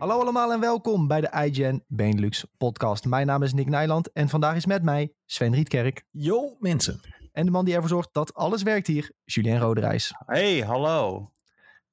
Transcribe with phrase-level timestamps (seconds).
[0.00, 3.04] Hallo allemaal en welkom bij de iGen Benelux podcast.
[3.04, 6.04] Mijn naam is Nick Nijland en vandaag is met mij Sven Rietkerk.
[6.10, 7.00] Yo mensen.
[7.32, 10.14] En de man die ervoor zorgt dat alles werkt hier, Julien Roderijs.
[10.26, 11.30] Hey, hallo.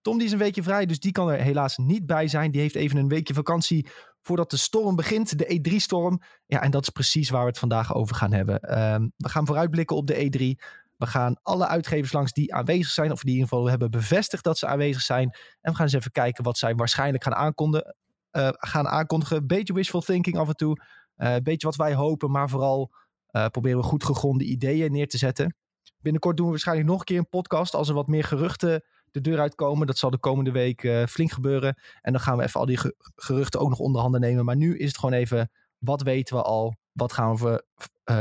[0.02, 2.52] Tom die is een weekje vrij, dus die kan er helaas niet bij zijn.
[2.52, 3.88] Die heeft even een weekje vakantie
[4.22, 6.22] voordat de storm begint, de E3-storm.
[6.46, 8.60] Ja, en dat is precies waar we het vandaag over gaan hebben.
[8.60, 10.64] Ehm, we gaan vooruitblikken op de E3.
[10.98, 14.44] We gaan alle uitgevers langs die aanwezig zijn, of die in ieder geval hebben bevestigd
[14.44, 15.30] dat ze aanwezig zijn.
[15.62, 17.96] En we gaan eens even kijken wat zij waarschijnlijk gaan aankondigen.
[18.32, 19.48] Uh, gaan aankondigen.
[19.48, 20.82] Beetje wishful thinking af en toe.
[21.18, 22.92] Uh, beetje wat wij hopen, maar vooral
[23.32, 25.56] uh, proberen we goed gegronde ideeën neer te zetten.
[26.02, 29.22] Binnenkort doen we waarschijnlijk nog een keer een podcast als er wat meer geruchten de
[29.22, 29.88] deur uitkomen.
[29.88, 31.82] Dat zal de komende week flink gebeuren.
[32.02, 32.80] En dan gaan we even al die
[33.16, 34.46] geruchten ook nog onder handen nemen.
[34.46, 36.76] Maar nu is het gewoon even, wat weten we al?
[36.92, 37.64] Wat gaan we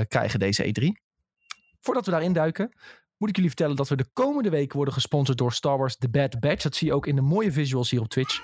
[0.08, 1.05] krijgen deze E3?
[1.86, 2.72] Voordat we daarin duiken,
[3.16, 6.08] moet ik jullie vertellen dat we de komende weken worden gesponsord door Star Wars The
[6.08, 6.62] Bad Batch.
[6.62, 8.41] Dat zie je ook in de mooie visuals hier op Twitch.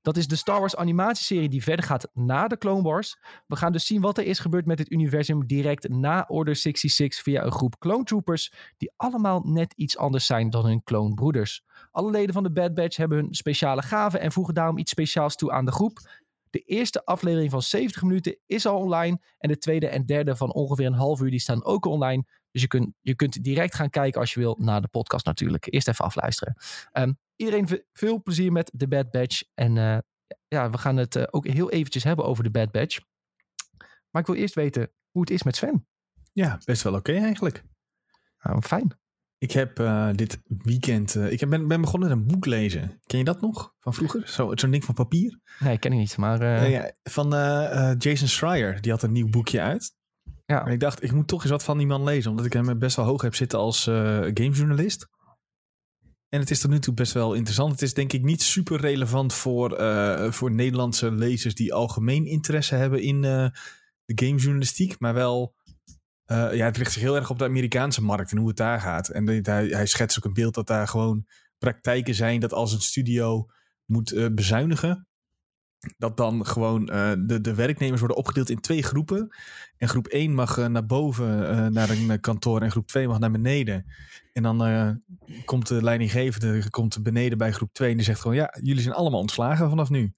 [0.00, 3.18] Dat is de Star Wars animatieserie die verder gaat na de Clone Wars.
[3.46, 7.22] We gaan dus zien wat er is gebeurd met het universum direct na Order 66
[7.22, 11.64] via een groep clone troopers die allemaal net iets anders zijn dan hun clone broeders.
[11.90, 15.36] Alle leden van de Bad Batch hebben hun speciale gaven en voegen daarom iets speciaals
[15.36, 15.98] toe aan de groep.
[16.50, 20.52] De eerste aflevering van 70 minuten is al online en de tweede en derde van
[20.52, 22.24] ongeveer een half uur die staan ook online.
[22.52, 25.72] Dus je kunt, je kunt direct gaan kijken als je wil naar de podcast natuurlijk.
[25.72, 26.56] Eerst even afluisteren.
[26.92, 29.42] Um, iedereen veel plezier met de Bad Batch.
[29.54, 29.98] En uh,
[30.48, 33.00] ja, we gaan het uh, ook heel eventjes hebben over de Bad Batch.
[34.10, 35.86] Maar ik wil eerst weten hoe het is met Sven.
[36.32, 37.64] Ja, best wel oké okay eigenlijk.
[38.42, 39.00] Nou, fijn.
[39.38, 41.14] Ik heb uh, dit weekend.
[41.14, 43.00] ik heb, ben, ben, begonnen met een boek lezen.
[43.06, 44.28] Ken je dat nog van vroeger?
[44.28, 45.40] Zo'n zo ding van papier?
[45.58, 46.16] Nee, ken ik niet.
[46.16, 47.28] Maar, ja, van
[47.98, 48.80] Jason Schreier.
[48.80, 49.94] Die had een nieuw boekje uit.
[50.46, 50.66] Ja.
[50.66, 52.30] En ik dacht, ik moet toch eens wat van die man lezen.
[52.30, 53.82] Omdat ik hem best wel hoog heb zitten als
[54.34, 55.08] gamejournalist.
[56.32, 57.72] En het is tot nu toe best wel interessant.
[57.72, 62.74] Het is denk ik niet super relevant voor, uh, voor Nederlandse lezers die algemeen interesse
[62.74, 63.46] hebben in uh,
[64.04, 64.98] de gamejournalistiek.
[64.98, 65.54] Maar wel,
[66.26, 68.80] uh, ja, het richt zich heel erg op de Amerikaanse markt en hoe het daar
[68.80, 69.08] gaat.
[69.08, 71.26] En hij, hij schetst ook een beeld dat daar gewoon
[71.58, 73.46] praktijken zijn dat als een studio
[73.84, 75.08] moet bezuinigen,
[75.98, 79.36] dat dan gewoon uh, de, de werknemers worden opgedeeld in twee groepen.
[79.76, 83.18] En groep 1 mag uh, naar boven uh, naar een kantoor en groep 2 mag
[83.18, 83.86] naar beneden.
[84.32, 85.00] En dan
[85.44, 88.36] komt de leidinggevende komt beneden bij groep 2 en die zegt gewoon...
[88.36, 90.14] ja, jullie zijn allemaal ontslagen vanaf nu.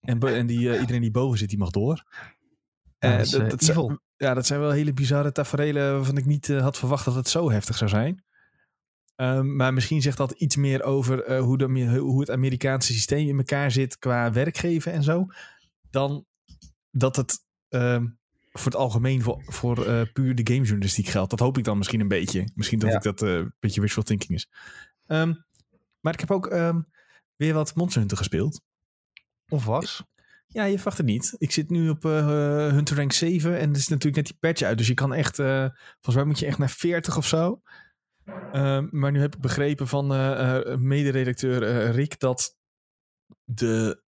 [0.00, 2.04] En, en die, iedereen die boven zit, die mag door.
[2.98, 6.48] Ja, dat, dat, dat zijn, ja, dat zijn wel hele bizarre tafereelen waarvan ik niet
[6.48, 8.24] had verwacht dat het zo heftig zou zijn.
[9.20, 13.28] Um, maar misschien zegt dat iets meer over uh, hoe, de, hoe het Amerikaanse systeem
[13.28, 15.26] in elkaar zit qua werkgeven en zo.
[15.90, 16.26] Dan
[16.90, 17.38] dat het
[17.68, 18.18] um,
[18.50, 21.30] voor het algemeen voor, voor uh, puur de gamejournalistiek geldt.
[21.30, 22.50] Dat hoop ik dan misschien een beetje.
[22.54, 22.96] Misschien dat ja.
[22.96, 24.48] ik dat uh, een beetje wishful thinking is.
[25.06, 25.44] Um,
[26.00, 26.48] maar ik heb ook
[27.36, 28.60] weer wat Monster Hunter gespeeld.
[29.48, 30.02] Of was?
[30.46, 31.34] Ja, je verwacht het niet.
[31.38, 34.78] Ik zit nu op Hunter Rank 7 en er is natuurlijk net die patch uit.
[34.78, 37.60] Dus je kan echt, volgens mij moet je echt naar 40 of zo.
[38.52, 42.56] Uh, maar nu heb ik begrepen van uh, uh, mederedacteur Rick dat
[43.44, 44.02] de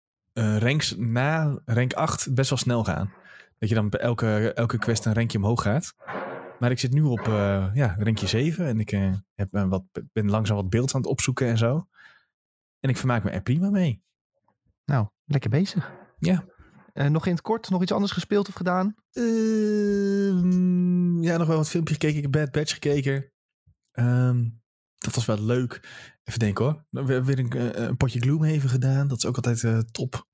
[0.59, 3.12] ranks na rank 8 best wel snel gaan.
[3.59, 5.95] Dat je dan bij elke, elke quest een rankje omhoog gaat.
[6.59, 7.21] Maar ik zit nu op
[7.75, 8.91] ja, rankje 7 en ik
[9.34, 11.87] heb, wat, ben langzaam wat beeld aan het opzoeken en zo.
[12.81, 14.03] En ik vermaak me er prima mee.
[14.85, 15.93] Nou, lekker bezig.
[16.19, 16.45] Ja.
[16.95, 18.95] nog in het kort, nog iets anders gespeeld of gedaan?
[19.12, 22.17] Ehm, ja, nog wel wat filmpjes gekeken.
[22.17, 23.33] Ik heb Bad Batch gekeken.
[24.01, 24.61] Um,
[24.99, 25.81] dat was wel leuk.
[26.25, 26.85] Even denken hoor.
[26.91, 29.09] We hebben weer een, een potje Gloomhaven gedaan.
[29.09, 30.27] Dat is ook altijd uh, top.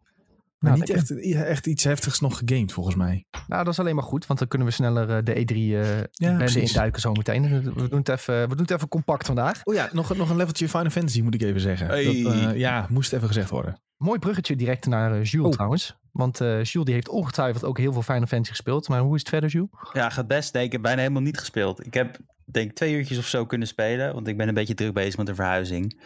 [0.65, 3.27] Maar nou, niet echt, echt iets heftigs nog gegamed volgens mij.
[3.47, 4.27] Nou, dat is alleen maar goed.
[4.27, 7.63] Want dan kunnen we sneller uh, de E3 uh, ja, induiken zometeen.
[7.75, 9.61] We doen, het even, we doen het even compact vandaag.
[9.65, 11.87] Oh ja, nog, nog een leveltje Final Fantasy moet ik even zeggen.
[11.87, 12.23] Hey.
[12.23, 13.81] Dat, ja, moest even gezegd worden.
[13.97, 15.53] Mooi bruggetje direct naar Jules oh.
[15.53, 15.97] trouwens.
[16.13, 18.89] Want uh, Jules die heeft ongetwijfeld ook heel veel Final Fantasy gespeeld.
[18.89, 19.71] Maar hoe is het verder, Jules?
[19.93, 20.55] Ja, gaat best.
[20.55, 21.87] Nee, ik heb bijna helemaal niet gespeeld.
[21.87, 22.19] Ik heb
[22.51, 24.15] denk twee uurtjes of zo kunnen spelen.
[24.15, 26.03] Want ik ben een beetje druk bezig met de verhuizing.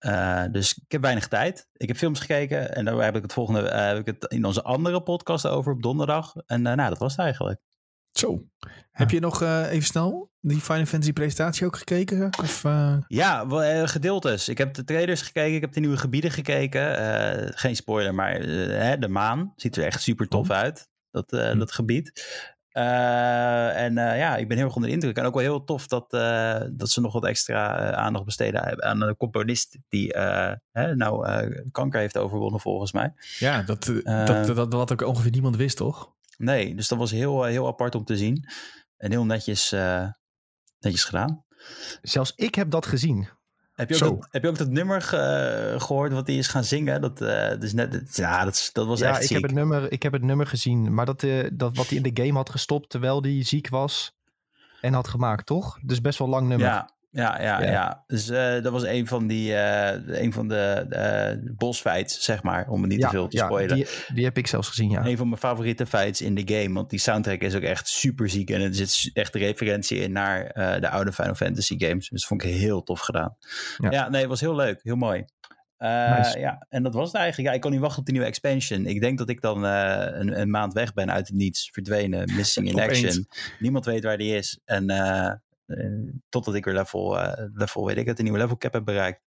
[0.00, 1.68] Uh, dus ik heb weinig tijd.
[1.72, 2.74] Ik heb films gekeken.
[2.74, 5.72] En daar heb ik het volgende uh, heb ik het in onze andere podcast over
[5.72, 6.34] op donderdag.
[6.46, 7.60] En nou, dat was het eigenlijk.
[8.10, 8.44] Zo.
[8.58, 8.68] Ja.
[8.90, 12.30] Heb je nog even snel die Final Fantasy presentatie ook gekeken?
[12.40, 12.96] Of, uh...
[13.06, 14.48] Ja, wel, gedeeltes.
[14.48, 17.00] Ik heb de trailers gekeken, ik heb de nieuwe gebieden gekeken.
[17.00, 20.56] Uh, geen spoiler, maar uh, de maan ziet er echt super tof oh.
[20.56, 21.58] uit, dat, hm.
[21.58, 22.12] dat gebied.
[22.72, 25.16] En ja, ik ben heel erg onder de indruk.
[25.16, 26.10] En ook wel heel tof dat,
[26.72, 30.16] dat ze nog wat extra aandacht besteden aan een componist die
[30.72, 31.26] hè, nou
[31.70, 33.12] kanker heeft overwonnen volgens mij.
[33.38, 36.12] Ja, dat, dat, dat, dat ook ongeveer niemand wist, toch?
[36.36, 38.48] Nee, dus dat was heel, heel apart om te zien.
[38.96, 40.06] En heel netjes, uh,
[40.78, 41.44] netjes gedaan.
[42.02, 43.28] Zelfs ik heb dat gezien.
[43.80, 45.02] Heb je, ook dat, heb je ook dat nummer
[45.80, 47.00] gehoord wat hij is gaan zingen?
[47.00, 49.36] Dat, uh, dus net, ja, dat, dat was ja, echt ik ziek.
[49.36, 52.12] Heb het nummer, ik heb het nummer gezien, maar dat, uh, dat wat hij in
[52.12, 54.14] de game had gestopt terwijl hij ziek was
[54.80, 55.78] en had gemaakt, toch?
[55.82, 56.66] Dus best wel lang nummer.
[56.66, 57.70] Ja, ja, ja, ja.
[57.70, 58.04] ja.
[58.06, 60.86] Dus uh, dat was een van, die, uh, een van de
[61.44, 63.74] uh, bosfights, zeg maar, om het niet ja, te veel te ja, spoilen.
[63.76, 65.06] Die, die heb ik zelfs gezien, ja.
[65.06, 68.28] Een van mijn favoriete fights in de game, want die soundtrack is ook echt super
[68.28, 72.08] ziek en er zit echt referentie in naar de oude Final Fantasy games.
[72.08, 73.36] Dus dat vond ik heel tof gedaan.
[73.90, 75.24] Ja, nee, het was heel leuk, heel mooi.
[75.78, 76.38] Nice.
[76.38, 77.48] Ja, en dat was het eigenlijk.
[77.48, 78.86] Ja, ik kon niet wachten op de nieuwe expansion.
[78.86, 82.68] Ik denk dat ik dan een, een, maand weg ben uit het niets, verdwenen, missing
[82.68, 83.26] in action.
[83.58, 84.60] Niemand weet waar die is.
[84.64, 84.90] En
[86.28, 89.20] totdat ik weer level, uh, level, weet ik het, een nieuwe level cap heb bereikt.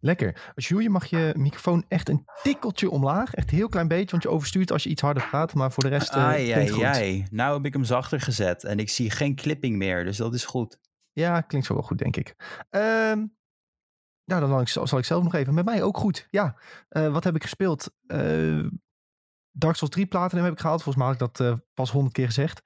[0.00, 0.52] Lekker.
[0.54, 3.34] Jules, je mag je microfoon echt een tikkeltje omlaag.
[3.34, 5.54] Echt een heel klein beetje, want je overstuurt als je iets harder praat.
[5.54, 7.26] Maar voor de rest uh, ai, ai, ai.
[7.30, 10.44] Nou heb ik hem zachter gezet en ik zie geen clipping meer, dus dat is
[10.44, 10.78] goed.
[11.12, 12.34] Ja, klinkt zo wel goed, denk ik.
[12.70, 13.36] Um,
[14.24, 15.54] nou, dan zal ik zelf nog even.
[15.54, 16.26] Met mij ook goed.
[16.30, 16.56] Ja,
[16.90, 17.90] uh, wat heb ik gespeeld?
[18.06, 18.66] Uh,
[19.56, 20.82] Dark Souls 3 Platinum heb ik gehaald.
[20.82, 22.62] Volgens mij had ik dat uh, pas honderd keer gezegd.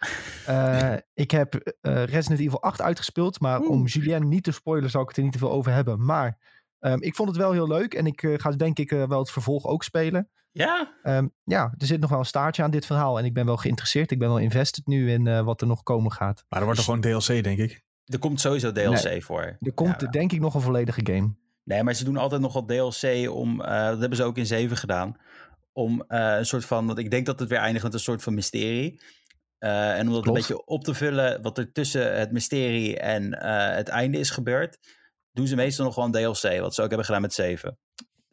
[0.48, 0.92] Uh,
[1.24, 3.40] ik heb uh, Resident Evil 8 uitgespeeld.
[3.40, 3.70] Maar Oeh.
[3.70, 6.04] om Julien niet te spoilen zou ik het er niet te veel over hebben.
[6.04, 6.38] Maar
[6.80, 7.94] um, ik vond het wel heel leuk.
[7.94, 10.30] En ik ga denk ik wel het vervolg ook spelen.
[10.50, 10.94] Ja?
[11.02, 13.18] Um, ja, er zit nog wel een staartje aan dit verhaal.
[13.18, 14.10] En ik ben wel geïnteresseerd.
[14.10, 16.44] Ik ben wel invested nu in wat er nog komen gaat.
[16.48, 17.84] Maar er wordt toch gewoon DLC, denk ik?
[18.04, 19.56] Er komt sowieso DLC nee, voor.
[19.60, 21.34] Er komt ja, denk ik nog een volledige game.
[21.64, 23.58] Nee, maar ze doen altijd nog wat DLC om...
[23.58, 25.16] dat hebben ze ook in 7 gedaan
[25.78, 28.22] om uh, een soort van, want ik denk dat het weer eindigt met een soort
[28.22, 29.00] van mysterie.
[29.58, 30.26] Uh, en om dat Klopt.
[30.26, 34.30] een beetje op te vullen, wat er tussen het mysterie en uh, het einde is
[34.30, 34.78] gebeurd,
[35.32, 37.78] doen ze meestal nog gewoon DLC, wat ze ook hebben gedaan met 7.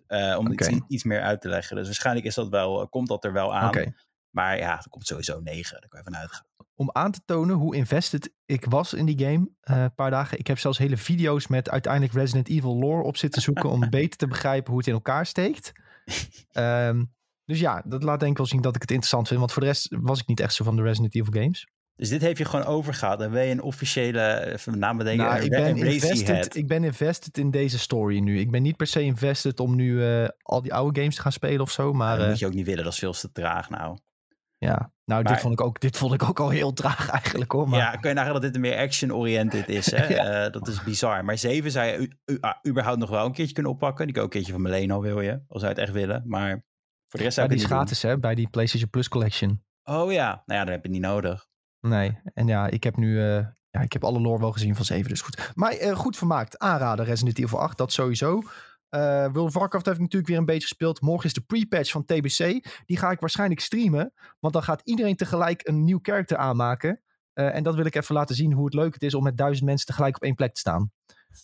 [0.08, 0.70] om okay.
[0.70, 1.76] iets, iets, meer uit te leggen.
[1.76, 3.68] Dus waarschijnlijk is dat wel, komt dat er wel aan.
[3.68, 3.94] Okay.
[4.30, 6.46] Maar ja, er komt sowieso 9, daar kan je vanuit gaan.
[6.76, 10.40] Om aan te tonen hoe invested ik was in die game, een paar dagen.
[10.40, 14.18] Ik heb zelfs hele video's met uiteindelijk Resident Evil lore op zitten zoeken om beter
[14.18, 15.72] te begrijpen hoe het in elkaar steekt.
[16.54, 17.14] um,
[17.46, 19.40] dus ja, dat laat denk ik wel zien dat ik het interessant vind.
[19.40, 21.68] Want voor de rest was ik niet echt zo van de Resident Evil games.
[21.96, 23.22] Dus dit heeft je gewoon overgehaald.
[23.22, 27.38] En ben je een officiële, even naam bedenken, nou, ik, ben invested, ik ben invested
[27.38, 28.40] in deze story nu.
[28.40, 31.32] Ik ben niet per se invested om nu uh, al die oude games te gaan
[31.32, 31.94] spelen of zo.
[31.94, 33.98] Maar, ja, dat moet je ook niet willen, dat is veel te traag nou.
[34.58, 37.52] Ja, nou maar, dit, vond ik ook, dit vond ik ook al heel traag eigenlijk
[37.52, 37.70] hoor.
[37.70, 37.80] Maar...
[37.80, 39.92] Ja, kun je nagaan dat dit een meer action-oriented is.
[39.96, 40.08] Hè?
[40.08, 40.46] ja.
[40.46, 41.26] uh, dat is bizar.
[41.26, 44.06] Maar 7 zou je u, u, überhaupt nog wel een keertje kunnen oppakken.
[44.06, 46.24] Die kan ook een keertje van Meleno wil je, als zou het echt willen.
[46.26, 46.64] Maar
[47.18, 49.64] voor de rest die is gratis hè, bij die PlayStation Plus Collection.
[49.84, 51.48] Oh ja, nou ja, dan heb je niet nodig.
[51.80, 53.36] Nee, en ja, ik heb nu, uh,
[53.70, 55.52] ja, ik heb alle lore wel gezien van 7, dus goed.
[55.56, 58.42] Maar uh, goed vermaakt, aanraden Resident Evil 8, dat sowieso.
[58.90, 61.02] Uh, World of Warcraft heb ik natuurlijk weer een beetje gespeeld.
[61.02, 62.68] Morgen is de pre-patch van TBC.
[62.86, 67.02] Die ga ik waarschijnlijk streamen, want dan gaat iedereen tegelijk een nieuw character aanmaken.
[67.34, 69.66] en dat wil ik even laten zien hoe het leuk het is om met duizend
[69.66, 70.92] mensen tegelijk op één plek te staan.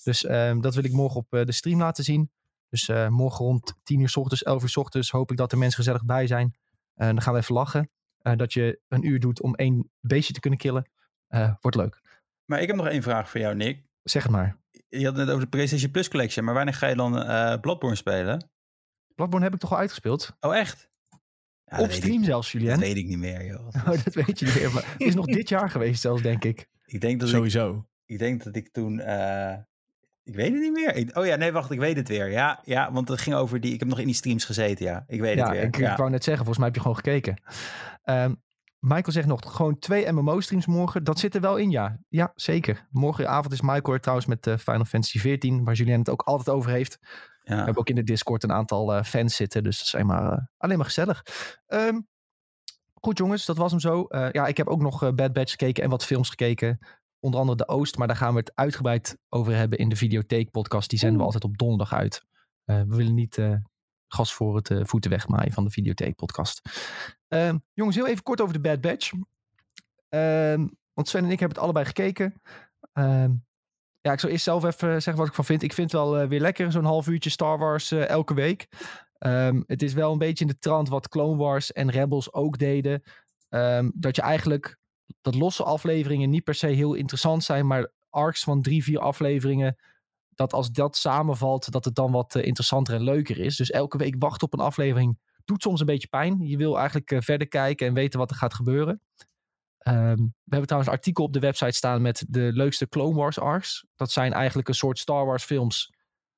[0.03, 2.31] Dus ehm, dat wil ik morgen op de stream laten zien.
[2.71, 5.51] Dus uh, morgen rond 10 uur s ochtends, 11 uur s ochtends hoop ik dat
[5.51, 6.55] er mensen gezellig bij zijn.
[6.95, 7.89] Uh, dan gaan we even lachen.
[8.21, 10.89] Uh, dat je een uur doet om één beestje te kunnen killen.
[11.61, 12.01] wordt leuk.
[12.45, 13.83] Maar ik heb nog één vraag voor jou, Nick.
[14.03, 14.57] Zeg het maar.
[14.87, 16.45] Je had het net over de PlayStation Plus Collection.
[16.45, 17.11] Maar wanneer ga je dan
[17.61, 18.49] Bloodborne spelen?
[19.15, 20.35] Bloodborne heb ik toch al uitgespeeld?
[20.39, 20.89] Oh, echt?
[21.63, 22.69] Ja, Op stream ik, zelfs, Julien.
[22.69, 23.67] Dat weet ik niet meer, joh.
[23.67, 24.73] Oh, dat weet je niet meer.
[24.73, 26.67] Maar het is nog dit jaar geweest zelfs, denk ik.
[26.85, 27.87] Ik denk dat Sowieso.
[28.05, 29.01] Ik, ik denk dat ik toen...
[30.23, 30.95] Ik weet het niet meer.
[30.95, 32.31] Ik, oh ja, nee, wacht, ik weet het weer.
[32.31, 33.73] Ja, ja, want het ging over die.
[33.73, 35.03] Ik heb nog in die streams gezeten, ja.
[35.07, 35.63] Ik weet ja, het weer.
[35.63, 37.41] Ik, ja, ik wou net zeggen, volgens mij heb je gewoon gekeken.
[38.03, 38.41] Um,
[38.81, 41.03] Michael zegt nog gewoon twee MMO-streams morgen.
[41.03, 41.97] Dat zit er wel in, ja.
[42.07, 42.87] Ja, zeker.
[42.89, 46.71] Morgenavond is Michael trouwens met uh, Final Fantasy XIV, waar Julien het ook altijd over
[46.71, 46.97] heeft.
[47.43, 47.55] Ja.
[47.55, 50.05] We hebben ook in de Discord een aantal uh, fans zitten, dus dat is alleen
[50.05, 51.25] maar, uh, alleen maar gezellig.
[51.67, 52.07] Um,
[52.93, 54.05] goed jongens, dat was hem zo.
[54.09, 56.79] ja, ik heb ook nog Bad Batch gekeken en wat films gekeken
[57.21, 57.97] onder andere de Oost.
[57.97, 60.89] Maar daar gaan we het uitgebreid over hebben in de Videotheek podcast.
[60.89, 62.25] Die zenden we altijd op donderdag uit.
[62.65, 63.55] Uh, we willen niet uh,
[64.07, 66.61] gas voor het uh, voeten wegmaaien van de Videotheek podcast.
[67.27, 69.11] Ehm, jongens, heel even kort over de Bad Batch.
[70.09, 72.41] Ehm, want Sven en ik hebben het allebei gekeken.
[72.93, 73.31] Ehm,
[74.01, 75.63] ja, ik zal eerst zelf even zeggen wat ik van vind.
[75.63, 78.67] Ik vind het wel weer lekker, zo'n half uurtje Star Wars elke week.
[79.65, 83.03] het is wel een beetje in de trant wat Clone Wars en Rebels ook deden.
[83.93, 84.79] dat je eigenlijk
[85.21, 89.77] dat losse afleveringen niet per se heel interessant zijn, maar arcs van drie, vier afleveringen,
[90.29, 93.55] dat als dat samenvalt, dat het dan wat uh, interessanter en leuker is.
[93.55, 96.39] Dus elke week wachten op een aflevering doet soms een beetje pijn.
[96.39, 99.01] Je wil eigenlijk uh, verder kijken en weten wat er gaat gebeuren.
[99.87, 103.39] Um, we hebben trouwens een artikel op de website staan met de leukste Clone Wars
[103.39, 103.85] arcs.
[103.95, 105.93] Dat zijn eigenlijk een soort Star Wars films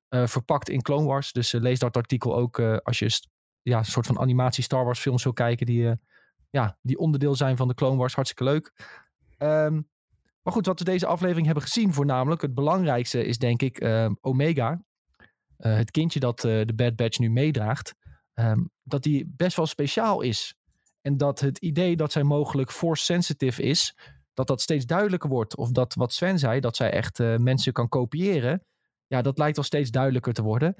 [0.08, 1.32] uh, verpakt in Clone Wars.
[1.32, 3.20] Dus lees dat artikel ook als je
[3.62, 5.98] ja, een soort van animatie Star Wars films wil kijken die
[6.54, 8.14] ja, die onderdeel zijn van de Clone Wars.
[8.14, 8.72] Hartstikke leuk.
[9.38, 9.88] Um,
[10.42, 14.14] Maar goed, wat we deze aflevering hebben gezien, voornamelijk het belangrijkste is denk ik ehm,
[14.20, 14.84] Omega.
[15.58, 17.94] Uh, het kindje dat uh, de Bad Batch nu meedraagt.
[18.34, 20.54] Um, dat die best wel speciaal is.
[21.00, 23.96] En dat het idee dat zij mogelijk force sensitive is,
[24.34, 25.56] dat dat steeds duidelijker wordt.
[25.56, 28.64] Of dat wat Sven zei, dat zij echt uh, mensen kan kopiëren.
[29.06, 30.74] Ja, dat lijkt wel steeds duidelijker te worden.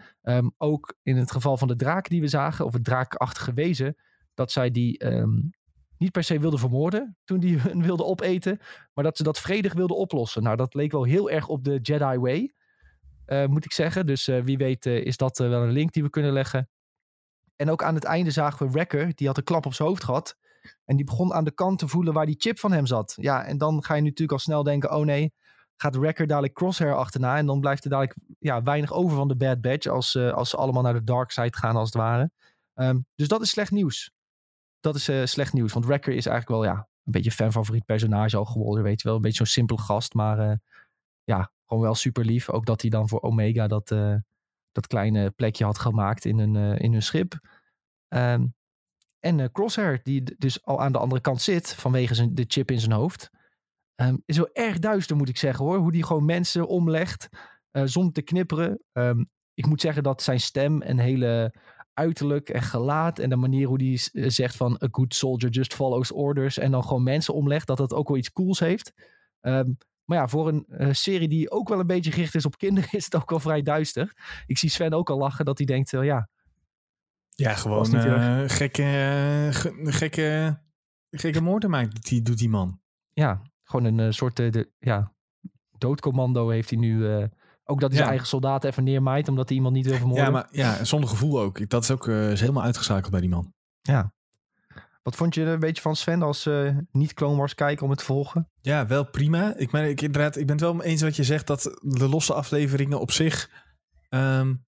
[0.58, 3.96] Ook in het geval van de draak die we zagen, of het draakachtige wezen,
[4.34, 4.98] dat zij die
[6.04, 8.60] niet per se wilde vermoorden toen die hun wilde opeten,
[8.94, 10.42] maar dat ze dat vredig wilde oplossen.
[10.42, 12.54] Nou, dat leek wel heel erg op de Jedi Way,
[13.26, 14.06] uh, moet ik zeggen.
[14.06, 16.68] Dus uh, wie weet uh, is dat wel een link die we kunnen leggen.
[17.56, 20.04] En ook aan het einde zagen we Wrecker, die had een klap op zijn hoofd
[20.04, 20.36] gehad.
[20.84, 23.14] En die begon aan de kant te voelen waar die chip van hem zat.
[23.16, 25.32] Ja, en dan ga je natuurlijk al snel denken, oh nee,
[25.76, 27.36] gaat Wrecker dadelijk Crosshair achterna.
[27.36, 30.56] En dan blijft er dadelijk ja, weinig over van de Bad Batch als, als ze
[30.56, 32.30] allemaal naar de dark side gaan als het ware.
[32.74, 34.12] Um, dus dat is slecht nieuws
[34.84, 35.72] dat is uh, slecht nieuws.
[35.72, 38.84] Want Wrecker is eigenlijk wel ja, een beetje fan-favoriet personage al geworden.
[38.84, 40.14] Weet je wel, een beetje zo'n simpel gast.
[40.14, 40.56] Maar uh,
[41.24, 42.50] ja, gewoon wel super lief.
[42.50, 44.16] Ook dat hij dan voor Omega dat, uh,
[44.72, 47.40] dat kleine plekje had gemaakt in een, in hun schip.
[48.08, 48.54] Um,
[49.20, 52.80] en Crosshair, die dus al aan de andere kant zit vanwege zijn, de chip in
[52.80, 53.30] zijn hoofd.
[53.96, 55.78] Um, is wel erg duister, moet ik zeggen hoor.
[55.78, 57.28] Hoe die gewoon mensen omlegt
[57.70, 58.82] zonder te knipperen.
[58.92, 61.54] Um, ik moet zeggen dat zijn stem een hele
[61.94, 65.74] uiterlijk en gelaat en de manier hoe hij eh, zegt van a good soldier just
[65.74, 68.92] follows orders en dan gewoon mensen omlegt, dat dat ook wel iets cools heeft.
[69.40, 72.58] Um, maar ja, voor een uh, serie die ook wel een beetje gericht is op
[72.58, 74.12] kinderen, is het ook wel vrij duister.
[74.46, 76.28] Ik zie Sven ook al lachen dat hij denkt, uh, ja.
[77.28, 79.48] Ja, gewoon uh, gekke,
[79.82, 80.58] gekke,
[81.10, 82.80] gekke moorden maakt, die doet die man.
[83.12, 85.14] Ja, gewoon een soort de, ja,
[85.78, 87.28] doodcommando heeft hij nu
[87.64, 90.24] ook dat hij zijn eigen soldaten even neermaait omdat hij iemand niet wil vermoorden.
[90.24, 91.68] Ja, maar ja, zonder gevoel ook.
[91.68, 93.52] Dat is ook uh, is helemaal uitgeschakeld bij die man.
[93.80, 94.12] Ja.
[95.02, 98.04] Wat vond je een beetje van Sven als uh, niet-Clone Wars kijken om het te
[98.04, 98.50] volgen?
[98.60, 99.56] Ja, wel prima.
[99.56, 102.34] Ik, ben, ik, inderdaad, ik ben het wel eens wat je zegt dat de losse
[102.34, 103.50] afleveringen op zich...
[104.08, 104.64] Um,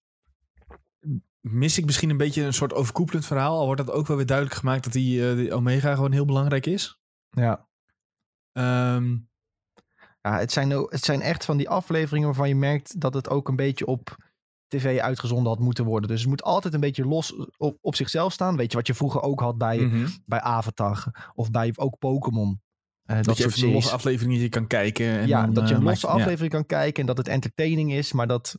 [1.40, 3.58] mis ik misschien een beetje een soort overkoepelend verhaal.
[3.58, 6.24] Al wordt dat ook wel weer duidelijk gemaakt dat die, uh, die Omega gewoon heel
[6.24, 7.00] belangrijk is.
[7.30, 7.68] Ja.
[8.52, 9.28] Um,
[10.26, 13.48] ja, het zijn, het zijn echt van die afleveringen waarvan je merkt dat het ook
[13.48, 14.16] een beetje op
[14.68, 16.08] tv uitgezonden had moeten worden.
[16.08, 18.56] Dus het moet altijd een beetje los op, op zichzelf staan.
[18.56, 20.06] Weet je wat je vroeger ook had bij, mm -hmm.
[20.24, 22.60] bij Avatar of bij ook Pokémon.
[23.06, 25.06] Uh, dat, dat je een losse aflevering je kan kijken.
[25.06, 26.58] En ja, dan, dat je een uh, losse aflevering ja.
[26.58, 28.58] kan kijken en dat het entertaining is, maar dat,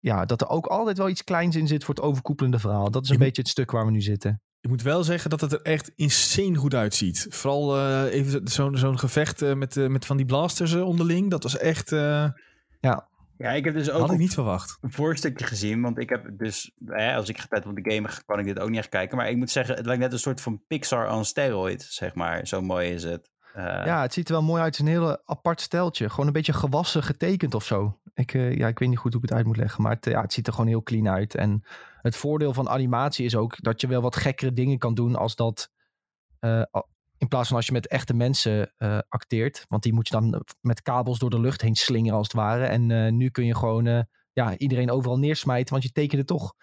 [0.00, 2.90] ja, dat er ook altijd wel iets kleins in zit voor het overkoepelende verhaal.
[2.90, 4.42] Dat is een je beetje het stuk waar we nu zitten.
[4.64, 7.26] Ik moet wel zeggen dat het er echt insane goed uitziet.
[7.30, 11.30] Vooral uh, even zo'n zo'n gevecht uh, met, uh, met van die blasters onderling.
[11.30, 11.90] Dat was echt...
[11.90, 13.08] ja.
[13.38, 14.78] Ja, ik heb dus ook Had ik niet verwacht.
[14.80, 15.82] een voorstukje gezien.
[15.82, 18.68] Want ik heb dus, hè, als ik tijd op de game kan ik dit ook
[18.68, 19.16] niet echt kijken.
[19.16, 22.46] Maar ik moet zeggen, het lijkt net een soort van Pixar on steroid, zeg maar.
[22.46, 23.30] Zo mooi is het.
[23.54, 24.76] ja, het ziet er wel mooi uit.
[24.76, 26.10] Het is een hele apart steltje.
[26.10, 27.98] Gewoon een beetje gewassen getekend of zo.
[28.14, 29.82] Ik, ja, ik weet niet goed hoe ik het uit moet leggen.
[29.82, 31.34] Maar het, ja, het ziet er gewoon heel clean uit.
[31.34, 31.64] En
[32.04, 35.36] het voordeel van animatie is ook dat je wel wat gekkere dingen kan doen als
[35.36, 35.70] dat.
[36.40, 36.62] Uh,
[37.18, 39.64] in plaats van als je met echte mensen uh, acteert.
[39.68, 42.64] Want die moet je dan met kabels door de lucht heen slingeren als het ware.
[42.64, 46.54] En uh, nu kun je gewoon ja, iedereen overal neersmijten, want je tekende toch.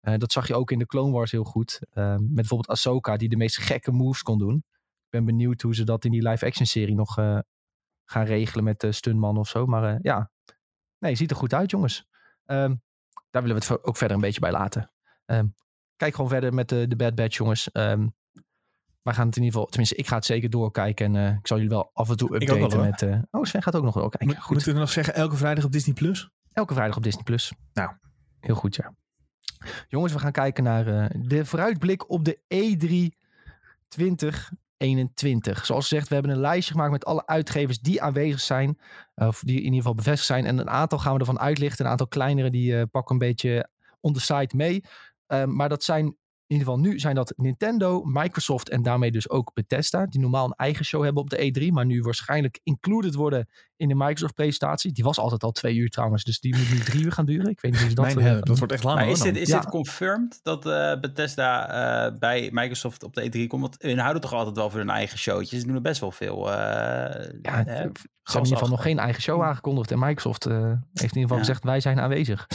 [0.00, 1.80] dat zag je ook in de Clone Wars heel goed.
[1.92, 4.56] met bijvoorbeeld Ahsoka, die de meest gekke moves kon doen.
[5.04, 7.14] Ik ben benieuwd hoe ze dat in die live-action serie nog
[8.04, 9.66] gaan regelen met de stuntman of zo.
[9.66, 10.30] Maar ja,
[10.98, 12.06] nee, ziet er goed uit, jongens.
[12.46, 12.82] Um,
[13.30, 14.90] daar willen we het ook verder een beetje bij laten.
[15.26, 15.54] Um,
[15.96, 17.68] kijk gewoon verder met de, de Bad Batch, jongens.
[17.72, 18.14] Um,
[19.02, 21.06] wij gaan het in ieder geval, tenminste, ik ga het zeker doorkijken.
[21.06, 23.02] En uh, ik zal jullie wel af en toe updaten wel, met.
[23.02, 24.36] Uh, oh, Sven gaat ook nog wel kijken.
[24.36, 24.54] Goed.
[24.54, 26.30] Moeten we nog zeggen, elke vrijdag op Disney Plus?
[26.52, 27.52] Elke vrijdag op Disney Plus.
[27.72, 27.92] Nou,
[28.40, 28.94] heel goed, ja.
[29.88, 33.18] Jongens, we gaan kijken naar uh, de vooruitblik op de E3
[34.80, 35.66] 2021.
[35.66, 38.78] Zoals gezegd, we hebben een lijstje gemaakt met alle uitgevers die aanwezig zijn.
[39.14, 40.46] Of die in ieder geval bevestigd zijn.
[40.46, 41.84] En een aantal gaan we ervan uitlichten.
[41.84, 43.68] Een aantal kleinere die uh, pakken een beetje
[44.00, 44.84] on the side mee.
[45.28, 46.16] Uh, maar dat zijn
[46.50, 50.06] in ieder geval nu zijn dat Nintendo, Microsoft en daarmee dus ook Bethesda.
[50.06, 51.72] Die normaal een eigen show hebben op de E3.
[51.72, 54.92] Maar nu waarschijnlijk included worden in de Microsoft presentatie.
[54.92, 56.24] Die was altijd al twee uur trouwens.
[56.24, 57.50] Dus die moet nu drie uur gaan duren.
[57.50, 58.14] Ik weet niet hoe dat...
[58.14, 59.60] Mijn, uh, dat wordt echt lang maar is dit, is ja.
[59.60, 63.62] dit confirmed dat uh, Bethesda uh, bij Microsoft op de E3 komt?
[63.62, 65.60] Want hun houden toch altijd wel voor hun eigen showtjes.
[65.60, 66.48] Ze doen er best wel veel.
[66.48, 67.92] ja, ze hebben
[68.24, 69.90] in ieder geval nog geen eigen show aangekondigd.
[69.90, 71.44] En Microsoft heeft in ieder geval ja.
[71.44, 72.46] gezegd wij zijn aanwezig.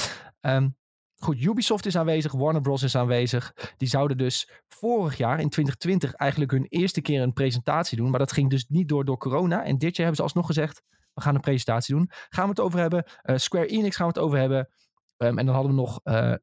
[0.42, 0.76] Um,
[1.18, 2.84] Goed, Ubisoft is aanwezig, Warner Bros.
[2.84, 3.54] is aanwezig.
[3.78, 8.10] Die zouden dus vorig jaar, in 2020, eigenlijk hun eerste keer een presentatie doen.
[8.10, 9.64] Maar dat ging dus niet door door corona.
[9.64, 10.82] En dit jaar hebben ze alsnog gezegd,
[11.14, 12.10] we gaan een presentatie doen.
[12.30, 13.06] Gaan we het over hebben.
[13.24, 14.70] Uh, Square Enix gaan we het over hebben.
[15.18, 16.36] Um, en dan hadden we nog uh,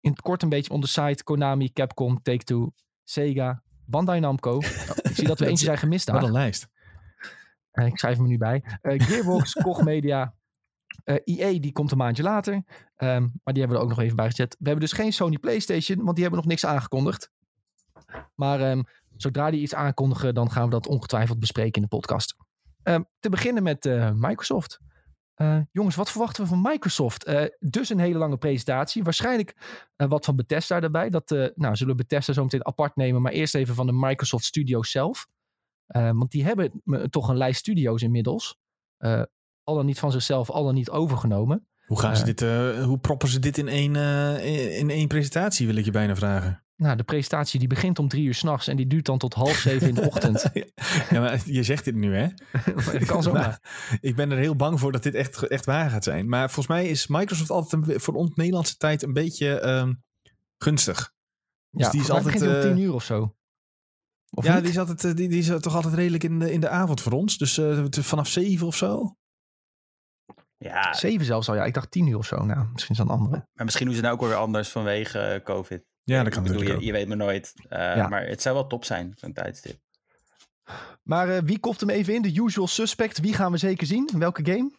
[0.00, 2.72] in het kort een beetje on the site Konami, Capcom, Take-Two,
[3.04, 4.56] Sega, Bandai Namco.
[4.56, 4.62] Oh,
[5.02, 6.14] ik zie dat we eentje zijn gemist daar.
[6.14, 6.68] Wat een lijst.
[7.72, 8.62] ik schrijf me nu bij.
[8.82, 10.34] Gearbox, Koch Media,
[11.14, 12.62] EA die komt een maandje later.
[12.96, 14.56] Ehm, maar die hebben we er ook nog even bij gezet.
[14.58, 17.30] We hebben dus geen Sony PlayStation, want die hebben nog niks aangekondigd.
[18.34, 18.84] Maar um,
[19.16, 22.36] zodra die iets aankondigen, dan gaan we dat ongetwijfeld bespreken in de podcast.
[22.82, 24.80] Um, te beginnen met uh, Microsoft.
[25.36, 27.30] Uh, jongens, wat verwachten we van Microsoft?
[27.58, 29.02] Dus een hele lange presentatie.
[29.02, 29.56] Waarschijnlijk
[29.96, 31.10] wat van Bethesda erbij.
[31.10, 33.22] Dat nou, zullen we Bethesda zo meteen apart nemen.
[33.22, 35.26] Maar eerst even van de Microsoft Studios zelf.
[35.86, 38.58] want die hebben toch een lijst studio's inmiddels.
[39.68, 41.66] Al dan niet van zichzelf, al dan niet overgenomen.
[41.86, 42.40] Hoe, gaan ze dit,
[42.84, 43.96] hoe proppen ze dit in één,
[44.78, 46.62] in één presentatie, wil ik je bijna vragen?
[46.76, 49.56] Nou, de presentatie die begint om drie uur s'nachts en die duurt dan tot half
[49.56, 50.50] zeven in de ochtend.
[51.10, 52.28] ja, maar je zegt dit nu, hè?
[52.92, 53.60] dat kan zo maar.
[54.00, 56.28] Ik ben er heel bang voor dat dit echt, echt waar gaat zijn.
[56.28, 60.02] Maar volgens mij is Microsoft altijd een, voor ons Nederlandse tijd een beetje um,
[60.58, 61.12] gunstig.
[61.70, 63.36] Dus ja, die is altijd uh, om tien uur of zo.
[64.30, 66.60] Of ja, die is, altijd, eh, die, die is toch altijd redelijk in de, in
[66.60, 67.38] de avond voor ons.
[67.38, 69.16] Dus uh, vanaf zeven of zo.
[70.58, 70.92] Ja.
[70.92, 71.64] Zeven zelfs al, ja.
[71.64, 72.44] Ik dacht tien uur of zo.
[72.44, 73.46] Nou, misschien is dat een andere.
[73.52, 75.84] Maar misschien doen ze nou ook weer anders vanwege COVID.
[76.04, 77.52] Ja, dat kan bedoel, je, je, weet maar nooit.
[77.70, 79.80] Uh, Maar het zou wel top zijn, zo'n tijdstip.
[81.02, 82.22] Maar uh, wie kopt hem even in?
[82.22, 83.20] De usual suspect.
[83.20, 84.10] Wie gaan we zeker zien?
[84.18, 84.76] Welke game?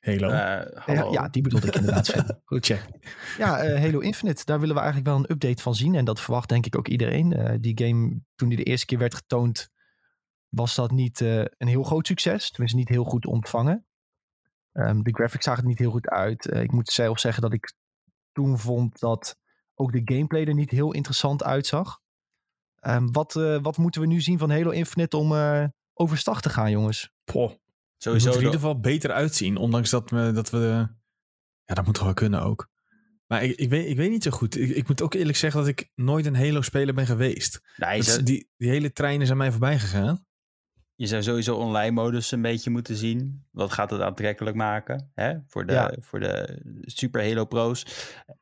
[0.00, 0.28] Halo.
[0.28, 2.14] Uh, ja, ja, die bedoelde ik inderdaad.
[2.44, 2.86] Goed check.
[3.38, 4.44] Ja, Halo Infinite.
[4.44, 5.94] Daar willen we eigenlijk wel een update van zien.
[5.94, 7.58] En dat verwacht denk ik ook iedereen.
[7.60, 9.68] die game, toen die de eerste keer werd getoond,
[10.48, 12.50] was dat niet een heel groot succes.
[12.50, 13.86] Tenminste, niet heel goed ontvangen.
[14.76, 16.46] Um, de graphics zagen er niet heel goed uit.
[16.46, 17.74] ik moet zelf zeggen dat ik
[18.32, 19.36] toen vond dat
[19.74, 22.00] ook de gameplay er niet heel interessant uitzag.
[22.80, 26.48] Um, wat, uh, wat moeten we nu zien van Halo Infinite om uh, overstag te
[26.48, 27.10] gaan, jongens?
[27.24, 27.52] Poh.
[27.96, 29.56] Sowieso moet er in ieder geval beter uitzien.
[29.56, 30.88] Ondanks dat we, dat we
[31.64, 32.68] ja, dat moet wel kunnen ook.
[33.26, 34.56] Maar ik, ik, weet, ik weet niet zo goed.
[34.56, 37.60] Ik, ik moet ook eerlijk zeggen dat ik nooit een Halo-speler ben geweest.
[37.76, 40.26] Nee, die, die hele treinen zijn mij voorbij gegaan
[40.96, 43.44] je zou sowieso online modus een beetje moeten zien.
[43.50, 45.34] Wat gaat het aantrekkelijk maken hè?
[45.46, 47.86] Voor, de, voor de Super Halo Pro's.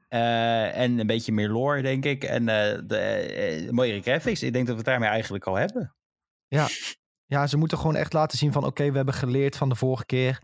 [0.08, 2.24] Uh, en een beetje meer lore, denk ik.
[2.24, 4.42] En uh, de uh, mooiere graphics.
[4.42, 5.94] Ik denk dat we het daarmee eigenlijk al hebben.
[6.46, 6.66] Ja,
[7.26, 8.64] ja ze moeten gewoon echt laten zien van...
[8.64, 10.42] oké, we hebben geleerd van de vorige keer.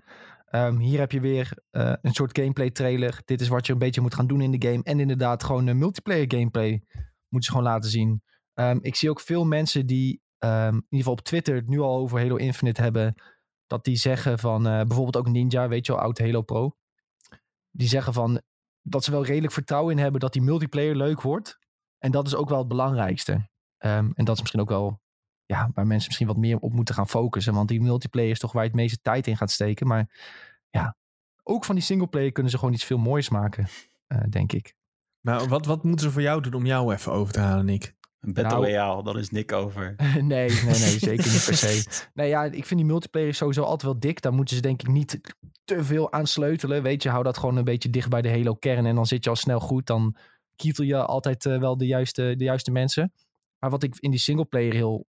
[0.51, 3.21] Um, hier heb je weer een soort gameplay trailer.
[3.25, 4.83] Dit is wat je een beetje moet gaan doen in de game.
[4.83, 6.83] En inderdaad gewoon een multiplayer gameplay
[7.29, 8.23] moeten ze gewoon laten zien.
[8.55, 11.81] Um, ik zie ook veel mensen die um, in ieder geval op Twitter het nu
[11.81, 13.15] al over Halo Infinite hebben.
[13.67, 16.77] Dat die zeggen van, uh, bijvoorbeeld ook Ninja, weet je wel, oud Halo Pro.
[17.71, 18.41] Die zeggen van,
[18.83, 21.59] dat ze wel redelijk vertrouwen in hebben dat die multiplayer leuk wordt.
[21.99, 23.33] En dat is ook wel het belangrijkste.
[23.33, 25.01] Um, en dat is misschien ook wel
[25.45, 27.55] ja, waar mensen misschien wat meer op moeten gaan focussen.
[27.55, 29.87] Want die multiplayer is toch waar je het meeste tijd in gaat steken.
[29.87, 30.11] Maar
[30.71, 30.97] ja,
[31.43, 33.69] ook van die singleplayer kunnen ze gewoon iets veel moois maken,
[34.09, 34.75] uh, denk ik.
[35.21, 37.97] Nou, wat, wat moeten ze voor jou doen om jou even over te halen, Nick?
[38.21, 39.95] Een Battle nou, Royale, dan is Nick over.
[40.15, 41.85] nee, nee, nee, zeker niet per se.
[42.15, 44.21] Nee, ja, ik vind die multiplayer sowieso altijd wel dik.
[44.21, 45.21] Daar moeten ze denk ik niet
[45.65, 46.83] te veel aan sleutelen.
[46.83, 48.87] Weet je, hou dat gewoon een beetje dicht bij de Halo-kern.
[48.87, 49.87] En dan zit je al snel goed.
[49.87, 50.17] Dan
[50.57, 53.13] kietel je altijd uh, wel de juiste, de juiste mensen.
[53.59, 55.07] Maar wat ik in die singleplayer heel...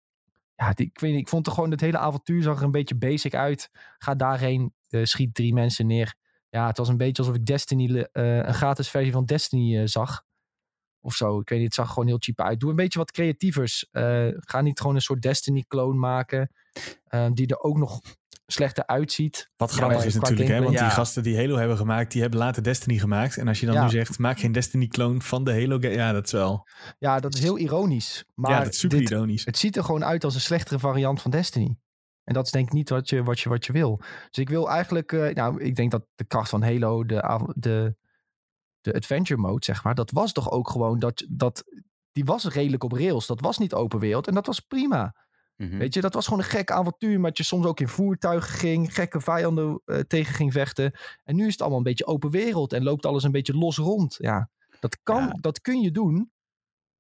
[0.56, 2.72] Ja, die, ik, weet niet, ik vond er gewoon het hele avontuur zag er een
[2.72, 3.70] beetje basic uit.
[3.98, 6.16] Ga daarheen, uh, schiet drie mensen neer.
[6.50, 10.24] Ja, het was een beetje alsof ik Destiny, uh, een gratis versie van Destiny zag
[11.04, 11.40] of zo.
[11.40, 12.60] Ik weet niet, het zag gewoon heel cheap uit.
[12.60, 13.88] Doe een beetje wat creatievers.
[13.92, 16.52] Uh, ga niet gewoon een soort Destiny-clone maken.
[17.10, 18.02] Uh, die er ook nog
[18.46, 19.50] slechter uitziet.
[19.56, 20.62] Wat grappig is natuurlijk, hè?
[20.62, 23.38] Want die gasten die Halo hebben gemaakt, die hebben later Destiny gemaakt.
[23.38, 25.94] En als je dan nu zegt, maak geen Destiny-clone van de Halo game.
[25.94, 26.68] Ja, dat is wel...
[27.00, 28.26] Ja, dat is heel ironisch.
[28.36, 29.46] Maar ja, dat is super ironisch.
[29.46, 31.78] Het ziet er gewoon uit als een slechtere variant van Destiny.
[32.24, 33.98] En dat is denk ik niet wat je, wat je, wat je wil.
[33.98, 35.12] Dus ik wil eigenlijk...
[35.12, 37.96] Uh, nou, ik denk dat de kracht van Halo, de, de
[38.84, 41.64] de adventure mode, zeg maar, dat was toch ook gewoon dat, dat
[42.12, 43.28] die was redelijk op rails.
[43.28, 45.16] Dat was niet open wereld en dat was prima.
[45.56, 45.78] Mhm.
[45.78, 48.94] Weet je, dat was gewoon een gek avontuur, maar je soms ook in voertuigen ging,
[48.94, 50.92] gekke vijanden uh, tegen ging vechten.
[51.24, 53.78] En nu is het allemaal een beetje open wereld en loopt alles een beetje los
[53.78, 54.16] rond.
[54.20, 56.32] Ja, dat kan, dat kun je doen.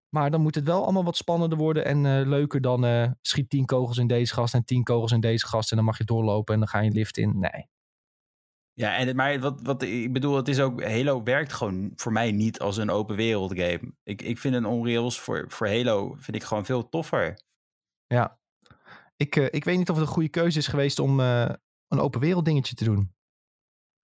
[0.10, 3.50] Maar dan moet het wel allemaal wat spannender worden en uh, leuker dan uh, schiet
[3.50, 6.04] tien kogels in deze gast en tien kogels in deze gast en dan mag je
[6.04, 7.40] doorlopen en dan ga je lift in.
[7.40, 7.68] Nee,
[8.74, 12.32] ja, en, maar wat, wat ik bedoel, het is ook, Halo werkt gewoon voor mij
[12.32, 13.94] niet als een open wereld game.
[14.04, 17.42] Ik, ik vind een Unreals voor, voor Halo vind ik gewoon veel toffer.
[18.08, 18.38] Ja,
[19.16, 21.50] ik, uh, ik weet niet of het een goede keuze is geweest om uh,
[21.88, 23.14] een open wereld dingetje te doen.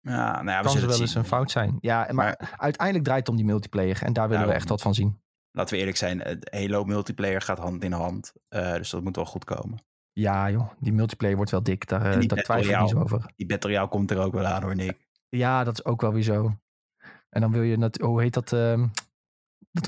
[0.01, 1.79] Ja, nou ja, kan ze wel eens een fout zijn.
[1.81, 4.83] Ja, maar, maar, uiteindelijk draait het om die multiplayer en daar willen we echt wat
[4.83, 5.21] van zien.
[5.51, 9.25] Laten we eerlijk zijn, Halo multiplayer gaat hand in hand, uh, dus dat moet wel
[9.25, 9.87] goed komen.
[10.19, 11.89] Ja, joh, die multiplayer wordt wel dik.
[11.89, 13.33] Daar, uh, daar twijfel ik niet over.
[13.37, 15.09] Die Battle Royale komt er ook wel aan hoor, Nick.
[15.29, 16.59] Ja, dat is ook wel weer zo.
[17.29, 18.53] En dan wil je, net, hoe heet dat?
[18.53, 18.85] Uh,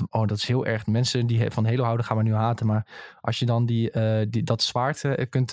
[0.09, 0.87] oh, dat is heel erg.
[0.87, 2.65] Mensen die van Halo houden gaan we nu haten.
[2.65, 3.91] Maar als je dan die,
[4.29, 5.51] die, dat zwaard kunt, kunt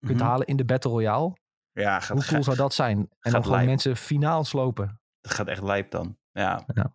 [0.00, 0.20] mhm.
[0.20, 1.36] halen in de Battle Royale.
[1.72, 3.08] Ja, gaat, hoe cool zou dat zijn?
[3.20, 5.00] En dan gewoon mensen finaal slopen.
[5.20, 6.16] Dat gaat echt lijp dan.
[6.32, 6.64] Ja.
[6.74, 6.94] ja.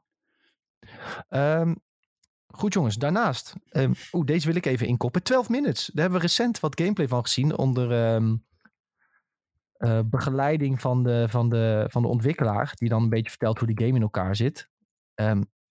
[1.30, 1.74] Ehm,
[2.48, 3.54] goed jongens, daarnaast.
[3.72, 5.24] Um, Oeh, deze wil ik even inkoppen.
[5.24, 5.86] 12 minutes.
[5.86, 7.58] Daar hebben we recent wat gameplay van gezien.
[7.58, 8.46] Onder um,
[9.78, 12.72] uh, begeleiding van de, van, de, van de ontwikkelaar.
[12.76, 14.70] Die dan een beetje vertelt hoe die game in elkaar zit.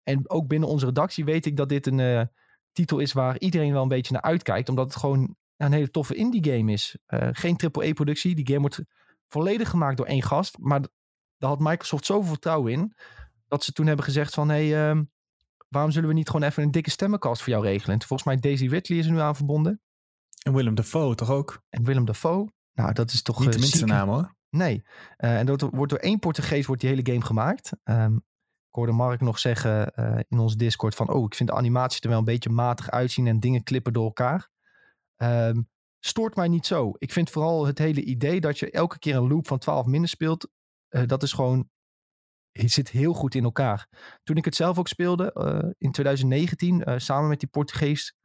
[0.02, 2.22] en ook binnen onze redactie weet ik dat dit een uh,
[2.72, 4.68] titel is waar iedereen wel een beetje naar uitkijkt.
[4.68, 6.98] Omdat het gewoon een hele toffe indie game is.
[7.08, 8.34] Uh, geen AAA-productie.
[8.34, 8.80] Die game wordt
[9.28, 10.58] volledig gemaakt door één gast.
[10.58, 10.80] Maar
[11.38, 12.94] daar had Microsoft zoveel vertrouwen in.
[13.48, 14.48] Dat ze toen hebben gezegd van...
[14.48, 15.06] Hey,
[15.68, 17.98] waarom zullen we niet gewoon even een dikke stemmenkast voor jou regelen?
[17.98, 19.80] volgens mij Daisy Ridley is er nu aan verbonden.
[20.42, 21.62] En Willem Dafoe toch ook?
[21.68, 22.52] En Willem Dafoe.
[22.72, 23.38] Nou, dat is toch...
[23.38, 24.36] Niet de eh, minste naam hoor.
[24.50, 24.82] Nee.
[25.18, 27.72] Uh, en dat wordt door één Portugees wordt die hele game gemaakt.
[27.84, 28.16] Um,
[28.68, 31.10] ik hoorde Mark nog zeggen uh, in ons Discord van...
[31.10, 34.04] Oh, ik vind de animatie er wel een beetje matig uitzien en dingen klippen door
[34.04, 34.50] elkaar.
[35.16, 36.92] Um, stoort mij niet zo.
[36.98, 40.08] Ik vind vooral het hele idee dat je elke keer een loop van 12 minder
[40.08, 40.48] speelt.
[40.90, 41.70] Uh, dat is gewoon.
[42.52, 43.88] Het zit heel goed in elkaar.
[44.22, 48.16] Toen ik het zelf ook speelde uh, in 2019, uh, samen met die Portugees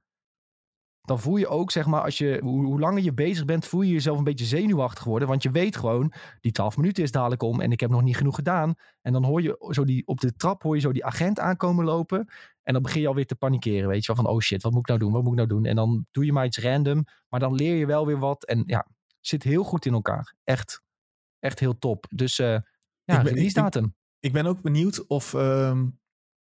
[1.05, 3.81] dan voel je ook, zeg maar, als je, hoe, hoe, langer je bezig bent, voel
[3.81, 5.27] je jezelf een beetje zenuwachtig worden.
[5.27, 8.17] Want je weet gewoon, die 12 minuten is dadelijk om en ik heb nog niet
[8.17, 8.75] genoeg gedaan.
[9.01, 11.85] En dan hoor je zo die, op de trap hoor je zo die agent aankomen
[11.85, 12.29] lopen.
[12.61, 14.81] En dan begin je alweer te panikeren, weet je wel, van oh shit, wat moet
[14.81, 15.65] ik nou doen, wat moet ik nou doen?
[15.65, 18.45] En dan doe je maar iets random, maar dan leer je wel weer wat.
[18.45, 18.87] En ja,
[19.19, 20.33] zit heel goed in elkaar.
[20.43, 20.81] Echt,
[21.39, 22.05] echt heel top.
[22.09, 22.57] Dus uh,
[23.03, 23.95] ja, ik ben, datum.
[24.23, 25.99] Ik, ben ook benieuwd of, um,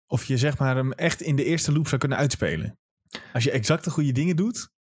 [0.08, 2.80] of je zeg maar hem echt in de eerste loop zou kunnen uitspelen.
[3.34, 4.72] Als je exact de goede dingen doet.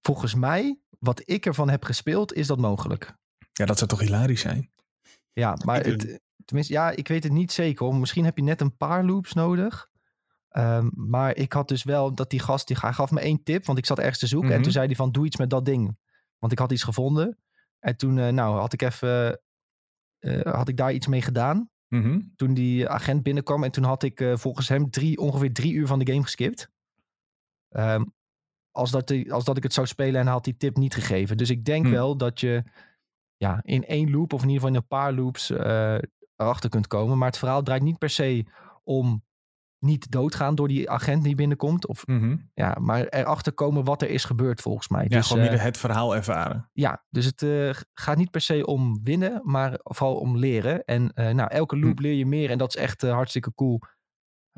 [0.00, 3.16] Volgens mij, wat ik ervan heb gespeeld, is dat mogelijk.
[3.52, 4.72] Ja, dat zou toch hilarisch zijn?
[5.32, 7.94] Ja, maar het, tenminste, ja, ik weet het niet zeker.
[7.94, 9.88] Misschien heb je net een paar loops nodig.
[10.56, 13.66] Um, maar ik had dus wel dat die gast, die, hij gaf me één tip,
[13.66, 14.48] want ik zat ergens te zoeken.
[14.48, 14.62] En mhm.
[14.62, 15.96] toen zei hij van, doe iets met dat ding.
[16.38, 17.38] Want ik had iets gevonden.
[17.78, 19.40] En toen, uh, nou, had ik even,
[20.20, 21.70] uh, had ik daar iets mee gedaan.
[21.94, 22.20] Mhm.
[22.36, 23.64] Toen die agent binnenkwam.
[23.64, 26.70] En toen had ik uh, volgens hem drie, ongeveer drie uur van de game geskipt.
[27.70, 28.12] Um,
[28.70, 31.36] als, dat, als dat ik het zou spelen en had die tip niet gegeven.
[31.36, 31.90] Dus ik denk hm.
[31.90, 32.62] wel dat je
[33.36, 35.98] ja, in één loop of in ieder geval in een paar loops uh,
[36.36, 37.18] erachter kunt komen.
[37.18, 38.46] Maar het verhaal draait niet per se
[38.84, 39.24] om
[39.84, 41.86] niet doodgaan door die agent die binnenkomt.
[41.86, 45.02] Of, mm ja, maar erachter komen wat er is gebeurd volgens mij.
[45.08, 46.70] Ja, dus, gewoon uh, het verhaal ervaren.
[46.72, 50.84] Ja, dus het uh, gaat niet per se om winnen, maar vooral om leren.
[50.84, 52.02] En nou, elke loop hm.
[52.02, 53.80] leer je meer en dat is echt hartstikke cool.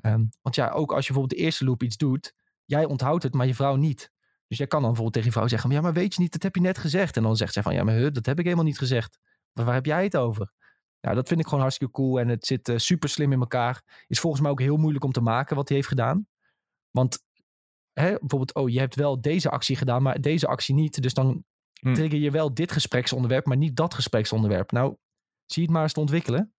[0.03, 2.35] Um, want ja, ook als je bijvoorbeeld de eerste loop iets doet
[2.67, 4.11] jij onthoudt het, maar je vrouw niet.
[4.49, 6.43] Dus jij kan dan bijvoorbeeld tegen je vrouw zeggen: Ja, maar weet je niet, dat
[6.43, 7.17] heb je net gezegd.
[7.17, 9.19] En dan zegt zij van: Ja, maar dat heb ik helemaal niet gezegd.
[9.53, 10.53] Maar waar heb jij het over?
[11.01, 12.21] Ja, dat vind ik gewoon hartstikke cool.
[12.21, 14.05] En het zit uh, super slim in elkaar.
[14.07, 16.27] Is volgens mij ook heel moeilijk om te maken wat hij heeft gedaan.
[16.91, 17.19] Want
[17.93, 21.03] hè, bijvoorbeeld, oh, je hebt wel deze actie gedaan, maar deze actie niet.
[21.03, 21.45] Dus dan
[21.81, 21.95] hm.
[21.95, 24.71] trigger je wel dit gespreksonderwerp, maar niet dat gespreksonderwerp.
[24.71, 24.97] Nou,
[25.47, 26.55] zie het maar eens te ontwikkelen.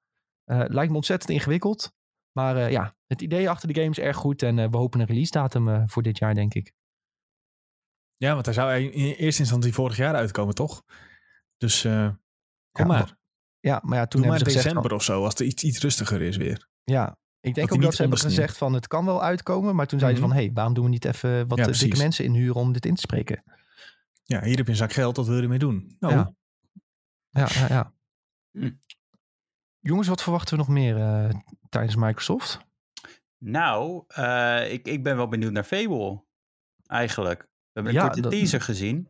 [0.46, 1.96] Uh, lijkt me ontzettend ingewikkeld.
[2.32, 4.44] Maar uh, ja, het idee achter de game is erg goed.
[4.44, 6.74] En we hopen een release datum voor dit jaar, denk ik.
[8.16, 10.84] Ja, want hij zou in eerste instantie vorig jaar uitkomen, toch?
[11.58, 12.22] Dus kom
[12.72, 13.18] ja, maar.
[13.68, 15.80] Ja, maar ja, toen Doe hebben maar ze december of zo, als het iets, iets
[15.80, 16.68] rustiger is weer.
[16.84, 19.76] Ja, ik denk ook dat ze hebben gezegd van het kan wel uitkomen.
[19.76, 20.38] Maar toen zeiden mm -hmm.
[20.38, 22.74] ze van, hé, hey, waarom doen we niet even wat ja, dikke mensen inhuren om
[22.74, 23.44] dit in te spreken?
[24.24, 25.96] Ja, hier heb je een zak geld, wat wil je mee doen?
[26.00, 26.14] Nou.
[26.14, 26.34] Ja,
[27.30, 27.68] ja, ja.
[27.70, 27.94] ja.
[28.52, 28.72] Hm.
[29.80, 31.30] Jongens, wat verwachten we nog meer uh,
[31.70, 32.60] tijdens Microsoft?
[33.38, 36.24] Nou, uh, ik, ik ben wel benieuwd naar Fable.
[36.86, 37.42] Eigenlijk.
[37.42, 39.10] We hebben een ja, korte dat, teaser gezien.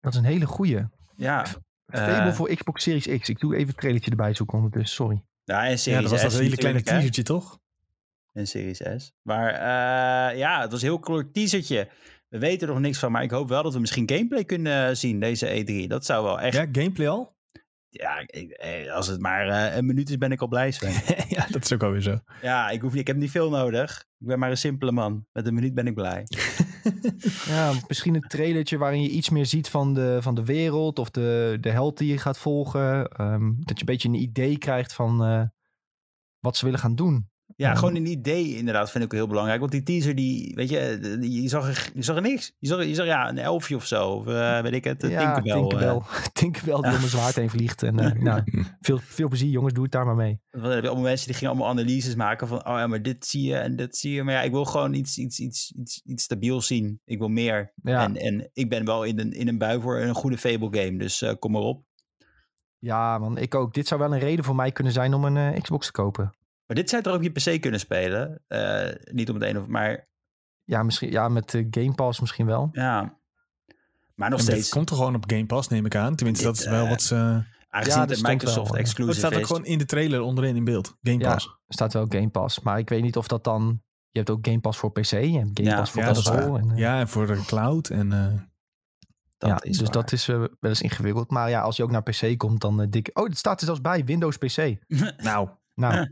[0.00, 0.84] Dat is een hele goeie.
[1.16, 1.46] Ja.
[1.88, 3.28] Fable uh, voor Xbox Series X.
[3.28, 4.96] Ik doe even het trailertje erbij zoeken ondertussen.
[4.96, 5.22] Sorry.
[5.44, 7.58] Ja, en Series ja, dat was dat hele kleine teasertje, toch?
[8.32, 9.12] En Series S.
[9.22, 11.88] Maar uh, ja, het was een heel kort teasertje.
[12.28, 14.96] We weten er nog niks van, maar ik hoop wel dat we misschien gameplay kunnen
[14.96, 15.86] zien deze E3.
[15.86, 16.56] Dat zou wel echt...
[16.56, 17.36] Ja, gameplay al?
[17.90, 20.74] ja, eh, als het maar uh, een minuut is, ben ik al blij.
[21.28, 22.18] ja, dat is ook alweer zo.
[22.42, 24.04] Ja, ik, hoef, ik heb niet veel nodig.
[24.18, 25.26] Ik ben maar een simpele man.
[25.32, 26.26] Met een minuut ben ik blij.
[27.54, 31.10] ja, misschien een trailertje waarin je iets meer ziet van de, van de wereld of
[31.10, 33.22] de, de held die je gaat volgen.
[33.24, 35.42] Um, dat je een beetje een idee krijgt van uh,
[36.40, 37.28] wat ze willen gaan doen.
[37.56, 39.60] Ja, gewoon een idee inderdaad vind ik heel belangrijk.
[39.60, 42.54] Want die teaser, die, weet je, die, je, zag er, je zag er niks.
[42.58, 44.08] Je zag, je zag ja, een elfje of zo.
[44.08, 45.52] Of uh, weet ik het, ja, Tinkerbell.
[45.52, 46.24] Tinkerbell, uh.
[46.32, 46.96] Tinkerbell die ja.
[46.96, 47.82] om een zwaard heen vliegt.
[47.82, 48.42] En uh, nou,
[48.80, 50.40] veel, veel plezier jongens, doe het daar maar mee.
[50.50, 52.58] Dan heb je allemaal mensen die gingen allemaal analyses maken van...
[52.58, 54.22] oh ja, maar dit zie je en dit zie je.
[54.22, 57.00] Maar ja, ik wil gewoon iets, iets, iets, iets, iets stabiels zien.
[57.04, 57.72] Ik wil meer.
[57.82, 58.04] Ja.
[58.04, 60.98] En, en ik ben wel in een, in een bui voor een goede Fable game.
[60.98, 61.86] Dus kom maar op.
[62.78, 63.74] Ja man, ik ook.
[63.74, 66.37] Dit zou wel een reden voor mij kunnen zijn om een Xbox te kopen.
[66.68, 68.42] Maar dit zou er ook je PC kunnen spelen.
[69.12, 70.08] niet om het een of maar.
[70.64, 72.68] Ja, misschien, ja, met Game Pass misschien wel.
[72.72, 73.18] Ja.
[74.14, 74.64] Maar nog steeds.
[74.64, 76.16] Het komt er gewoon op Game Pass, neem ik aan.
[76.16, 77.42] Tenminste, dat is wel wat ze.
[77.70, 80.96] Aangezien ja, het Microsoft exclusive Het staat ook gewoon in de trailer onderin in beeld.
[81.02, 81.44] Game Pass.
[81.44, 82.60] Ja, staat wel Game Pass.
[82.60, 83.82] Maar ik weet niet of dat dan...
[84.10, 85.12] Je hebt ook Game Pass voor PC.
[85.12, 86.58] en Game Pass voor console.
[86.58, 87.88] En, ja, en voor de cloud.
[87.88, 88.26] En, uh,
[89.38, 91.30] dat ja, is dus dat is uh, wel eens ingewikkeld.
[91.30, 93.10] Maar ja, als je ook naar PC komt, dan uh, dik...
[93.12, 94.04] Oh, het staat er zelfs bij.
[94.04, 94.76] Windows PC.
[95.16, 95.48] nou,
[95.80, 96.08] nou,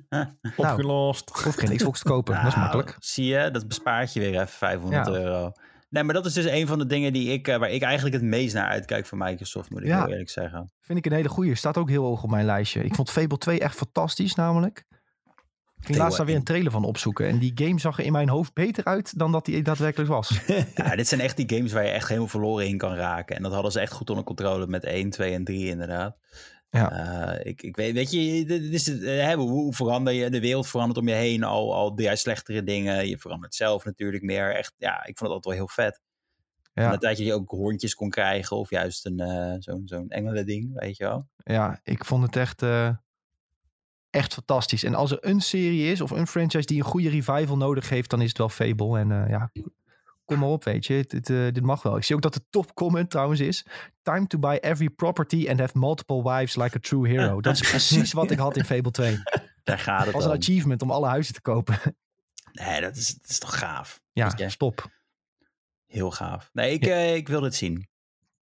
[0.57, 1.31] opgelost.
[1.33, 2.35] Nou, hoef geen Xbox te kopen.
[2.35, 2.97] dat is nou, makkelijk.
[2.99, 5.53] Zie je, dat bespaart je weer even 500 euro.
[5.89, 8.25] Nee, maar dat is dus een van de dingen die ik, waar ik eigenlijk het
[8.25, 10.71] meest naar uitkijk van Microsoft, moet ik heel eerlijk zeggen.
[10.81, 11.55] Vind ik een hele goede.
[11.55, 12.85] Staat ook heel hoog op mijn lijstje.
[12.85, 14.85] Ik vond Fable 2 echt fantastisch, namelijk.
[15.79, 17.29] Ik ging laatst daar weer een trailer van opzoeken.
[17.29, 20.41] En die game zag er in mijn hoofd beter uit dan dat die daadwerkelijk was.
[20.75, 23.37] ja, dit zijn echt die games waar je echt helemaal verloren in kan raken.
[23.37, 26.17] En dat hadden ze echt goed onder controle met 1, 2 en 3 inderdaad.
[26.71, 26.93] Ja.
[27.37, 30.69] Uh, ik, ik weet, weet je, dit is het, uh, hoe verander je, de wereld
[30.69, 33.09] verandert om je heen, al, al juist slechtere dingen.
[33.09, 34.55] Je verandert zelf natuurlijk meer.
[34.55, 36.01] Echt, ja, ik vond het altijd wel heel vet.
[36.73, 36.93] Ja.
[36.93, 40.79] En dat je ook hondjes kon krijgen of juist een, uh, zo'n zo'n engelen ding,
[40.81, 41.29] weet je wel.
[41.37, 42.63] Ja, ik vond het echt,
[44.11, 44.85] echt fantastisch.
[44.85, 48.11] En als er een serie is of een franchise die een goede revival nodig heeft,
[48.11, 48.99] dan is het wel Fable.
[48.99, 49.51] En ja,
[50.27, 51.05] kom maar op, weet je.
[51.07, 51.97] Dit, uh, dit mag wel.
[51.97, 53.67] Ik zie ook dat de top comment trouwens is...
[54.03, 57.41] Time to buy every property and have multiple wives like a true hero.
[57.41, 59.19] Dat is precies wat ik had in Fable 2.
[59.63, 61.79] Daar gaat het Als een achievement om alle huizen te kopen.
[62.53, 64.01] Nee, dat is, dat is toch gaaf.
[64.13, 64.89] Ja, stop.
[65.87, 66.51] Heel gaaf.
[66.53, 67.89] Nee, ik, uh, ik wil dit zien.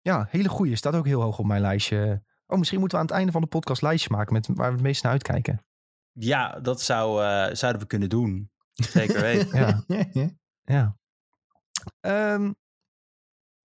[0.01, 0.75] Ja, hele goeie.
[0.75, 2.23] Staat ook heel hoog op mijn lijstje.
[2.47, 4.33] Oh, misschien moeten we aan het einde van de podcast lijstje maken...
[4.33, 5.65] met waar we het meest naar uitkijken.
[6.11, 8.51] Ja, dat zou, uh, zouden we kunnen doen.
[8.73, 9.59] Zeker weten.
[9.59, 9.83] ja.
[10.75, 10.99] ja.
[12.01, 12.55] Um,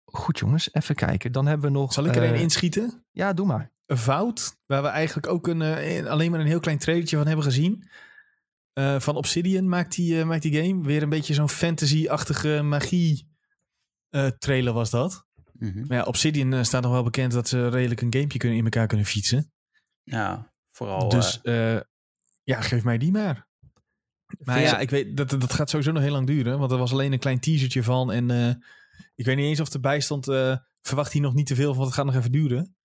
[0.05, 1.31] goed jongens, even kijken.
[1.31, 1.93] Dan hebben we nog...
[1.93, 3.05] Zal ik er een uh, inschieten?
[3.11, 3.71] Ja, doe maar.
[3.85, 7.27] Een fout, waar we eigenlijk ook een, uh, alleen maar een heel klein trailertje van
[7.27, 7.89] hebben gezien.
[8.79, 10.83] Uh, van Obsidian maakt die, maakt die game.
[10.83, 13.33] Weer een beetje zo'n fantasy-achtige magie
[14.37, 15.25] trailer was dat.
[15.53, 15.85] Mm -hmm.
[15.87, 18.87] Maar ja, Obsidian staat nog wel bekend dat ze redelijk een gamepje kunnen in elkaar
[18.87, 19.51] kunnen fietsen.
[20.03, 21.09] Ja, vooral...
[21.09, 21.39] Dus
[22.43, 23.44] ja, geef mij die maar.
[24.39, 26.59] Maar ja, ik weet, dat, dat gaat sowieso nog heel lang duren.
[26.59, 28.11] Want er was alleen een klein teasertje van.
[28.11, 28.49] En uh,
[29.15, 30.27] ik weet niet eens of erbij stond.
[30.27, 32.75] Uh, verwacht hier nog niet te veel, want het gaat nog even duren.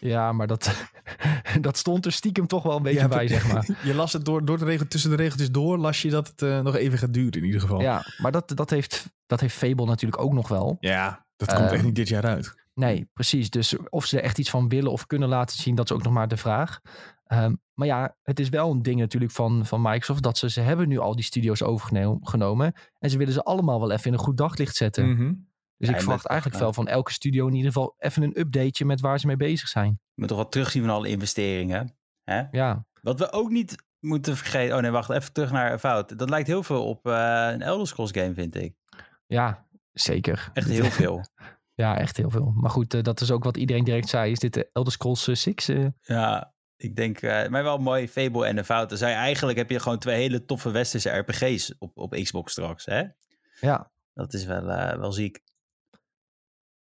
[0.00, 0.88] Ja, maar dat,
[1.60, 3.66] dat stond er stiekem toch wel een beetje ja, bij, zeg maar.
[3.84, 6.42] Je las het door, door de regel, tussen de regeltjes door, las je dat het
[6.42, 7.80] uh, nog even gaat duren in ieder geval.
[7.80, 10.76] Ja, maar dat, dat, heeft, dat heeft Fable natuurlijk ook nog wel.
[10.80, 12.54] Ja, dat komt echt niet dit jaar uit.
[12.74, 13.50] Nee, precies.
[13.50, 16.02] Dus of ze er echt iets van willen of kunnen laten zien, dat is ook
[16.02, 16.80] nog maar de vraag.
[17.32, 20.60] Um, maar ja, het is wel een ding natuurlijk van, van Microsoft dat ze, ze
[20.60, 22.72] hebben nu al die studio's overgenomen.
[22.98, 25.08] En ze willen ze allemaal wel even in een goed daglicht zetten.
[25.08, 25.50] Mm -hmm.
[25.76, 28.84] Dus ja, ik verwacht eigenlijk wel van elke studio in ieder geval even een updateje
[28.84, 29.88] met waar ze mee bezig zijn.
[29.88, 31.96] Je moet toch wat terugzien van alle investeringen.
[32.24, 32.42] Hè?
[32.50, 32.86] Ja.
[33.00, 34.76] Wat we ook niet moeten vergeten.
[34.76, 36.18] Oh nee, wacht, even terug naar fout.
[36.18, 38.74] Dat lijkt heel veel op uh, een Elder Scrolls game, vind ik.
[39.26, 40.50] Ja, zeker.
[40.52, 41.24] Echt heel veel.
[41.74, 42.52] ja, echt heel veel.
[42.56, 44.30] Maar goed, uh, dat is ook wat iedereen direct zei.
[44.30, 45.68] Is dit de Elder Scrolls 6?
[45.68, 46.51] Uh, ja,
[46.82, 48.98] ik denk, uh, maar wel mooi, Fable en de Fouten.
[48.98, 53.02] Zij eigenlijk heb je gewoon twee hele toffe westerse RPG's op, op Xbox straks, hè?
[53.60, 53.92] Ja.
[54.14, 55.40] Dat is wel, uh, wel ziek.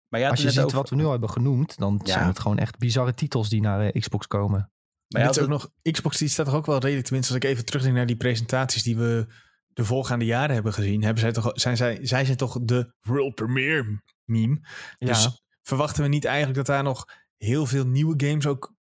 [0.08, 0.78] Maar ja, Als je ziet over...
[0.78, 2.12] wat we nu al hebben genoemd, dan ja.
[2.12, 4.72] zijn het gewoon echt bizarre titels die naar uh, Xbox komen.
[5.08, 7.66] Maar ja, ook nog, Xbox die staat toch ook wel redelijk, tenminste als ik even
[7.66, 9.26] terugdenk naar die presentaties die we
[9.68, 13.36] de voorgaande jaren hebben gezien, hebben zij toch, zijn zij, zij zijn toch de world
[13.36, 14.60] premiere meme.
[14.98, 15.32] Dus ja.
[15.62, 17.06] verwachten we niet eigenlijk dat daar nog
[17.38, 18.76] heel veel nieuwe games ook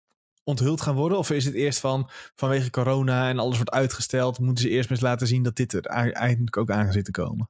[0.47, 1.17] onthuld gaan worden?
[1.17, 5.01] Of is het eerst van vanwege corona en alles wordt uitgesteld, moeten ze eerst eens
[5.01, 7.49] laten zien dat dit er eigenlijk ook aan zit te komen?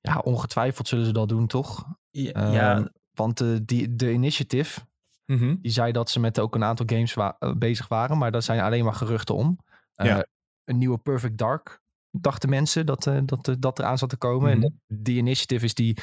[0.00, 1.84] Ja, ongetwijfeld zullen ze dat doen, toch?
[2.10, 2.52] Ja.
[2.52, 2.90] ja.
[3.14, 4.80] want de, die, de initiative,
[5.26, 8.42] mm die zei dat ze met ook een aantal games wa bezig waren, maar daar
[8.42, 9.58] zijn alleen maar geruchten om.
[9.92, 10.16] Ja.
[10.16, 10.22] Uh,
[10.64, 14.56] een nieuwe Perfect Dark, dachten mensen dat, uh, dat, uh, dat eraan zat te komen.
[14.56, 14.80] Mm -hmm.
[14.88, 15.96] En die initiative is die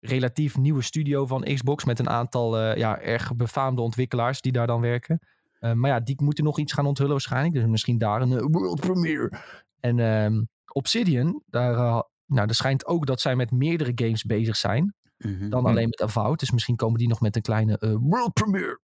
[0.00, 4.80] relatief nieuwe studio van Xbox met een aantal ja, erg befaamde ontwikkelaars die daar dan
[4.80, 5.20] werken.
[5.66, 7.54] Uh, maar ja, die moeten nog iets gaan onthullen waarschijnlijk.
[7.54, 9.32] Dus misschien daar een uh, world premiere.
[9.80, 14.56] En uh, Obsidian, daar, uh, nou, er schijnt ook dat zij met meerdere games bezig
[14.56, 14.94] zijn.
[15.18, 15.50] Mm -hmm.
[15.50, 16.38] Dan alleen met Avowed.
[16.38, 18.80] Dus misschien komen die nog met een kleine world premiere.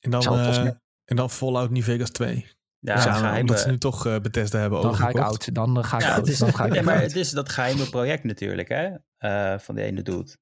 [0.00, 2.46] En dan, en dan Fallout New Vegas 2.
[2.80, 5.54] Ja, geheime, omdat ze nu toch uh, Bethesda hebben dan ga ik oud.
[5.54, 6.18] Dan ga ik ja, oud.
[6.18, 8.88] Het is, dan ga ik ja, maar het is dat geheime project natuurlijk, hè?
[9.18, 10.36] Uh, van de ene dude.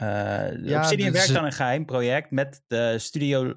[0.00, 3.54] Uh, ja, Obsidian dus, werkt aan een geheim project met de studio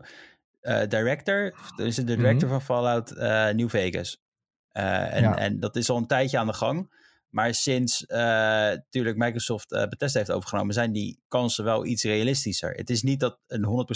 [0.61, 2.49] uh, director, dus de director mm -hmm.
[2.49, 4.23] van Fallout uh, New Vegas.
[4.71, 5.37] en, ja.
[5.37, 7.03] en dat is al een tijdje aan de gang.
[7.29, 12.71] Maar sinds natuurlijk Microsoft Bethesda heeft overgenomen, zijn die kansen wel iets realistischer.
[12.71, 13.87] Het is niet dat een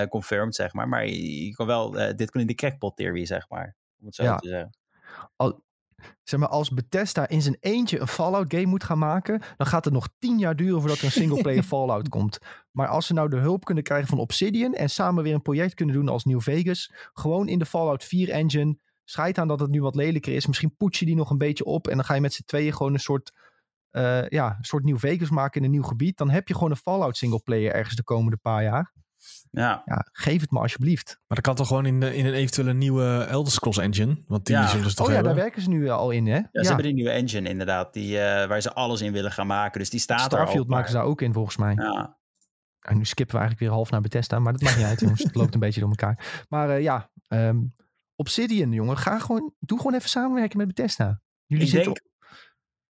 [0.00, 3.26] 100% confirmed, zeg maar, maar je, je kan wel, dit kan in de crackpot theorie,
[3.26, 3.76] zeg maar.
[4.00, 4.36] om het zo ja.
[4.36, 4.70] te zeggen.
[5.36, 5.64] Al,
[6.22, 9.84] zeg maar, als Bethesda in zijn eentje een Fallout game moet gaan maken, dan gaat
[9.84, 12.38] het nog tien jaar duren voordat er een singleplayer Fallout komt.
[12.70, 15.74] Maar als ze nou de hulp kunnen krijgen van Obsidian en samen weer een project
[15.74, 19.70] kunnen doen als New Vegas, gewoon in de Fallout 4 engine, schijt aan dat het
[19.70, 20.46] nu wat lelijker is.
[20.46, 22.72] Misschien poets je die nog een beetje op en dan ga je met z'n tweeën
[22.72, 23.32] gewoon een soort,
[23.92, 26.16] uh, ja, een soort New Vegas maken in een nieuw gebied.
[26.16, 28.92] Dan heb je gewoon een Fallout singleplayer ergens de komende paar jaar.
[29.50, 29.82] Ja.
[29.84, 30.08] ja.
[30.12, 31.06] Geef het me alsjeblieft.
[31.06, 34.22] Maar dat kan toch gewoon in, de, in een eventuele nieuwe Elder Scrolls engine?
[34.26, 34.66] Want die ja.
[34.66, 35.34] zullen ze toch Oh ja, hebben?
[35.34, 36.36] daar werken ze nu al in, hè?
[36.36, 39.46] Ja, ze hebben die nieuwe engine inderdaad, die, uh, waar ze alles in willen gaan
[39.46, 39.80] maken.
[39.80, 40.76] Dus die staat Starfield er al.
[40.76, 41.74] maken ze daar ook in, volgens mij.
[41.74, 42.18] Ja.
[42.80, 45.22] En nu skippen we eigenlijk weer half naar Bethesda, maar dat maakt niet uit, jongens.
[45.22, 46.44] Het loopt een beetje door elkaar.
[46.48, 47.74] Maar uh, ja, um,
[48.16, 51.20] Obsidian, jongen, ga gewoon, doe gewoon even samenwerken met Bethesda.
[51.46, 52.12] Jullie ik zitten denk, op...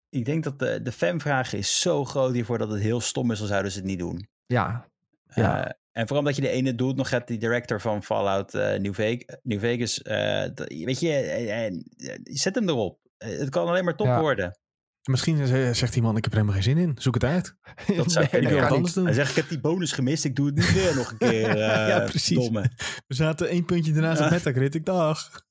[0.09, 3.41] Ik denk dat de, de fanvraag is zo groot hiervoor dat het heel stom is,
[3.41, 4.29] al zouden ze het niet doen.
[4.47, 4.89] Ja.
[5.35, 5.65] ja.
[5.65, 8.75] Uh, en vooral omdat je de ene doet, nog hebt die director van Fallout uh,
[8.75, 10.45] New, Vegas, New Vegas uh,
[10.85, 11.83] weet je,
[12.25, 12.99] zet hem erop.
[13.19, 14.21] het kan alleen maar top ja.
[14.21, 14.59] worden.
[15.05, 16.97] Misschien zegt die man, ik heb er helemaal geen zin in.
[16.99, 17.57] Zoek het uit.
[17.97, 19.05] Dat zou nee, ik anders doen.
[19.05, 20.25] Hij zegt, ik heb die bonus gemist.
[20.25, 21.49] Ik doe het niet weer nog een keer.
[21.49, 21.57] Uh,
[21.89, 22.37] ja, precies.
[22.37, 22.71] Domme.
[23.07, 24.25] We zaten één puntje daarnaast ja.
[24.25, 24.85] op Metacritic.
[24.85, 25.43] Dag.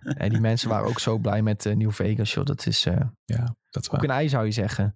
[0.00, 2.34] En die mensen waren ook zo blij met uh, New Vegas.
[2.34, 2.44] Joh.
[2.44, 4.94] Dat is uh, ja, dat is ook een ei zou je zeggen.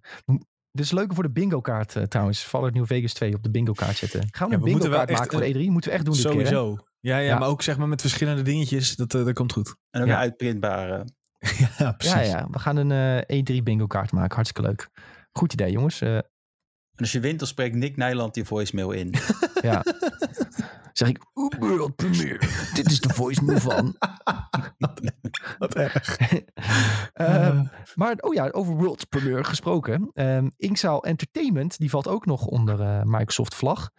[0.77, 2.43] Dit is leuker voor de bingo kaart uh, trouwens.
[2.43, 4.27] Fallout New Vegas 2 op de bingo kaart zetten.
[4.31, 5.69] Gaan we ja, een bingo kaart maken voor de E3?
[5.69, 6.73] Moeten we echt doen dit Sowieso.
[6.73, 8.95] Keer, ja, ja, ja, maar ook zeg maar met verschillende dingetjes.
[8.95, 9.75] Dat, dat komt goed.
[9.89, 10.17] En ook ja.
[10.17, 11.07] uitprintbare.
[11.77, 12.15] ja, precies.
[12.15, 14.35] Ja, ja, we gaan een E3 bingo kaart maken.
[14.35, 14.89] Hartstikke leuk.
[15.31, 16.01] Goed idee, jongens.
[16.01, 16.23] Uh, en
[17.03, 19.13] als je wint, dan spreekt Nick Nijland je voicemail in.
[19.61, 19.83] ja.
[20.97, 21.25] zeg ik,
[21.59, 22.39] World Premiere.
[22.73, 23.95] Dit is de voicemail van.
[25.57, 26.19] Wat erg.
[27.21, 27.61] uh,
[27.95, 30.11] maar, oh ja, over World Premiere gesproken.
[30.13, 33.89] Um, Inkzaal Entertainment, die valt ook nog onder uh, Microsoft vlag.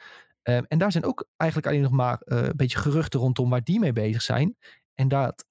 [0.42, 3.64] Um, en daar zijn ook eigenlijk alleen nog maar uh, een beetje geruchten rondom waar
[3.64, 4.56] die mee bezig zijn.
[4.94, 5.46] En dat,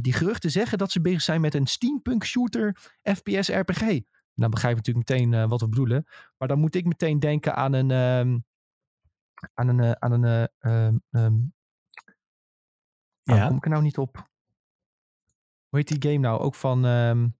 [0.00, 4.00] die geruchten zeggen dat ze bezig zijn met een steampunk shooter FPS RPG.
[4.34, 6.06] Dan begrijp je natuurlijk meteen wat we bedoelen.
[6.38, 7.90] Maar dan moet ik meteen denken aan een...
[7.90, 8.44] Um,
[9.54, 9.82] aan een...
[9.82, 11.54] Uh, aan een um, um,
[13.22, 13.42] ja.
[13.42, 14.16] Oh, kom ik er nou niet op?
[15.68, 16.40] Hoe heet die game nou?
[16.40, 16.84] Ook van...
[16.84, 17.36] Um,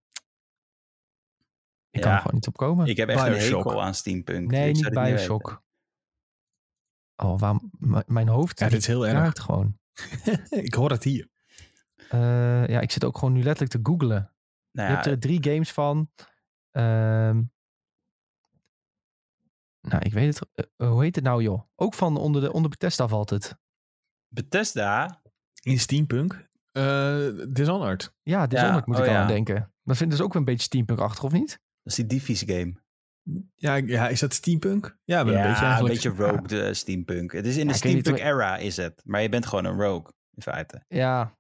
[1.91, 2.87] ik ja, kan er gewoon niet op komen.
[2.87, 3.51] Ik heb echt Bioshock.
[3.51, 4.51] een hekel aan steampunk.
[4.51, 5.49] Nee, niet Bioshock.
[5.49, 5.59] Niet
[7.17, 7.61] oh, waar,
[8.07, 8.59] mijn hoofd...
[8.59, 9.43] Ja, dit is heel erg.
[9.43, 9.79] gewoon.
[10.49, 11.29] ik hoor het hier.
[12.13, 14.33] Uh, ja, ik zit ook gewoon nu letterlijk te googlen.
[14.71, 16.11] Nou ja, je hebt er drie games van.
[16.71, 17.53] Um,
[19.89, 20.69] nou, ik weet het.
[20.77, 21.63] Uh, hoe heet het nou, joh?
[21.75, 23.59] Ook van onder, de, onder Bethesda valt het.
[24.29, 25.23] Bethesda?
[25.63, 26.49] In Steampunk?
[26.73, 28.15] Uh, Dishonored.
[28.23, 29.21] Ja, Dishonored ja, moet oh, ik al ja.
[29.21, 29.73] aan denken.
[29.83, 31.49] Dat vinden ze ook een beetje steampunk-achtig, of niet?
[31.83, 32.83] Dat is die Diffies game.
[33.55, 34.97] Ja, ja, is dat steampunk?
[35.05, 35.79] Ja, ja een beetje eigenlijk.
[35.81, 37.33] een beetje rogue de steampunk.
[37.33, 39.03] Het is in de ja, steampunk era is het.
[39.05, 40.85] Maar je bent gewoon een rogue, in feite.
[40.89, 41.37] Ja,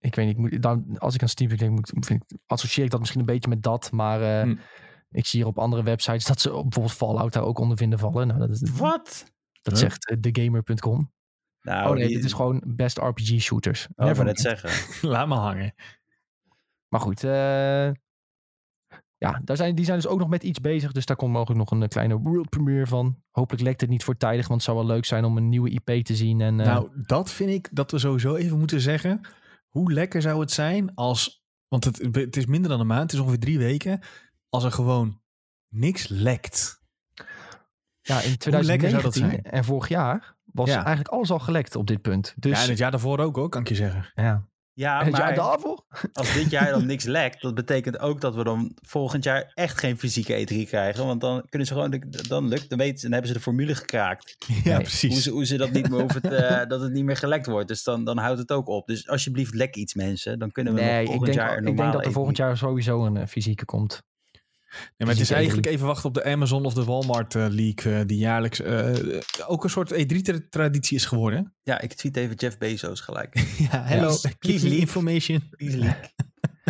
[0.00, 2.84] ik weet niet, ik moet, dan, als ik aan steampunk denk, moet, vind ik, associeer
[2.84, 3.92] ik dat misschien een beetje met dat.
[3.92, 4.60] Maar uh, hm.
[5.10, 8.26] Ik zie hier op andere websites dat ze bijvoorbeeld Fallout daar ook onder vinden vallen.
[8.26, 9.32] Nou, dat is, Wat?
[9.62, 9.82] Dat huh?
[9.82, 11.12] zegt uh, thegamer.com.
[11.62, 12.16] Nou, oh nee, die...
[12.16, 13.88] dit is gewoon best RPG shooters.
[13.96, 14.70] Oh, ik net zeggen.
[15.10, 15.74] Laat me hangen.
[16.88, 17.90] Maar goed, uh,
[19.16, 20.92] ja, daar zijn, die zijn dus ook nog met iets bezig.
[20.92, 23.22] Dus daar komt mogelijk nog een kleine world premiere van.
[23.30, 26.04] Hopelijk lekt het niet voortijdig, want het zou wel leuk zijn om een nieuwe IP
[26.04, 26.40] te zien.
[26.40, 29.20] En, uh, nou, dat vind ik dat we sowieso even moeten zeggen.
[29.68, 33.12] Hoe lekker zou het zijn als, want het, het is minder dan een maand, het
[33.12, 34.00] is ongeveer drie weken,
[34.50, 35.20] als er gewoon
[35.68, 36.82] niks lekt.
[38.00, 40.76] Ja, in 2019 en vorig jaar was ja.
[40.76, 42.34] eigenlijk alles al gelekt op dit punt.
[42.36, 42.56] Dus...
[42.56, 44.12] Ja, en het jaar daarvoor ook, ook kan ik je zeggen.
[44.14, 44.48] Ja.
[44.72, 45.84] Ja, en maar daarvoor?
[46.12, 49.78] als dit jaar dan niks lekt, dat betekent ook dat we dan volgend jaar echt
[49.78, 51.06] geen fysieke E3 krijgen.
[51.06, 54.36] Want dan kunnen ze gewoon, dan lukt, dan, weten, dan hebben ze de formule gekraakt.
[54.46, 55.12] Ja, nee, precies.
[55.12, 57.68] Hoe ze, hoe ze dat niet meer hoeven te, dat het niet meer gelekt wordt.
[57.68, 58.86] Dus dan, dan houdt het ook op.
[58.86, 60.38] Dus alsjeblieft lek iets mensen.
[60.38, 62.36] Dan kunnen we nee, nog volgend ik denk, jaar een Ik denk dat er volgend
[62.36, 64.02] jaar sowieso een uh, fysieke komt.
[64.70, 67.84] Ja, maar het is eigenlijk even wachten op de Amazon of de Walmart uh, leak,
[67.84, 71.54] uh, die jaarlijks uh, ook een soort E3-traditie is geworden.
[71.62, 73.34] Ja, ik tweet even Jeff Bezos gelijk.
[73.70, 74.26] ja, hello, yes.
[74.38, 75.48] please leak information.
[75.50, 75.98] Please leak.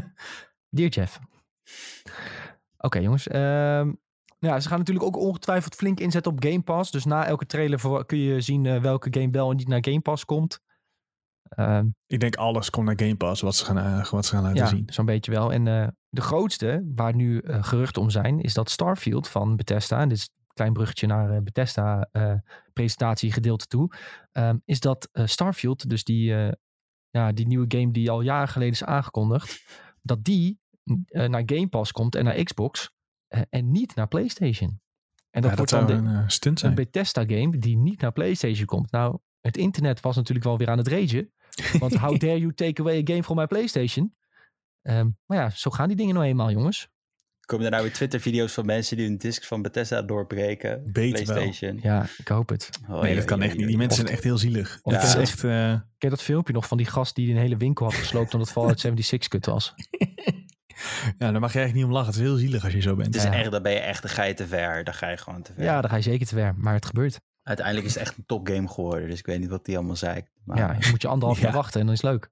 [0.77, 1.19] Dear Jeff.
[2.77, 4.01] Oké okay, jongens, um,
[4.39, 6.91] ja, ze gaan natuurlijk ook ongetwijfeld flink inzetten op Game Pass.
[6.91, 10.25] Dus na elke trailer kun je zien welke game wel en niet naar Game Pass
[10.25, 10.61] komt.
[11.57, 14.59] Um, ik denk alles komt naar Game Pass, wat ze gaan, wat ze gaan laten
[14.59, 14.83] ja, zien.
[14.87, 15.53] zo'n beetje wel.
[15.53, 20.01] En uh, de grootste, waar nu uh, geruchten om zijn, is dat Starfield van Bethesda.
[20.01, 22.09] En dit is een klein bruggetje naar Bethesda
[22.73, 23.93] presentatie gedeelte toe.
[24.33, 26.35] Um, is dat Starfield, dus die,
[27.11, 29.65] ja, die nieuwe game die al jaren geleden is aangekondigd,
[30.03, 30.59] dat die
[31.11, 32.91] naar Game Pass komt en naar Xbox
[33.29, 34.81] en niet naar PlayStation.
[35.31, 36.71] En dat, ja, wordt dat dan een, stunt zijn.
[36.71, 38.91] een Bethesda game die niet naar PlayStation komt.
[38.91, 41.33] Nou, het internet was natuurlijk wel weer aan het ragen.
[41.79, 44.15] Want how dare you take away a game from my PlayStation?
[44.83, 46.89] Ehm, maar ja, zo gaan die dingen nou eenmaal, jongens.
[47.41, 50.93] Komen er nou weer Twitter-video's van mensen die een disc van Bethesda doorbreken?
[50.93, 51.79] Beter PlayStation.
[51.83, 52.69] Ja, ik hoop het.
[52.89, 53.67] Oh, nee, dat kan echt niet.
[53.67, 54.79] Die mensen Of- zijn echt heel zielig.
[54.83, 55.45] of Dat het is echt...
[55.45, 58.35] eh, Ken je dat filmpje nog van die gast die een hele winkel had gesloopt
[58.35, 59.75] omdat Fallout 76 kut was?
[61.19, 62.07] ja, daar mag je eigenlijk niet om lachen.
[62.07, 63.07] Het is heel zielig als je zo bent.
[63.07, 63.33] Het is Ja.
[63.33, 64.85] echt, dan ben je echt, dan ga je te ver.
[64.85, 65.65] Dan ga je gewoon te ver.
[65.65, 66.55] Ja, daar ga je zeker te ver.
[66.57, 67.21] Maar het gebeurt.
[67.51, 69.09] Uiteindelijk is het echt een topgame geworden.
[69.09, 70.23] Dus ik weet niet wat die allemaal zei.
[70.45, 71.45] Maar Ja, je moet je anderhalf Ja.
[71.45, 72.31] jaar wachten en dan is het leuk.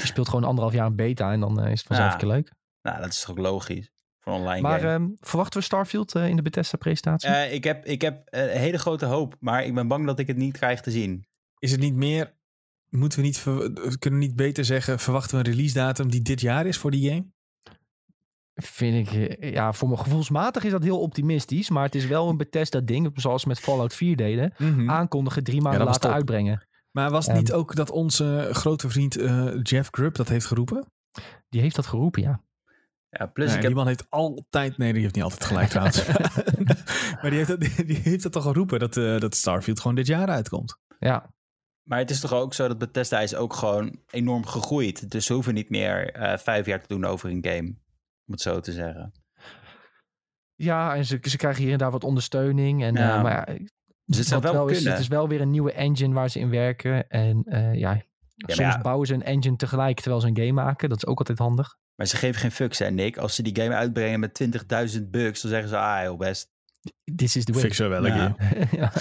[0.00, 2.14] Je speelt gewoon anderhalf jaar een beta en dan eh, is het vanzelf Ja.
[2.14, 2.52] een keer leuk.
[2.82, 3.92] nou, dat is toch ook logisch.
[4.20, 4.92] Voor een online Maar game.
[4.92, 7.28] ehm, verwachten we Starfield eh, in de Bethesda-presentatie?
[7.28, 9.36] Eh, ik heb, ik heb een hele grote hoop.
[9.40, 11.26] Maar ik ben bang dat ik het niet krijg te zien.
[11.58, 12.34] Is het niet meer...
[12.88, 13.42] Moeten we niet...
[13.98, 14.98] Kunnen we niet beter zeggen...
[14.98, 17.26] Verwachten we een release datum die dit jaar is voor die game?
[18.62, 21.70] Vind ik, eh, ja, voor mijn gevoelsmatig is dat heel optimistisch.
[21.70, 24.54] Maar het is wel een Bethesda-ding, zoals ze met Fallout 4 deden.
[24.58, 24.90] Mhm.
[24.90, 26.10] Aankondigen, drie maanden top.
[26.10, 26.66] uitbrengen.
[26.90, 27.38] Maar was het Ehm.
[27.44, 30.86] niet ook dat onze grote vriend eh, Jeff Grubb dat heeft geroepen?
[31.48, 32.40] Die heeft dat geroepen, ja.
[33.10, 33.74] Ja, plus ik die heb...
[33.76, 34.78] man heeft altijd...
[34.78, 36.06] Nee, die heeft niet altijd gelijk trouwens.
[37.20, 40.06] maar die heeft, dat, die heeft dat toch geroepen dat, eh, dat Starfield gewoon dit
[40.06, 40.78] jaar uitkomt.
[40.98, 41.34] Ja,
[41.82, 45.10] Maar het is toch ook zo dat Bethesda is ook gewoon enorm gegroeid.
[45.10, 47.74] Dus ze hoeven niet meer eh, vijf jaar te doen over een game.
[48.26, 49.12] Om het zo te zeggen.
[50.54, 52.82] ja en ze, ze krijgen hier en daar wat ondersteuning.
[52.82, 53.16] En, Ja.
[53.16, 53.58] eh, maar ja,
[54.04, 54.92] Dus het zou wel wel is, kunnen.
[54.92, 57.08] het is wel weer een nieuwe engine waar ze in werken.
[57.08, 58.02] En eh, ja,
[58.36, 58.80] soms ja.
[58.80, 60.88] bouwen ze een engine tegelijk terwijl ze een game maken.
[60.88, 61.76] Dat is ook altijd handig.
[61.94, 63.16] Maar ze geven geen fucks, hè Nick?
[63.16, 64.34] Als ze die game uitbrengen met
[64.96, 66.50] 20.000 bugs, dan zeggen ze, ah, heel best.
[67.16, 67.62] This is the way.
[67.62, 68.30] Fix zo wel een Ja.
[68.30, 68.68] keer.
[68.80, 68.92] ja.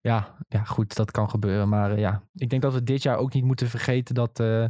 [0.00, 1.68] Ja, ja, goed, dat kan gebeuren.
[1.68, 4.64] Maar eh, ja, ik denk dat we dit jaar ook niet moeten vergeten dat, eh,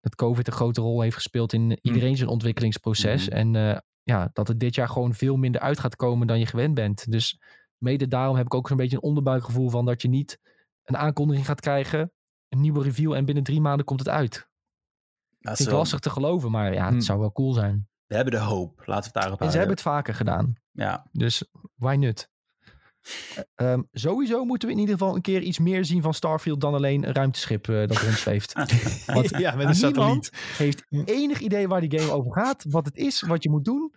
[0.00, 3.28] dat COVID een grote rol heeft gespeeld in iedereen zijn ontwikkelingsproces.
[3.28, 3.36] Mhm.
[3.36, 6.46] En eh, ja, dat het dit jaar gewoon veel minder uit gaat komen dan je
[6.46, 7.10] gewend bent.
[7.10, 7.40] Dus
[7.76, 10.38] mede daarom heb ik ook zo'n beetje een onderbuikgevoel van dat je niet
[10.84, 12.12] een aankondiging gaat krijgen,
[12.48, 14.48] een nieuwe review en binnen drie maanden komt het uit.
[15.40, 17.00] Vind ik zo- lastig te geloven, maar ja, het Hmm.
[17.00, 17.88] zou wel cool zijn.
[18.06, 18.82] We hebben de hoop.
[18.86, 19.58] Laten we het daarop En ze houden.
[19.58, 20.54] hebben het vaker gedaan.
[20.70, 21.44] Ja, Dus
[21.74, 22.28] why not?
[23.54, 26.74] Ehm, sowieso moeten we in ieder geval een keer iets meer zien van Starfield dan
[26.74, 28.52] alleen een ruimteschip eh, dat rondzweeft.
[29.06, 30.30] Want ja, met een niemand satelliet.
[30.56, 33.94] heeft enig idee waar die game over gaat, wat het is, wat je moet doen.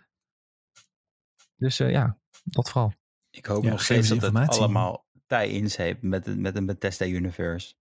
[1.56, 2.92] Dus eh, ja, dat vooral.
[3.30, 7.74] ik hoop Ja, nog steeds dat het allemaal tie-ins heeft met, met een Bethesda Universe.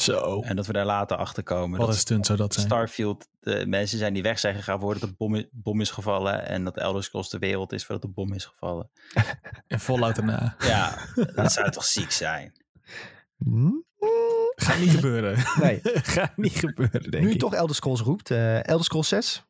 [0.00, 0.40] Zo.
[0.42, 1.78] En dat we daar later achter komen.
[1.78, 2.66] Wat dat een stunt zou dat zijn.
[2.66, 6.46] Starfield, de mensen zijn die weg zijn gegaan voordat de bom, bom is gevallen.
[6.46, 8.90] En dat Elder Scrolls de wereld is voordat de bom is gevallen.
[9.66, 10.56] En Fallout erna.
[10.58, 10.98] Ja,
[11.34, 12.52] dat zou toch ziek zijn.
[13.38, 13.70] Hm?
[14.54, 15.38] Gaat niet gebeuren.
[15.60, 15.80] Nee,
[16.14, 17.40] Gaat niet gebeuren, denk nu je ik.
[17.40, 18.30] toch Elder Scrolls roept.
[18.30, 19.44] eh Elder Scrolls 6.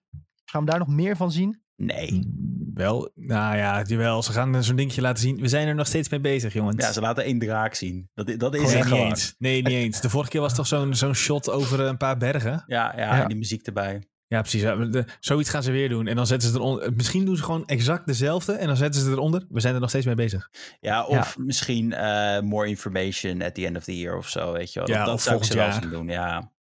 [0.45, 1.63] Gaan we daar nog meer van zien?
[1.83, 2.29] Nee.
[2.75, 4.23] Wel, nou ja, jawel.
[4.23, 5.41] Ze gaan zo'n dingetje laten zien.
[5.41, 6.85] We zijn er nog steeds mee bezig, jongens.
[6.85, 8.11] Ja, ze laten één draak zien.
[8.15, 9.07] Dat, dat is nee, het niet gewoon.
[9.09, 9.35] eens.
[9.39, 10.01] Nee, niet eens.
[10.01, 12.65] De vorige keer was toch zo'n zo'n shot over een paar bergen?
[12.67, 13.23] Ja, ja, Ja.
[13.23, 14.03] en die muziek erbij.
[14.27, 14.63] Ja, precies.
[14.63, 16.07] Ja, de- zoiets gaan ze weer doen.
[16.07, 16.93] En dan zetten ze eronder.
[16.93, 18.53] Misschien doen ze gewoon exact dezelfde.
[18.53, 19.45] En dan zetten ze eronder.
[19.49, 20.51] We zijn er nog steeds mee bezig.
[20.81, 24.73] Ja, of misschien eh, more information at the end of the year of zo, weet
[24.73, 24.89] je wel.
[24.89, 26.53] Ja, dat dat of zou ik ze wel doen, ja.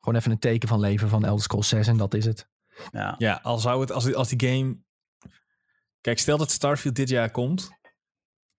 [0.00, 2.48] Gewoon even een teken van leven van Elder Scrolls 6 en dat is het.
[2.92, 3.14] Ja.
[3.18, 4.76] Ja, al zou het, als, die- als die game.
[6.00, 7.70] Kijk, stel dat Starfield dit jaar komt.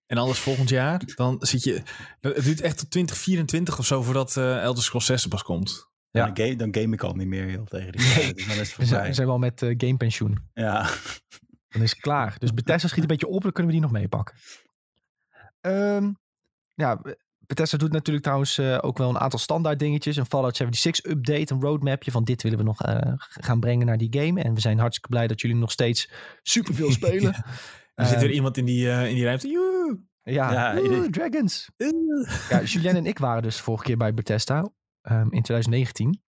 [0.05, 1.01] En anders volgend jaar.
[1.15, 1.81] Dan zit je.
[2.19, 5.89] Het duurt echt tot 2024 of zo voordat eh Elder Scrolls 6 er pas komt.
[6.11, 6.25] Ja.
[6.25, 8.35] Dan, game, dan game ik al niet meer heel tegen die tijd.
[8.35, 10.49] Dus dan is het We zijn, zijn wel met eh, gamepensioen.
[10.53, 10.89] Ja.
[11.67, 12.35] Dan is het klaar.
[12.39, 14.35] Dus Bethesda schiet een beetje op, dan kunnen we die nog meepakken.
[15.61, 16.11] Ehm,
[16.73, 17.01] ja,
[17.47, 20.15] Bethesda doet natuurlijk trouwens eh, ook wel een aantal standaard dingetjes.
[20.15, 23.97] Een Fallout 76 update, een roadmapje van dit willen we nog eh, gaan brengen naar
[23.97, 24.41] die game.
[24.41, 26.09] En we zijn hartstikke blij dat jullie nog steeds
[26.41, 27.33] superveel spelen.
[27.95, 29.47] Er zit Ehm, weer iemand in die, eh, in die ruimte.
[29.47, 29.99] Joe!
[30.23, 31.69] Ja, Ja, Oeh, dragons.
[31.77, 31.87] Eh.
[32.49, 34.69] Ja, Julien en ik waren dus vorige keer bij Bethesda
[35.01, 36.21] ehm, in 2019.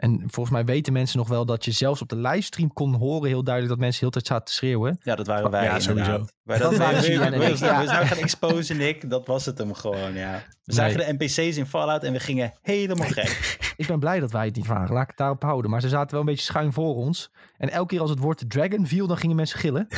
[0.00, 3.28] En volgens mij weten mensen nog wel dat je zelfs op de livestream kon horen
[3.28, 4.98] heel duidelijk dat mensen heel tijd zaten te schreeuwen.
[5.02, 6.06] ja, dat waren wij Ja, inderdaad.
[6.06, 6.26] sowieso.
[6.42, 8.04] Wij Dat waren we, ja.
[8.06, 9.10] gaan exposen, Nick.
[9.10, 10.42] Dat was het hem gewoon, ja.
[10.64, 13.58] We zagen de NPC's in Fallout en we gingen helemaal gek.
[13.76, 14.92] Ik ben blij dat wij het niet waren.
[14.92, 15.70] Laat ik het daarop houden.
[15.70, 17.30] Maar ze zaten wel een beetje schuin voor ons.
[17.56, 19.86] En elke keer als het woord dragon viel, dan gingen mensen gillen.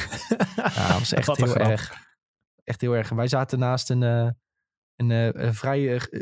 [0.56, 1.92] Ja, dat was echt heel erg.
[2.64, 3.08] Echt heel erg.
[3.08, 4.28] Wij zaten naast een, eh,
[4.96, 6.20] een, eh, vrij eh,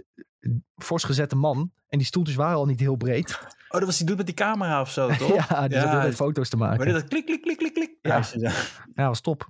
[0.76, 1.72] fors gezette man.
[1.88, 3.38] En die stoeltjes waren al niet heel breed.
[3.68, 5.34] Oh, dat was die doet met die camera of zo, toch?
[5.48, 6.76] ja, die zat heel tijd foto's te maken.
[6.76, 7.90] Maar dit dat klik, klik, klik, klik, klik.
[8.02, 8.22] Ja.
[8.32, 8.52] Ja.
[8.94, 9.48] Ja, was top.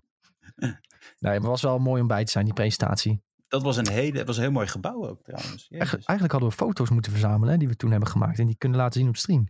[1.19, 3.23] Nee, maar het was wel mooi om bij te zijn, die presentatie.
[3.49, 5.69] Dat was een, hele, was een heel mooi gebouw ook trouwens.
[5.71, 8.39] Eigen- eigenlijk hadden we foto's moeten verzamelen hè, die we toen hebben gemaakt.
[8.39, 9.49] En die kunnen laten zien op stream.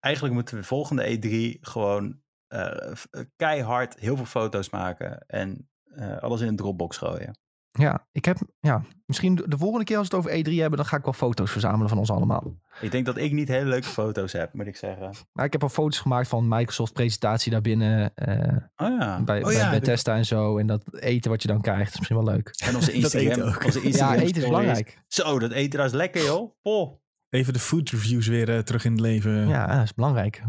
[0.00, 2.18] Eigenlijk moeten we volgende E3 gewoon
[2.48, 2.92] eh,
[3.36, 5.24] keihard heel veel foto's maken.
[5.26, 7.38] En eh, alles in een Dropbox gooien.
[7.78, 10.86] Ja, ik heb, ja, misschien de volgende keer als we het over E3 hebben, dan
[10.86, 12.54] ga ik wel foto's verzamelen van ons allemaal.
[12.80, 15.14] Ik denk dat ik niet hele leuke foto's heb, moet ik zeggen.
[15.32, 18.12] Maar ik heb al foto's gemaakt van Microsoft presentatie daarbinnen.
[18.28, 19.22] Uh, oh ja.
[19.22, 20.58] Bij, oh, bij Bethesda en zo.
[20.58, 22.54] En dat eten wat je dan krijgt, is misschien wel leuk.
[22.64, 23.54] En onze Instagram.
[23.64, 25.02] onze Instagram ja, eten is belangrijk.
[25.08, 27.00] Zo, dat eten is lekker joh.
[27.30, 29.48] Even de food reviews weer uh, terug in het leven.
[29.48, 30.42] Ja, dat is belangrijk.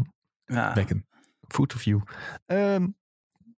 [0.44, 0.72] Ja.
[0.72, 1.06] Bekken.
[1.48, 2.00] Food review.
[2.46, 2.96] Um,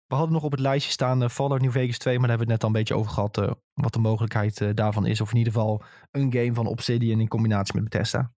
[0.09, 2.47] we hadden nog op het lijstje staan uh, Fallout New Vegas 2, maar daar hebben
[2.47, 3.39] we het net al een beetje over gehad.
[3.39, 5.21] Uh, wat de mogelijkheid uh, daarvan is.
[5.21, 8.33] Of in ieder geval een game van Obsidian in combinatie met Bethesda.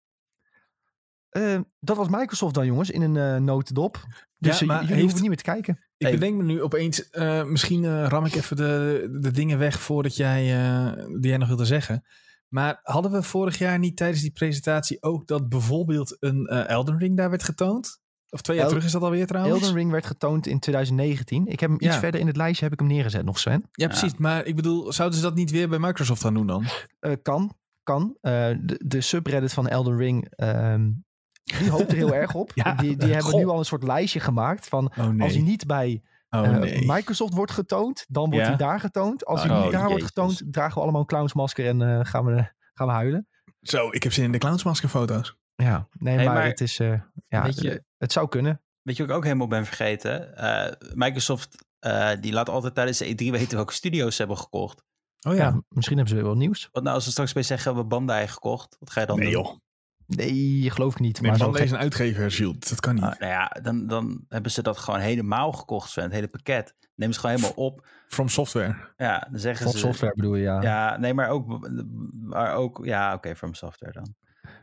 [1.80, 4.04] dat was Microsoft dan, jongens, in een notendop.
[4.38, 5.00] Dus ja, maar jullie heeft...
[5.00, 5.74] hoeven niet meer te kijken.
[5.96, 6.18] Ik hey.
[6.18, 7.10] bedenk me nu opeens,
[7.46, 10.42] misschien ram ik even de, de dingen weg voordat jij,
[11.20, 12.04] die jij nog wilde zeggen.
[12.48, 17.16] Maar hadden we vorig jaar niet tijdens die presentatie ook dat bijvoorbeeld een Elden Ring
[17.16, 18.01] daar werd getoond?
[18.32, 19.60] Of twee jaar terug is dat alweer trouwens?
[19.60, 21.46] Elden Ring werd getoond in 2019.
[21.46, 23.68] Ik heb hem iets verder in het lijstje heb ik hem neergezet nog, Sven.
[23.72, 24.16] Ja, precies.
[24.16, 26.64] Maar ik bedoel, zouden ze dat niet weer bij Microsoft gaan doen dan?
[27.00, 28.02] Uh, kan, kan.
[28.02, 30.74] Uh, de, de, subreddit van Elden Ring, uh,
[31.42, 32.50] die hoopt er heel erg op.
[32.54, 35.22] ja, die die hebben nu al een soort lijstje gemaakt van oh, nee.
[35.22, 36.86] als hij niet bij oh, eh, nee.
[36.86, 39.24] Microsoft wordt getoond, dan wordt hij daar getoond.
[39.26, 42.52] Als hij oh, niet daar wordt getoond, dragen we allemaal een clownsmasker en gaan, we,
[42.74, 43.26] gaan we huilen.
[43.60, 45.36] Zo, ik heb zin in de clownsmasker foto's.
[45.62, 48.60] Ja, nee, maar, het is, uh, ja, weet je, het zou kunnen.
[48.82, 50.34] Weet je wat ik ook helemaal ben vergeten?
[50.36, 54.82] Uh, Microsoft, uh, die laat altijd tijdens de E3 weten welke studio's ze hebben gekocht.
[55.20, 55.44] Oh ja.
[55.44, 55.62] ja.
[55.68, 56.68] misschien hebben ze weer wel nieuws.
[56.72, 58.76] Wat nou als ze straks bij zeggen, we Bandai gekocht.
[58.78, 59.42] Wat ga je dan nee, doen?
[59.42, 59.56] Joh.
[60.06, 61.20] Nee, geloof ik niet.
[61.20, 62.68] Nee, maar Bandai is een uitgever, Jules.
[62.68, 63.04] Dat kan niet.
[63.04, 66.02] Uh, nou ja, dan, dan hebben ze dat gewoon helemaal gekocht, Sven.
[66.02, 66.74] Het hele pakket.
[66.94, 67.86] Neem ze gewoon helemaal op.
[68.08, 68.76] From software.
[68.96, 69.86] Ja, dan zeggen From ze...
[69.86, 70.62] software bedoel je, ja.
[70.62, 71.70] Ja, nee, maar ook...
[72.12, 74.14] Maar ook ja, oké, okay, from software dan.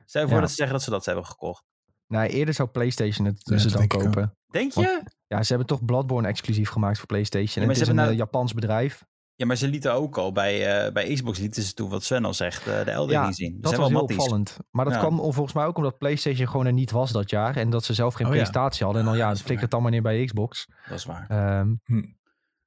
[0.09, 1.63] Stel je voor dat ze zeggen dat ze dat hebben gekocht.
[2.07, 4.37] Nee, eerder zou PlayStation het ja, ze dan kopen.
[4.47, 5.03] Denk je?
[5.27, 7.63] ja, ze hebben toch Bloodborne exclusief gemaakt voor PlayStation.
[7.63, 8.13] Ja, het is een nou...
[8.13, 9.05] Japans bedrijf.
[9.35, 12.25] Ja, maar ze lieten ook al bij, uh, bij Xbox lieten ze toen wat Sven
[12.25, 13.57] al zegt, uh, de Elden ja, zien.
[13.61, 14.57] Dat was heel opvallend.
[14.71, 17.57] Maar dat kwam volgens mij ook omdat PlayStation gewoon er niet was dat jaar.
[17.57, 19.03] En dat ze zelf geen oh, presentatie hadden.
[19.03, 20.67] En dan ja, het flikkert het dan maar neer bij Xbox.
[20.87, 21.59] Dat is waar.
[21.59, 22.03] Um, hm.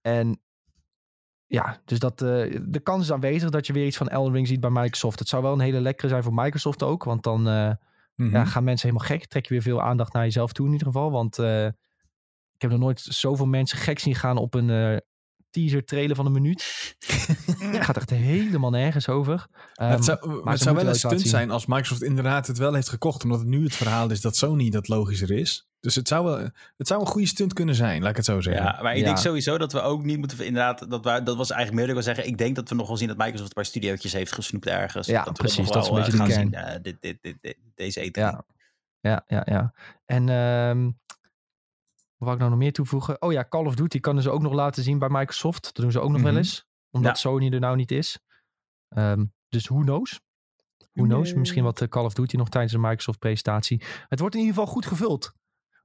[0.00, 0.40] En
[1.52, 4.46] ja, dus dat, uh, de kans is aanwezig dat je weer iets van Elden Ring
[4.46, 5.18] ziet bij Microsoft.
[5.18, 7.04] Het zou wel een hele lekkere zijn voor Microsoft ook.
[7.04, 7.78] Want dan ja,
[8.14, 8.44] mhm.
[8.44, 9.26] gaan mensen helemaal gek.
[9.26, 11.10] Trek je weer veel aandacht naar jezelf toe in ieder geval.
[11.10, 11.66] Want uh,
[12.54, 15.00] ik heb nog nooit zoveel mensen gek zien gaan op een
[15.52, 16.62] teaser trailer van een minuut.
[17.58, 19.46] Het gaat echt helemaal nergens over.
[19.80, 22.74] Um, het zou, maar het zou wel een stunt zijn als Microsoft inderdaad het wel
[22.74, 23.24] heeft gekocht.
[23.24, 25.66] Omdat het nu het verhaal is dat Sony dat logischer is.
[25.80, 26.38] Dus het zou, wel,
[26.76, 28.64] het zou een goede stunt kunnen zijn, laat ik het zo zeggen.
[28.64, 30.44] Ja, maar ik denk sowieso dat we ook niet moeten...
[30.44, 32.32] Inderdaad, dat, we, dat was eigenlijk meer dat ik wil zeggen.
[32.32, 35.06] Ik denk dat we nog wel zien dat Microsoft een paar studiootjes heeft gesnoept ergens.
[35.06, 35.68] Ja, dat precies.
[35.68, 36.30] dat is een beetje de kern.
[36.30, 38.10] Zien, uh, dit, dit, dit, deze E3.
[38.12, 38.44] Ja,
[39.00, 39.42] ja, ja.
[39.44, 39.72] ja.
[40.06, 40.98] En um,
[42.22, 43.22] wat wou ik nou nog meer toevoegen?
[43.22, 45.62] Oh ja, Call of Duty kan ze ook nog laten zien bij Microsoft.
[45.62, 46.38] Dat doen ze ook nog wel mhm.
[46.38, 46.66] eens.
[46.90, 48.18] Omdat Sony er nou niet is.
[48.88, 50.20] Um, dus who knows?
[50.92, 51.34] Who knows?
[51.34, 53.82] Misschien wat Call of Duty nog tijdens de Microsoft presentatie.
[54.08, 55.32] Het wordt in ieder geval goed gevuld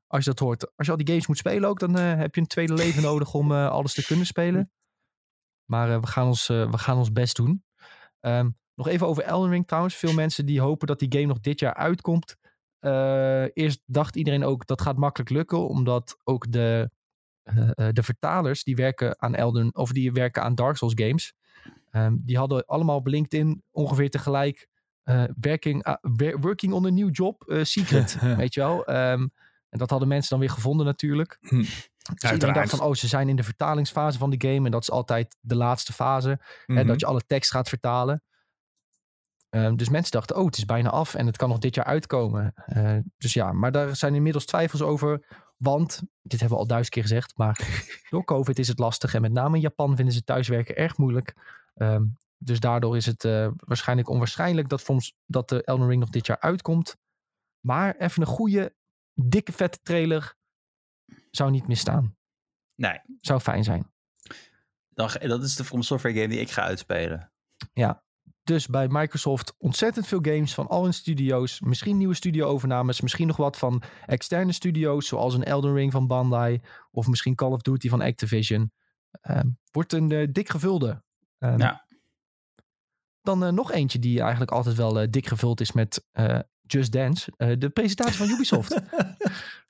[0.07, 0.75] als je dat hoort.
[0.75, 3.01] Als je al die games moet spelen ook, dan uh, heb je een tweede leven
[3.11, 4.71] nodig om uh, alles te kunnen spelen.
[5.65, 7.63] Maar uh, we, gaan ons, we gaan ons best doen.
[8.19, 9.95] Um, nog even over Elden Ring trouwens.
[9.95, 12.38] Veel mensen die hopen dat die game nog dit jaar uitkomt.
[13.53, 15.67] Eerst dacht iedereen ook dat gaat makkelijk lukken.
[15.67, 16.89] Omdat ook de,
[17.91, 21.34] de vertalers die werken aan Elden, of die werken aan Dark Souls games.
[21.91, 24.67] Um, die hadden allemaal op LinkedIn ongeveer tegelijk
[25.41, 25.97] working,
[26.39, 28.17] working on a new job, secret.
[28.38, 28.89] weet je wel.
[28.89, 29.32] Um,
[29.69, 31.38] en dat hadden mensen dan weer gevonden natuurlijk.
[31.41, 31.63] Hm.
[32.13, 34.65] Dus iedereen dacht van, oh, ze zijn in de vertalingsfase van de game.
[34.65, 36.39] En dat is altijd de laatste fase.
[36.65, 36.88] En mhm.
[36.88, 38.23] dat je alle tekst gaat vertalen.
[39.49, 41.85] Ehm, dus mensen dachten, oh, het is bijna af en het kan nog dit jaar
[41.85, 42.53] uitkomen.
[42.67, 45.25] Uh, dus ja, maar daar zijn inmiddels twijfels over.
[45.57, 49.13] Want, dit hebben we al duizend keer gezegd, maar door COVID is het lastig.
[49.13, 51.35] En met name in Japan vinden ze thuiswerken erg moeilijk.
[51.75, 54.85] Um, dus daardoor is het uh, waarschijnlijk onwaarschijnlijk dat,
[55.25, 56.97] dat de Elden Ring nog dit jaar uitkomt.
[57.59, 58.75] Maar even een goede
[59.13, 60.35] dikke vette trailer
[61.31, 62.15] zou niet misstaan.
[62.75, 63.01] Nee.
[63.21, 63.91] Zou fijn zijn.
[64.89, 67.31] Dan, dat is de From Software game die ik ga uitspelen.
[67.73, 68.03] Ja,
[68.47, 71.59] dus bij Microsoft ontzettend veel games van al hun studio's.
[71.59, 73.01] Misschien nieuwe studio-overnames.
[73.01, 75.07] Misschien nog wat van externe studio's.
[75.07, 76.61] Zoals een Elden Ring van Bandai.
[76.91, 78.71] Of misschien Call of Duty van Activision.
[79.29, 79.39] Uh,
[79.71, 81.03] wordt een uh, dik gevulde.
[81.39, 81.85] Um, ja.
[83.21, 86.05] Dan uh, nog eentje die eigenlijk altijd wel uh, dik gevuld is met
[86.61, 87.31] Just Dance.
[87.57, 88.81] De presentatie van Ubisoft.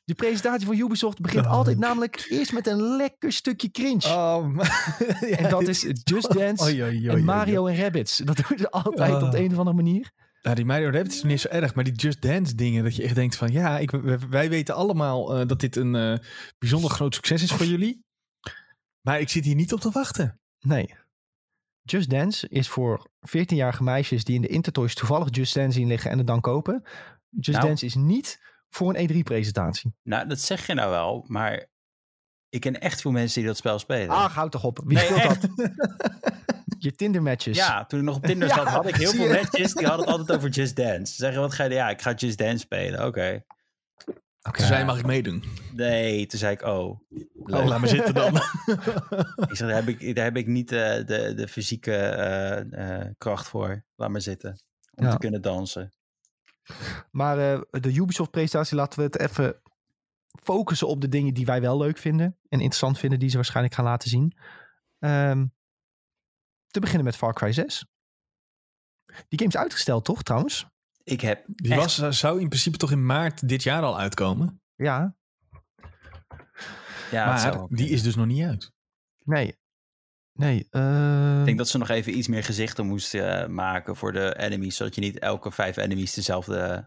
[0.07, 1.51] De presentatie van Ubisoft begint oh.
[1.51, 4.07] altijd namelijk eerst met een lekker stukje cringe.
[4.07, 4.55] Oh,
[5.29, 8.17] ja, en dat is Just Dance en Mario en Rabbids.
[8.17, 9.23] Dat doen ze altijd oh.
[9.23, 10.11] op de een of andere manier.
[10.41, 13.03] Nou, die Mario Rabbids is niet zo erg, maar die Just Dance dingen, dat je
[13.03, 13.91] echt denkt van ja, ik,
[14.29, 16.17] wij weten allemaal uh, dat dit een uh,
[16.57, 18.05] bijzonder groot succes is voor jullie.
[19.01, 20.39] Maar ik zit hier niet op te wachten.
[20.59, 20.95] Nee.
[21.81, 26.11] Just Dance is voor 14-jarige meisjes die in de Intertoys toevallig Just Dance zien liggen
[26.11, 26.83] en het dan kopen.
[27.29, 27.67] Just Nou.
[27.67, 28.39] Dance is niet
[28.69, 29.93] voor een E3-presentatie.
[30.03, 31.65] Nou, dat zeg je nou wel, maar
[32.49, 34.09] ik ken echt veel mensen die dat spel spelen.
[34.09, 34.79] Ah, houd toch op.
[34.85, 35.41] Wie Nee, speelt echt.
[35.41, 35.71] dat?
[36.79, 37.57] Je Tinder-matches.
[37.57, 39.73] Ja, toen ik nog op Tinder Ja, zat, had ik heel veel matches.
[39.73, 41.13] Die hadden het altijd over Just Dance.
[41.13, 41.77] Ze zeggen, wat ga je doen?
[41.77, 43.05] Ja, ik ga Just Dance spelen.
[43.05, 43.43] Oké.
[44.41, 44.57] Oké.
[44.57, 45.43] Toen zei mag ik meedoen.
[45.73, 46.99] Nee, toen zei ik, oh.
[47.33, 47.59] leuk.
[47.59, 48.35] Oh, laat me zitten dan.
[49.49, 53.07] Ik zeg, daar heb ik, daar heb ik niet eh, de, de fysieke eh, eh,
[53.17, 53.83] kracht voor.
[53.95, 54.61] Laat maar zitten.
[54.95, 55.11] Om Ja.
[55.11, 55.91] te kunnen dansen.
[57.11, 59.61] Maar eh, de Ubisoft-presentatie laten we het even
[60.43, 62.25] focussen op de dingen die wij wel leuk vinden.
[62.25, 64.37] En interessant vinden, die ze waarschijnlijk gaan laten zien.
[64.99, 65.45] Ehm,
[66.67, 67.85] te beginnen met Far Cry 6.
[69.27, 70.67] Die game is uitgesteld, toch, trouwens?
[71.03, 74.61] Ik heb Die echt- was, zou in principe toch in maart dit jaar al uitkomen.
[74.75, 75.15] Ja,
[77.11, 78.71] Ja, maar ook die is dus nog niet uit.
[79.23, 79.55] nee.
[80.37, 84.11] Nee, ehm, Ik denk dat ze nog even iets meer gezichten moesten eh, maken voor
[84.11, 84.75] de enemies.
[84.75, 86.85] Zodat je niet elke vijf enemies dezelfde,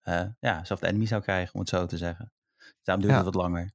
[0.00, 2.32] eh ja, dezelfde enemy zou krijgen, om het zo te zeggen.
[2.82, 3.24] Daarom duurt Ja.
[3.24, 3.62] het wat langer.
[3.62, 3.66] eh,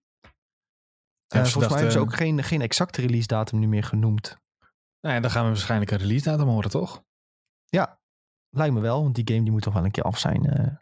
[1.27, 4.37] Ja, volgens mij hebben ze ook geen, geen exacte release datum nu meer genoemd.
[5.01, 7.03] Nou ja, dan gaan we waarschijnlijk een release datum horen, toch?
[7.65, 7.99] Ja,
[8.49, 10.45] lijkt me wel, want die game die moet toch wel een keer af zijn.
[10.45, 10.75] eh.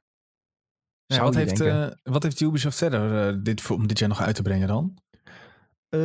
[1.05, 4.21] Ja, wat, heeft, eh, wat heeft Ubisoft verder eh, dit, voor- om dit jaar nog
[4.21, 4.97] uit te brengen dan?
[5.89, 5.99] Eh,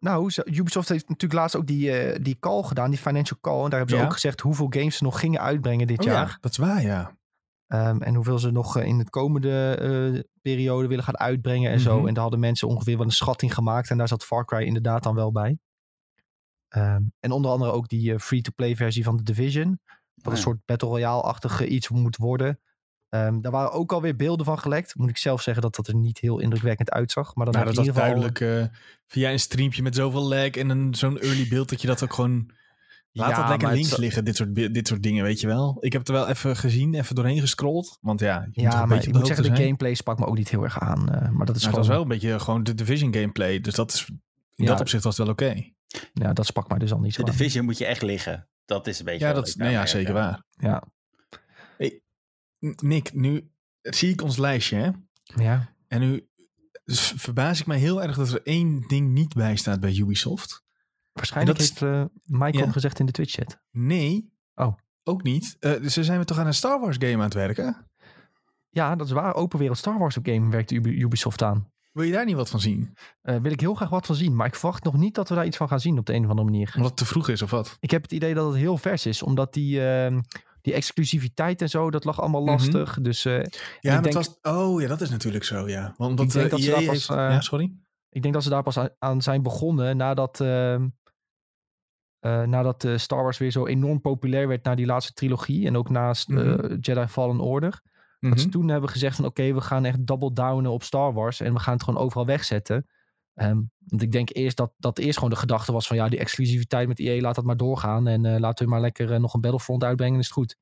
[0.00, 3.62] nou, Ubisoft heeft natuurlijk laatst ook die, eh, die call gedaan, die financial call.
[3.64, 4.04] En daar hebben ze Ja.
[4.06, 6.28] ook gezegd hoeveel games ze nog gingen uitbrengen dit Oh jaar.
[6.28, 7.16] ja, dat is waar, ja.
[7.66, 11.98] Ehm, en hoeveel ze nog eh, in het komende periode willen gaan uitbrengen en zo.
[11.98, 12.06] Mhm.
[12.08, 13.90] En daar hadden mensen ongeveer wel een schatting gemaakt.
[13.90, 15.58] En daar zat Far Cry inderdaad dan wel bij.
[16.68, 19.80] Ehm, en onder andere ook die free-to-play versie van The Division.
[20.14, 22.60] Wat een soort Battle Royale-achtige iets moet worden.
[23.08, 24.94] Ehm, daar waren ook alweer beelden van gelekt.
[24.96, 27.34] Moet ik zelf zeggen dat dat er niet heel indrukwekkend uitzag.
[27.34, 28.02] Maar dan Nou, dat was geval...
[28.02, 28.64] duidelijk eh,
[29.06, 32.12] via een streampje met zoveel lag en een, zo'n early beeld dat je dat ook
[32.12, 32.50] gewoon...
[33.12, 35.76] Laat Ja, dat lekker het links liggen, dit soort, dit soort dingen, weet je wel.
[35.80, 37.98] Ik heb het er wel even gezien, even doorheen gescrolld.
[38.00, 40.26] Want ja, je moet Ja, een maar beetje ik moet zeggen, de gameplay sprak me
[40.26, 41.10] ook niet heel erg aan.
[41.14, 41.78] eh, maar dat is het gewoon...
[41.86, 43.60] was wel een beetje gewoon de Division gameplay.
[43.60, 44.18] Dus dat is, in
[44.64, 44.66] Ja.
[44.66, 45.62] dat opzicht was het wel oké.
[46.12, 47.36] Ja, dat sprak mij dus al niet zo De aan.
[47.36, 48.48] Division moet je echt liggen.
[48.64, 49.26] Dat is een beetje...
[49.26, 50.42] Ja, dat nee, ja, zeker waar.
[50.50, 50.82] Ja,
[52.58, 53.50] Nick, nu
[53.80, 54.90] zie ik ons lijstje, hè?
[55.44, 55.74] ja.
[55.88, 56.28] En nu
[57.16, 60.64] verbaas ik mij heel erg dat er één ding niet bij staat bij Ubisoft.
[61.12, 62.72] Waarschijnlijk heeft eh Michael Ja.
[62.72, 63.60] gezegd in de Twitch-chat.
[63.70, 64.32] Nee.
[64.54, 64.76] Oh.
[65.02, 65.56] Ook niet.
[65.60, 67.86] Eh, ze zijn we toch aan een Star Wars game aan het werken?
[68.68, 69.34] Ja, dat is waar.
[69.34, 71.72] Open wereld Star Wars game werkt Ubi- Ubisoft aan.
[71.92, 72.94] Wil je daar niet wat van zien?
[73.22, 74.36] Eh wil ik heel graag wat van zien.
[74.36, 76.24] Maar ik verwacht nog niet dat we daar iets van gaan zien op de een
[76.24, 76.72] of andere manier.
[76.76, 77.76] Omdat het te vroeg is of wat?
[77.80, 79.22] Ik heb het idee dat het heel vers is.
[79.22, 80.20] Omdat die, ehm,
[80.68, 82.50] die exclusiviteit en zo, dat lag allemaal Mhm.
[82.50, 82.98] lastig.
[83.02, 83.32] Dus eh,
[83.80, 84.38] Ja, denk- het was...
[84.42, 85.94] Oh, ja, dat is natuurlijk zo, ja.
[85.96, 87.10] Want Ik denk eh, dat ze EA daar pas, heeft...
[87.10, 87.72] eh, ja, sorry?
[88.10, 90.88] ik denk dat ze daar pas aan- aan zijn begonnen nadat, ehm,
[92.18, 95.66] eh, nadat Star Wars weer zo enorm populair werd na die laatste trilogie.
[95.66, 96.76] En ook naast Mhm.
[96.80, 97.80] Jedi Fallen Order.
[98.20, 98.50] Dat ze Mhm.
[98.50, 101.40] toen hebben gezegd van oké, we gaan echt double downen op Star Wars.
[101.40, 102.86] En we gaan het gewoon overal wegzetten.
[103.38, 106.18] Ehm, want ik denk eerst dat dat eerst gewoon de gedachte was van ja, die
[106.18, 108.06] exclusiviteit met EA, laat dat maar doorgaan.
[108.06, 110.56] En eh, laten we maar lekker eh, nog een Battlefront uitbrengen, is het goed.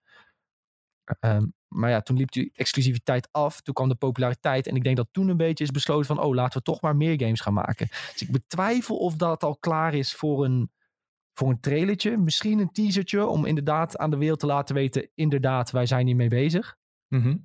[1.21, 3.61] Ehm, maar ja, toen liep die exclusiviteit af.
[3.61, 4.67] Toen kwam de populariteit.
[4.67, 6.97] En ik denk dat toen een beetje is besloten van oh, laten we toch maar
[6.97, 7.87] meer games gaan maken.
[7.89, 10.71] Dus ik betwijfel of dat al klaar is voor een,
[11.33, 12.17] voor een trailertje.
[12.17, 16.29] Misschien een teasertje om inderdaad aan de wereld te laten weten, inderdaad, wij zijn hiermee
[16.29, 16.77] bezig.
[17.09, 17.37] Mhm.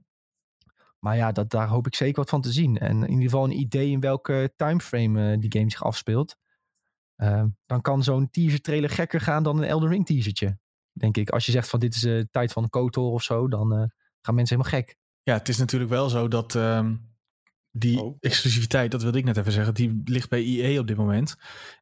[1.04, 2.78] Maar ja, dat, daar hoop ik zeker wat van te zien.
[2.78, 6.36] En in ieder geval een idee in welke timeframe eh, die game zich afspeelt.
[7.16, 10.60] Ehm, dan kan zo'n teaser trailer gekker gaan dan een Elden Ring teasertje.
[10.92, 11.30] Denk ik.
[11.30, 13.84] Als je zegt van dit is de tijd van KOTOR of zo, dan eh,
[14.22, 14.96] gaan mensen helemaal gek.
[15.24, 16.96] Ja, het is natuurlijk wel zo dat ehm,
[17.72, 18.18] die Oh.
[18.20, 21.36] exclusiviteit, dat wilde ik net even zeggen, die ligt bij EA op dit moment.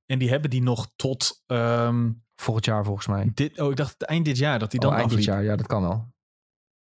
[0.05, 3.31] En die hebben die nog tot ehm, Volgend jaar volgens mij.
[3.33, 5.55] dit, oh ik dacht eind dit jaar dat die dan oh, eind dit jaar, ja,
[5.55, 6.13] dat kan wel.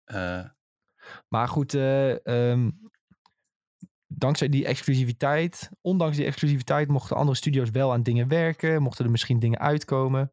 [0.04, 0.46] Eh,
[1.28, 2.72] Maar goed, eh, ehm,
[4.08, 8.82] dankzij die exclusiviteit, ondanks die exclusiviteit, mochten andere studio's wel aan dingen werken.
[8.82, 10.32] Mochten er misschien dingen uitkomen.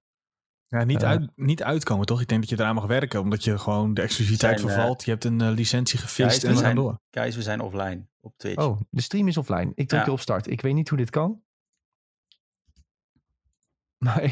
[0.66, 1.09] Ja, niet, Eh.
[1.09, 2.20] uit, niet uitkomen toch?
[2.20, 5.05] Ik denk dat je eraan mag werken, omdat je gewoon de exclusiviteit Zijn, eh, vervalt.
[5.05, 7.01] Je hebt een licentie gefist Ja, en we zijn- gaan door.
[7.11, 8.62] guys, we zijn offline op Twitch.
[8.62, 9.72] Oh, de stream is offline.
[9.74, 10.07] Ik druk Ja.
[10.07, 10.47] je op start.
[10.47, 11.42] Ik weet niet hoe dit kan.
[14.05, 14.22] Maar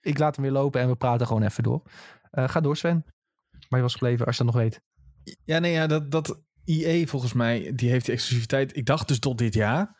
[0.00, 1.82] ik laat hem weer lopen en we praten gewoon even door.
[2.30, 3.04] Eh, ga door Sven.
[3.68, 4.82] Maar je was gebleven als je dat nog weet.
[5.44, 8.76] Ja, nee, ja, dat, dat EA volgens mij, die heeft die exclusiviteit.
[8.76, 9.96] Ik dacht dus tot dit jaar.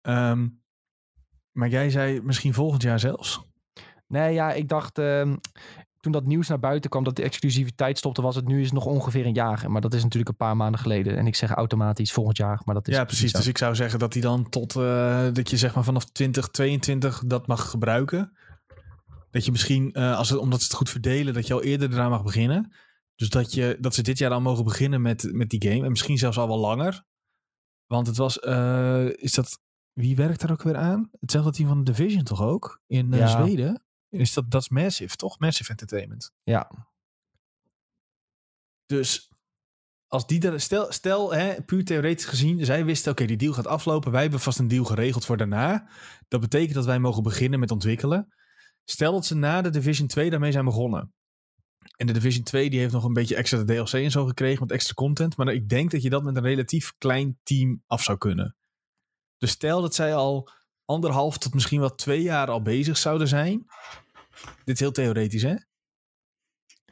[0.00, 0.48] Ehm,
[1.52, 3.44] maar jij zei misschien volgend jaar zelfs.
[4.08, 5.36] Nee, ja, ik dacht ehm,
[6.00, 8.74] toen dat nieuws naar buiten kwam dat de exclusiviteit stopte, was het nu is het
[8.74, 9.70] nog ongeveer een jaar.
[9.70, 11.16] Maar dat is natuurlijk een paar maanden geleden.
[11.16, 13.32] En ik zeg automatisch volgend jaar, maar dat is ja, precies.
[13.32, 17.22] Dus ik zou zeggen dat die dan tot, eh, dat je zeg maar vanaf 2022
[17.26, 18.32] dat mag gebruiken.
[19.30, 22.10] Dat je misschien, als het, omdat ze het goed verdelen, dat je al eerder eraan
[22.10, 22.72] mag beginnen.
[23.16, 25.84] Dus dat, je, dat ze dit jaar al mogen beginnen met, met die game.
[25.84, 27.04] En misschien zelfs al wel langer.
[27.86, 28.36] Want het was,
[29.16, 29.60] is dat,
[29.92, 31.10] wie werkt daar ook weer aan?
[31.20, 32.82] Hetzelfde team van Division toch ook?
[32.86, 33.84] In Zweden?
[34.08, 35.38] Is dat, dat is Massive, toch?
[35.38, 36.32] Massive Entertainment.
[36.42, 36.70] Ja.
[38.86, 39.30] Dus
[40.06, 44.12] als die stel, stel hè, puur theoretisch gezien, zij wisten, oké, die deal gaat aflopen.
[44.12, 45.88] Wij hebben vast een deal geregeld voor daarna.
[46.28, 48.34] Dat betekent dat wij mogen beginnen met ontwikkelen.
[48.84, 51.14] Stel dat ze na de Division 2 daarmee zijn begonnen.
[51.96, 54.72] En de Division 2 die heeft nog een beetje extra DLC en zo gekregen met
[54.72, 55.36] extra content.
[55.36, 58.56] Maar ik denk dat je dat met een relatief klein team af zou kunnen.
[59.38, 60.50] Dus stel dat zij al
[60.84, 63.66] anderhalf tot misschien wel twee jaar al bezig zouden zijn.
[64.64, 65.54] Dit is heel theoretisch, hè?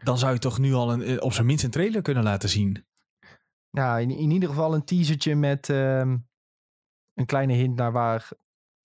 [0.03, 2.49] Dan zou je toch nu al een, eh, op zijn minst een trailer kunnen laten
[2.49, 2.87] zien.
[3.71, 6.17] Nou, in, in ieder geval een teasertje met ehm,
[7.15, 8.29] een kleine hint naar waar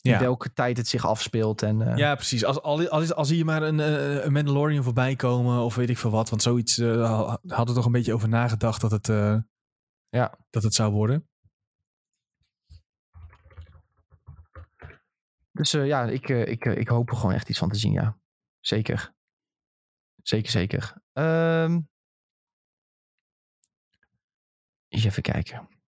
[0.01, 1.61] in welke tijd het zich afspeelt.
[1.61, 1.97] En, uh...
[1.97, 2.45] Ja, precies.
[2.45, 5.97] Als, als, als, zie je maar een, uh, een Mandalorian voorbij komen of weet ik
[5.97, 6.29] veel wat.
[6.29, 9.07] Want zoiets uh, hadden toch een beetje over nagedacht dat het,
[10.09, 10.37] ja.
[10.49, 11.27] dat het zou worden.
[15.51, 18.17] Dus ja, ik, ik, ik hoop er gewoon echt iets van te zien, ja.
[18.59, 19.13] Zeker.
[20.23, 20.93] Zeker, zeker.
[21.13, 21.89] Um,
[24.87, 25.78] eens even kijken.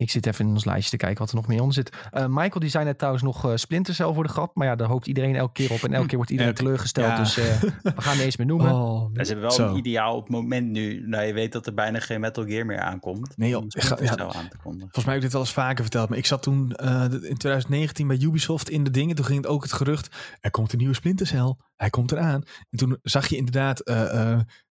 [0.00, 1.92] Ik zit even in ons lijstje te kijken wat er nog meer onder zit.
[2.12, 4.54] Uh, Michael die zei net trouwens nog uh, Splinter Cell voor de grap.
[4.54, 5.82] Maar ja, daar hoopt iedereen elke keer op.
[5.82, 7.16] En elke keer wordt iedereen teleurgesteld.
[7.16, 7.44] Dus uh,
[7.82, 8.72] we gaan het eens meer noemen.
[8.72, 9.68] Oh, ze hebben wel zo.
[9.68, 11.08] een ideaal op het moment nu.
[11.08, 13.36] Nou, je weet dat er bijna geen Metal Gear meer aankomt.
[13.36, 13.64] Nee joh.
[13.68, 16.08] Ga, ja, aan te Volgens mij heb ik dit wel eens vaker verteld.
[16.08, 16.70] Maar ik zat toen
[17.10, 19.16] in 2019 bij Ubisoft in de dingen.
[19.16, 20.16] Toen ging het ook het gerucht.
[20.40, 21.54] Er komt een nieuwe Splinter Cell.
[21.76, 22.42] Hij komt eraan.
[22.70, 23.82] En toen zag je inderdaad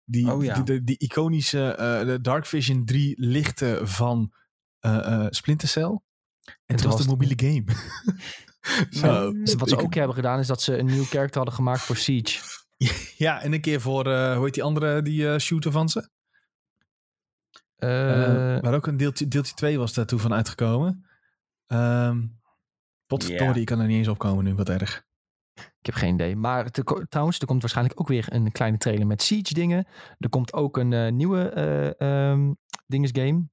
[0.05, 0.61] die, oh, ja.
[0.61, 4.33] die, die, iconische uh, Dark Vision 3 lichten van
[4.87, 5.83] uh, Splinter Cell.
[5.83, 5.99] En,
[6.65, 7.63] en het was de mobiele game.
[8.89, 9.33] Zo.
[9.57, 12.39] Wat ze ook hebben gedaan is dat ze een nieuw karakter hadden gemaakt voor Siege.
[13.25, 16.09] ja, en een keer voor, hoe heet die andere, die shooter van ze?
[18.61, 21.05] maar ook een deeltje, deeltje 2 was daar toen van uitgekomen.
[21.67, 22.39] Um,
[23.05, 23.57] potverdorie, yeah.
[23.57, 25.05] ik kan er niet eens opkomen nu, wat erg.
[25.53, 26.35] Ik heb geen idee.
[26.35, 26.71] Maar
[27.09, 29.87] trouwens, er komt waarschijnlijk ook weer een kleine trailer met Siege dingen.
[30.17, 31.53] Er komt ook een uh, nieuwe
[31.99, 33.49] uh, um, dinges game.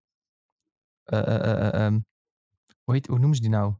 [1.06, 2.06] Uh, um,
[2.84, 3.74] hoe, heet, hoe noemen ze die nou?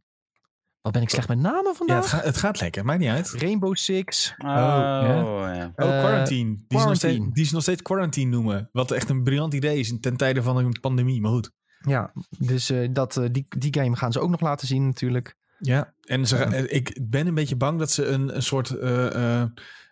[0.81, 1.97] Wat ben ik slecht met namen vandaag?
[1.97, 2.85] Ja, het, gaat, het gaat lekker.
[2.85, 3.31] Maakt niet uit.
[3.31, 4.35] Rainbow Six.
[4.39, 5.67] Oh, ja.
[5.67, 6.55] oh Quarantine.
[6.55, 6.81] Die, Quarantine.
[6.81, 8.69] Ze nog steeds, die ze nog steeds Quarantine noemen.
[8.73, 11.21] Wat echt een briljant idee is ten tijde van een pandemie.
[11.21, 11.51] Maar goed.
[11.81, 15.37] Ja, dus dat, die, die game gaan ze ook nog laten zien natuurlijk.
[15.59, 19.45] Ja, en ze, ik ben een beetje bang dat ze een, een soort uh,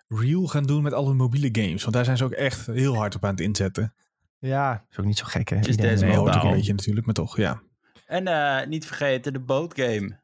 [0.09, 1.83] reel gaan doen met alle mobiele games.
[1.83, 3.95] Want daar zijn ze ook echt heel hard op aan het inzetten.
[4.49, 5.57] Ja, is ook niet zo gek hè.
[5.57, 7.63] Is deze nee, ook een beetje natuurlijk, maar toch, ja.
[8.07, 10.21] En uh, niet vergeten de bootgame.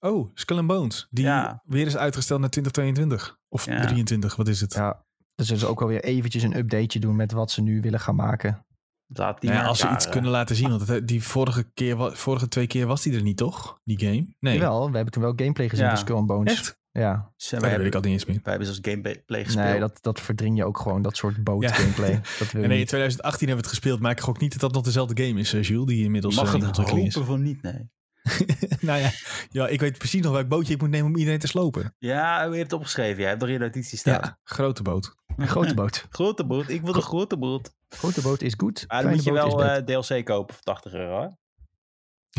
[0.00, 1.06] Oh, Skull and Bones.
[1.10, 1.62] Die ja.
[1.64, 3.38] weer is uitgesteld naar 2022.
[3.48, 3.80] Of ja.
[3.80, 4.74] 23, wat is het?
[4.74, 5.04] Ja,
[5.34, 8.14] dus ze ook wel weer eventjes een updateje doen met wat ze nu willen gaan
[8.14, 8.66] maken.
[9.06, 10.68] Laat die ja, als ze iets kunnen laten zien.
[10.68, 13.80] Want die vorige, keer, vorige twee keer was die er niet, toch?
[13.84, 14.26] Die game?
[14.40, 14.58] Nee.
[14.58, 15.90] Jawel, we hebben toen wel gameplay gezien ja.
[15.90, 16.52] van Skull and Bones.
[16.52, 16.78] Echt?
[16.92, 17.32] Ja.
[17.36, 18.40] Dus, uh, weet ik al niet eens meer.
[18.42, 19.66] Wij hebben zelfs gameplay gespeeld.
[19.66, 22.20] Nee, dat, dat verdring je ook gewoon, dat soort boot gameplay.
[22.38, 24.00] Dat wil nee, in 2018 hebben we het gespeeld.
[24.00, 26.54] Maar ik gok niet dat dat nog dezelfde game is, uh, Jules, die inmiddels Mag
[26.54, 27.14] uh, het hopen is.
[27.14, 27.90] van niet, nee.
[28.80, 29.10] nou ja,
[29.50, 31.94] ja, ik weet precies nog welk bootje ik moet nemen om iedereen te slopen.
[31.98, 33.20] Ja, u hebt het opgeschreven.
[33.20, 34.20] Jij hebt er in notitie staan.
[34.22, 35.14] Ja, grote boot.
[35.36, 36.06] Een grote boot.
[36.10, 36.68] grote boot.
[36.68, 37.74] Ik wil een grote boot.
[37.88, 38.84] Grote boot is goed.
[38.86, 41.36] Ah, dan moet je wel uh, DLC kopen voor 80 euro.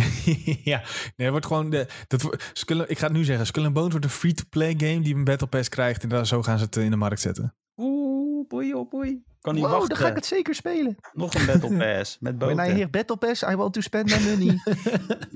[0.72, 1.88] ja, nee, het wordt gewoon de.
[2.08, 5.24] Dat, Skull, ik ga het nu zeggen: Skull Bones wordt een free-to-play game die een
[5.24, 6.04] Battle Pass krijgt.
[6.04, 7.56] En daar, zo gaan ze het in de markt zetten.
[7.76, 9.24] Oeh, boei, oh boei.
[9.42, 9.90] Kan niet wow, wachten.
[9.90, 10.96] dan ga ik het zeker spelen.
[11.14, 12.56] Nog een Battle Pass met boten.
[12.56, 14.58] When I hear Battle Pass, I want to spend my money.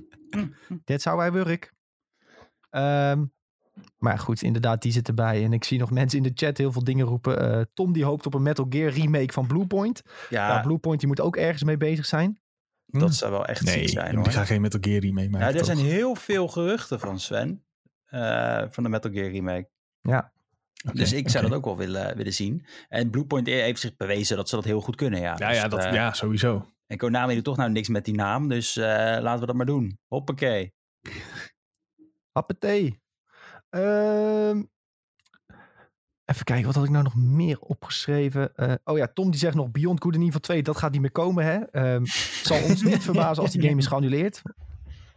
[0.86, 1.74] That's how I work.
[2.72, 3.34] Um,
[3.98, 5.44] maar goed, inderdaad, die zit erbij.
[5.44, 7.58] En ik zie nog mensen in de chat heel veel dingen roepen.
[7.58, 10.02] Uh, Tom die hoopt op een Metal Gear remake van Bluepoint.
[10.30, 10.48] Ja.
[10.48, 12.42] Nou, Bluepoint die moet ook ergens mee bezig zijn.
[12.86, 13.12] Dat hmm.
[13.12, 14.26] zou wel echt nee, zijn hoor.
[14.26, 15.54] ik ga geen Metal Gear remake maken.
[15.54, 17.64] Ja, er zijn heel veel geruchten van Sven.
[18.14, 19.70] Uh, van de Metal Gear remake.
[20.02, 20.32] Ja.
[20.94, 22.66] dus ik zou dat ook wel willen, willen zien.
[22.90, 25.20] En Bluepoint heeft zich bewezen dat ze dat heel goed kunnen.
[25.20, 26.72] Ja, ja, dus, ja, dat, uh, ja sowieso.
[26.88, 28.48] En Konami doet toch nou niks met die naam.
[28.48, 28.86] Dus uh,
[29.20, 30.00] laten we dat maar doen.
[30.08, 30.74] Hoppakee.
[32.32, 33.02] Hoppatee.
[33.70, 34.72] Um,
[36.26, 38.52] even kijken, wat had ik nou nog meer opgeschreven?
[38.56, 41.02] Uh, oh ja, Tom die zegt nog Beyond Good and Evil 2, dat gaat niet
[41.02, 41.46] meer komen.
[41.46, 41.94] Hè?
[41.94, 42.06] Um,
[42.44, 44.42] zal ons niet verbazen als die game is geannuleerd.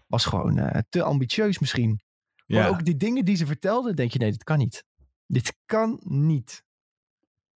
[0.06, 2.00] Was gewoon uh, te ambitieus misschien.
[2.46, 2.60] Ja.
[2.60, 4.84] Maar ook die dingen die ze vertelden, denk je nee, dit kan niet.
[5.26, 6.64] Dit kan niet.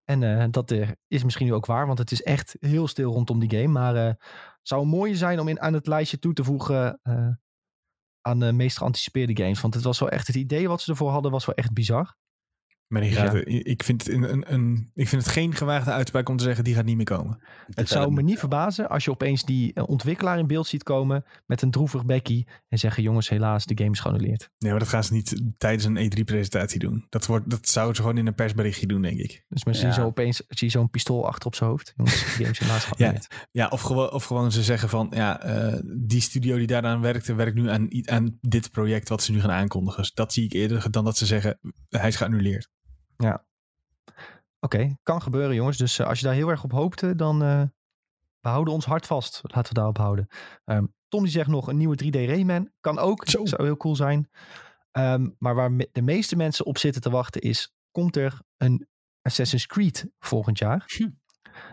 [0.05, 0.75] En uh, dat
[1.09, 3.73] is misschien nu ook waar, want het is echt heel stil rondom die game.
[3.73, 4.19] Maar het
[4.63, 7.01] zou mooi zijn om in, aan het lijstje toe te voegen
[8.21, 9.61] aan de meest geanticipeerde games.
[9.61, 12.17] Want het was wel echt het idee wat ze ervoor hadden, was wel echt bizar.
[12.91, 16.36] Maar die gaat, ik, vind het een, een, ik vind het geen gewaagde uitspraak om
[16.36, 17.38] te zeggen die gaat niet meer komen.
[17.70, 21.24] Het zou me niet verbazen als je opeens die eh, ontwikkelaar in beeld ziet komen
[21.47, 24.51] met een droevig bekkie en zeggen jongens helaas de game is geannuleerd.
[24.59, 27.07] Nee, maar dat gaan ze niet tijdens een E3-presentatie doen.
[27.09, 29.45] Dat, wordt, dat zouden ze gewoon in een persberichtje doen, denk ik.
[29.49, 29.95] Dus misschien ja.
[29.95, 31.93] zo opeens zie je zo'n pistool achter op zijn hoofd.
[31.97, 33.26] Jongens, de game is helaas geannuleerd.
[33.30, 37.01] ja, ja of, gewoon, of gewoon ze zeggen van ja, uh, die studio die daaraan
[37.01, 40.01] werkte, werkt nu aan, aan dit project wat ze nu gaan aankondigen.
[40.01, 42.68] Dus dat zie ik eerder dan dat ze zeggen hij is geannuleerd.
[43.21, 43.45] Ja.
[44.61, 45.77] Oké, kan gebeuren jongens.
[45.77, 47.62] Dus uh, als je daar heel erg op hoopte, dan uh,
[48.41, 49.41] we houden ons hart vast.
[49.43, 50.27] Laten we daarop houden.
[50.64, 52.71] Um, Tom die zegt nog een nieuwe 3D Rayman.
[52.81, 53.29] Kan ook.
[53.29, 53.47] Zo.
[53.47, 54.31] Zou heel cool zijn.
[54.93, 58.89] Um, maar waar me de meeste mensen op zitten te wachten is, komt er een
[59.23, 60.85] Assassin's Creed volgend jaar?
[60.87, 61.09] Hm.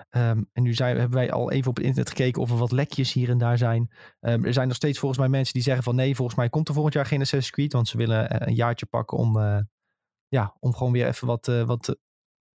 [0.09, 2.71] Um, en nu zijn, hebben wij al even op het internet gekeken of er wat
[2.71, 3.91] lekjes hier en daar zijn.
[4.19, 6.67] Um, er zijn nog steeds volgens mij mensen die zeggen van nee, volgens mij komt
[6.67, 7.73] er volgend jaar geen Assassin's Creed.
[7.73, 9.59] Want ze willen uh, een jaartje pakken om, uh,
[10.27, 11.97] ja, om gewoon weer even wat, uh, wat,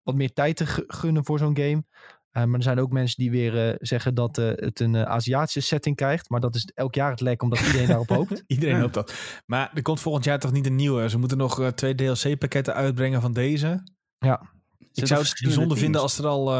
[0.01, 1.83] wat meer tijd te gunnen voor zo'n game.
[2.31, 5.61] Uh, maar er zijn ook mensen die weer uh, zeggen dat uh, het een Aziatische
[5.61, 6.29] setting krijgt.
[6.29, 8.43] Maar dat is elk jaar het lek, omdat iedereen daarop hoopt.
[8.47, 9.13] iedereen hoopt dat.
[9.45, 11.09] Maar er komt volgend jaar toch niet een nieuwe.
[11.09, 13.83] Ze moeten nog twee DLC-pakketten uitbrengen van deze.
[14.17, 14.49] Ja.
[14.93, 15.79] Ik zou het bijzonder teams?
[15.79, 16.53] vinden als er al...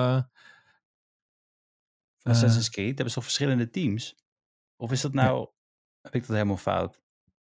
[2.22, 4.16] Assassin's Creed hebben ze toch verschillende teams?
[4.76, 5.40] Of is dat nou...
[5.40, 5.48] Ja.
[6.02, 7.01] Heb ik dat helemaal fout?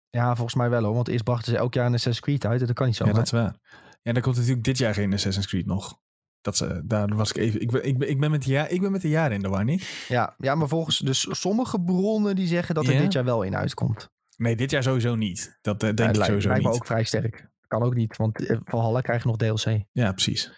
[0.09, 0.93] Ja, volgens mij wel hoor.
[0.93, 2.59] Want eerst brachten ze elk jaar een Assassin's Creed uit.
[2.59, 3.05] Dat kan niet zo.
[3.05, 3.55] Ja, dat is waar.
[4.01, 5.99] Ja, dan komt natuurlijk dit jaar geen Assassin's Creed nog.
[6.41, 7.61] Dat ze, daar was ik even.
[7.61, 9.41] Ik ben, ik ben, ik ben met de jaar, ik ben met de jaren in
[9.41, 10.05] de war niet.
[10.07, 13.03] Ja, ja, maar volgens dus sommige bronnen die zeggen dat er yeah.
[13.03, 14.09] dit jaar wel in uitkomt.
[14.37, 15.57] Nee, dit jaar sowieso niet.
[15.61, 16.73] Dat uh, denk ja, ik sowieso lijkt niet.
[16.73, 17.49] me ook vrij sterk.
[17.67, 19.83] Kan ook niet, want uh, Valhalla krijgt nog DLC.
[19.91, 20.51] Ja, precies.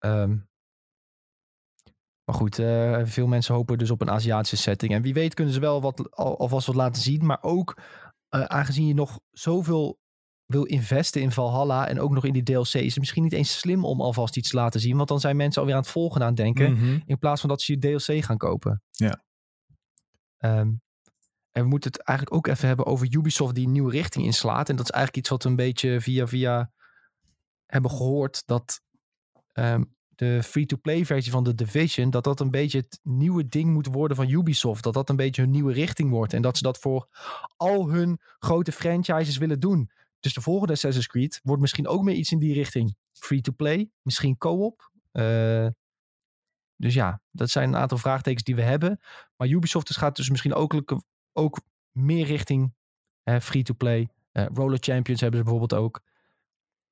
[0.00, 0.48] Um,
[2.24, 4.92] maar goed, uh, veel mensen hopen dus op een Aziatische setting.
[4.92, 7.26] En wie weet kunnen ze wel wat, al, alvast wat laten zien.
[7.26, 7.76] Maar ook
[8.32, 10.00] aangezien je nog zoveel
[10.46, 13.58] wil investen in Valhalla en ook nog in die DLC, is het misschien niet eens
[13.58, 14.96] slim om alvast iets te laten zien.
[14.96, 16.72] Want dan zijn mensen alweer aan het volgen aan het denken.
[16.72, 17.00] Mhm.
[17.04, 18.82] In plaats van dat ze je DLC gaan kopen.
[18.90, 19.24] Ja.
[20.38, 20.82] Um,
[21.52, 24.68] en we moeten het eigenlijk ook even hebben over Ubisoft die een nieuwe richting inslaat.
[24.68, 26.72] En dat is eigenlijk iets wat we een beetje via via
[27.66, 28.42] hebben gehoord.
[28.46, 28.80] Dat
[29.52, 33.86] um, de free-to-play versie van The Division, dat dat een beetje het nieuwe ding moet
[33.86, 34.82] worden van Ubisoft.
[34.82, 36.32] Dat dat een beetje hun nieuwe richting wordt.
[36.32, 37.08] En dat ze dat voor
[37.56, 39.90] al hun grote franchises willen doen.
[40.20, 42.96] Dus de volgende Assassin's Creed wordt misschien ook meer iets in die richting.
[43.12, 44.90] Free-to-play, misschien co-op.
[45.12, 45.66] Uh,
[46.76, 49.00] dus ja, dat zijn een aantal vraagtekens die we hebben.
[49.36, 51.02] Maar Ubisoft dus gaat dus misschien ook,
[51.32, 51.60] ook
[51.90, 52.74] meer richting
[53.24, 54.08] free-to-play.
[54.32, 56.00] Uh, Roller Champions hebben ze bijvoorbeeld ook.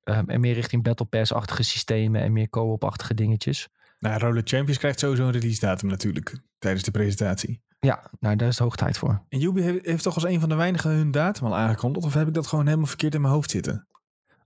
[0.03, 3.69] Um, en meer richting Battle Pass-achtige systemen en meer co-op-achtige dingetjes.
[3.99, 7.61] Nou, Roller Champions krijgt sowieso een release datum natuurlijk tijdens de presentatie.
[7.79, 9.25] Ja, nou, daar is het hoog tijd voor.
[9.29, 12.05] En Ubi heeft, heeft, toch als een van de weinigen hun datum al aangekondigd?
[12.05, 13.87] Of heb ik dat gewoon helemaal verkeerd in mijn hoofd zitten?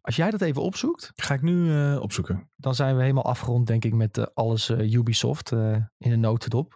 [0.01, 1.11] Als jij dat even opzoekt.
[1.15, 2.49] Ga ik nu uh, opzoeken.
[2.55, 5.51] Dan zijn we helemaal afgerond, denk ik, met uh, alles uh, Ubisoft
[5.97, 6.75] in een notendop.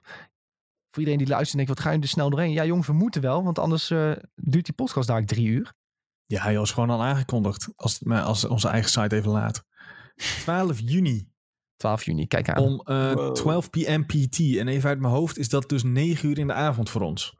[0.91, 2.51] Voor iedereen die luistert en denkt, wat ga je er snel doorheen?
[2.51, 3.87] Ja, jongens, we moeten wel, want anders
[4.35, 5.73] duurt die podcast daar drie uur.
[6.29, 7.69] Ja, hij was gewoon al aangekondigd.
[7.75, 9.65] Als, als onze eigen site even laat.
[10.15, 11.29] 12 juni
[11.79, 12.63] 12 juni, kijk aan.
[12.63, 13.35] Om uh, wow.
[13.35, 14.39] 12 pm PT.
[14.39, 17.37] En even uit mijn hoofd is dat dus 9 uur in de avond voor ons.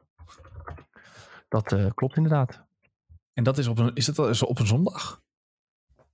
[1.48, 2.64] Dat uh, klopt inderdaad.
[3.32, 5.22] En dat is op een, is dat is op een zondag?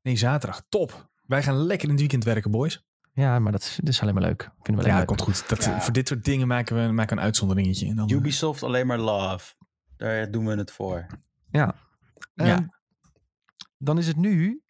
[0.02, 0.62] Nee, zaterdag.
[0.68, 1.08] Top.
[1.26, 2.84] Wij gaan lekker in het weekend werken, boys.
[3.12, 4.50] Ja, maar dat is, dat is alleen maar leuk.
[4.62, 5.06] Vinden we ja, leuk.
[5.06, 5.48] komt goed.
[5.48, 5.80] Dat, ja.
[5.80, 7.86] Voor dit soort dingen maken we, maken we een uitzonderingetje.
[7.86, 9.54] En dan, Ubisoft alleen maar love.
[9.96, 11.06] Daar doen we het voor.
[11.50, 11.74] Ja.
[12.45, 12.57] Ja.
[12.57, 12.70] Um,
[13.78, 14.62] dan is het nu...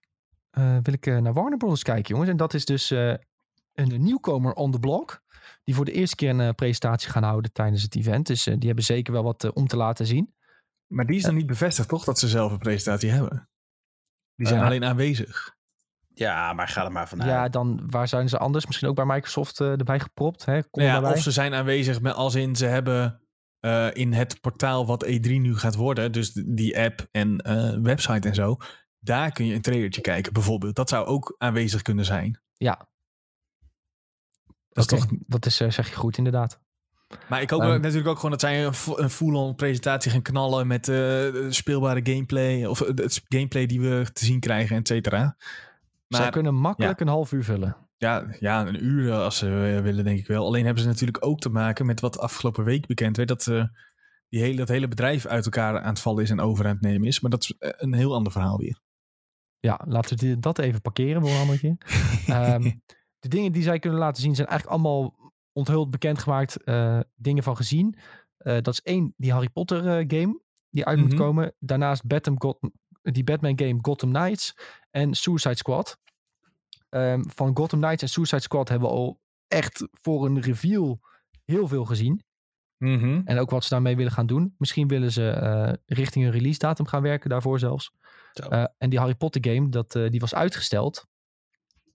[0.59, 1.83] Uh, wil ik naar Warner Bros.
[1.83, 2.31] kijken, jongens.
[2.31, 5.25] En dat is dus een nieuwkomer on the block.
[5.64, 8.27] Die voor de eerste keer een uh, presentatie gaan houden tijdens het event.
[8.27, 10.35] Dus uh, die hebben zeker wel wat uh, om te laten zien.
[10.87, 12.05] Maar die is dan niet bevestigd, toch?
[12.05, 13.49] Dat ze zelf een presentatie hebben.
[14.35, 15.57] Die zijn alleen aanwezig.
[16.14, 17.31] Ja, maar ga er maar vanuit.
[17.31, 18.67] Ja, dan waar zijn ze anders?
[18.67, 20.45] Misschien ook bij Microsoft erbij gepropt.
[20.45, 20.62] Hè?
[20.71, 23.21] Kom ja, of ze zijn aanwezig met als in ze hebben
[23.93, 26.12] in het portaal wat E3 nu gaat worden.
[26.12, 27.37] Dus die app en
[27.83, 28.57] website en zo.
[28.99, 30.77] Daar kun je een trailertje kijken bijvoorbeeld.
[30.77, 32.41] Dat zou ook aanwezig kunnen zijn.
[32.57, 32.89] Ja,
[34.77, 34.99] dat, okay.
[34.99, 35.19] is toch...
[35.27, 36.61] dat is, uh, zeg je goed, inderdaad.
[37.29, 40.89] Maar ik hoop um, natuurlijk ook gewoon dat zij een, full-on presentatie gaan knallen met
[40.89, 42.64] uh, speelbare gameplay.
[42.64, 45.37] Of het gameplay die we te zien krijgen, et cetera.
[46.09, 47.07] Maar, Zij kunnen makkelijk ja.
[47.07, 47.77] een half uur vullen.
[47.97, 50.47] Ja, ja, een uur als ze willen, denk ik wel.
[50.47, 53.28] Alleen hebben ze natuurlijk ook te maken met wat afgelopen week bekend werd.
[53.28, 53.64] Dat, uh,
[54.28, 56.80] die hele, dat hele bedrijf uit elkaar aan het vallen is en over aan het
[56.80, 57.20] nemen is.
[57.20, 58.80] Maar dat is een heel ander verhaal weer.
[59.61, 61.76] Ja, laten we dat even parkeren voor een ander keer.
[62.55, 62.80] um,
[63.18, 67.57] de dingen die zij kunnen laten zien zijn eigenlijk allemaal onthuld, bekendgemaakt, uh, dingen van
[67.57, 67.97] gezien.
[68.38, 70.40] Uh, dat is één, die Harry Potter game
[70.70, 71.55] die uit moet komen.
[71.59, 72.59] Daarnaast Batman, God,
[73.03, 74.55] die Batman game Gotham Knights
[74.90, 75.99] en Suicide Squad.
[76.97, 81.01] Ehm, van Gotham Knights en Suicide Squad hebben we al echt voor een reveal
[81.44, 82.24] heel veel gezien.
[82.78, 83.20] Mhm.
[83.24, 84.55] En ook wat ze daarmee willen gaan doen.
[84.59, 87.92] Misschien willen ze eh, richting een release datum gaan werken daarvoor zelfs.
[88.51, 91.07] Uh, en die Harry Potter game, dat, uh, die was uitgesteld.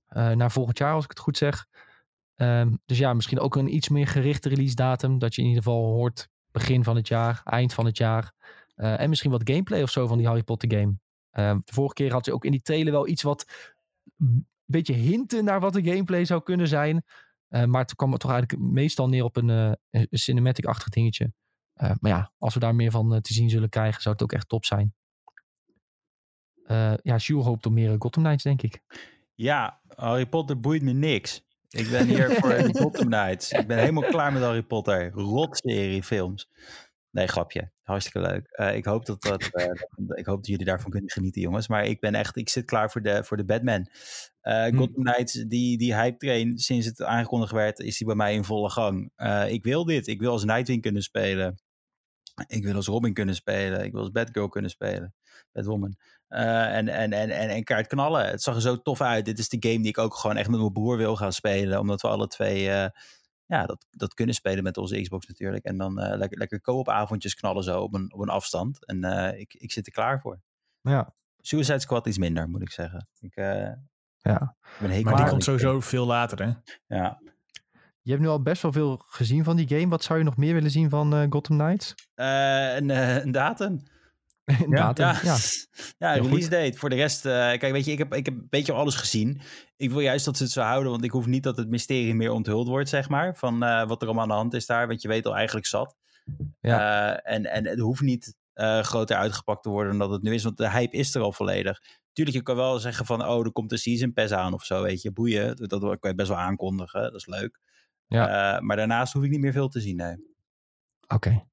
[0.09, 1.67] naar volgend jaar, als ik het goed zeg.
[2.35, 5.19] Um, dus ja, misschien ook een iets meer gerichte release datum.
[5.19, 8.33] Dat je in ieder geval hoort begin van het jaar, eind van het jaar.
[8.75, 10.93] en misschien wat gameplay of zo van die Harry Potter game.
[11.31, 13.45] Ehm, de vorige keer had ze ook in die trailer wel iets wat
[14.71, 17.03] beetje hinten naar wat de gameplay zou kunnen zijn.
[17.49, 21.33] Uh, maar het kwam toch eigenlijk meestal neer op een, uh, een cinematic-achtig dingetje.
[21.75, 24.31] Uh, maar ja, als we daar meer van te zien zullen krijgen, zou het ook
[24.31, 24.93] echt top zijn.
[27.01, 28.81] ja, Jules hoopt op meer Gotham Knights, denk ik.
[29.35, 31.43] Ja, Harry Potter boeit me niks.
[31.69, 32.51] Ik ben hier voor
[32.81, 33.51] Gotham Knights.
[33.51, 35.11] Ik ben helemaal klaar met Harry Potter.
[35.11, 36.49] Rotserie films.
[37.11, 37.71] Nee, grapje.
[37.81, 38.75] Hartstikke leuk.
[38.75, 39.43] ik, hoop dat, dat,
[40.17, 41.67] ik hoop dat jullie daarvan kunnen genieten, jongens.
[41.67, 43.89] Maar ik ben echt, ik zit klaar voor de, voor de Batman.
[44.43, 48.33] Uh, Gotham Knights, die, die hype train, sinds het aangekondigd werd, is die bij mij
[48.33, 49.11] in volle gang.
[49.47, 50.07] Ik wil dit.
[50.07, 51.61] Ik wil als Nightwing kunnen spelen.
[52.47, 53.83] Ik wil als Robin kunnen spelen.
[53.83, 55.13] Ik wil als Batgirl kunnen spelen.
[55.51, 55.95] Batwoman.
[56.27, 58.25] En, en, en, en, en kaart knallen.
[58.25, 59.25] Het zag er zo tof uit.
[59.25, 61.79] Dit is de game die ik ook gewoon echt met mijn broer wil gaan spelen.
[61.79, 62.89] Omdat we alle twee
[63.55, 65.63] ja, dat, dat kunnen spelen met onze Xbox natuurlijk.
[65.65, 68.85] En dan lekker, lekker co-op avondjes knallen zo op een, op een afstand.
[68.85, 69.03] En
[69.39, 70.41] ik, ik zit er klaar voor.
[70.81, 71.13] Ja.
[71.37, 73.07] Suicide Squad is minder, moet ik zeggen.
[73.19, 73.35] Ik,
[74.21, 74.55] ja.
[74.79, 76.51] Maar die komt sowieso veel later, hè?
[76.97, 77.19] Ja.
[78.01, 79.87] Je hebt nu al best wel veel gezien van die game.
[79.87, 81.95] Wat zou je nog meer willen zien van uh, Gotham Knights?
[82.15, 83.83] Uh, een, een, datum.
[84.69, 84.91] ja.
[84.95, 85.15] ja.
[85.21, 85.37] Ja,
[85.97, 86.77] ja release date.
[86.77, 89.41] Voor de rest, kijk, weet je, ik heb, ik heb een beetje alles gezien.
[89.77, 92.15] Ik wil juist dat ze het zo houden, want ik hoef niet dat het mysterie
[92.15, 93.35] meer onthuld wordt, zeg maar.
[93.35, 95.95] Van wat er allemaal aan de hand is daar, want je weet al eigenlijk zat.
[96.61, 97.15] Ja.
[97.17, 98.35] en, en het hoeft niet
[98.81, 101.31] groter uitgepakt te worden dan dat het nu is, want de hype is er al
[101.31, 101.81] volledig.
[102.13, 104.81] Tuurlijk, je kan wel zeggen van, oh, er komt een season pass aan of zo,
[104.81, 105.55] weet je, boeien.
[105.55, 107.59] Dat kan je best wel aankondigen, dat is leuk.
[108.07, 108.55] Ja.
[108.55, 110.15] Uh, maar daarnaast hoef ik niet meer veel te zien, nee.
[111.07, 111.15] Oké.
[111.15, 111.45] Okay.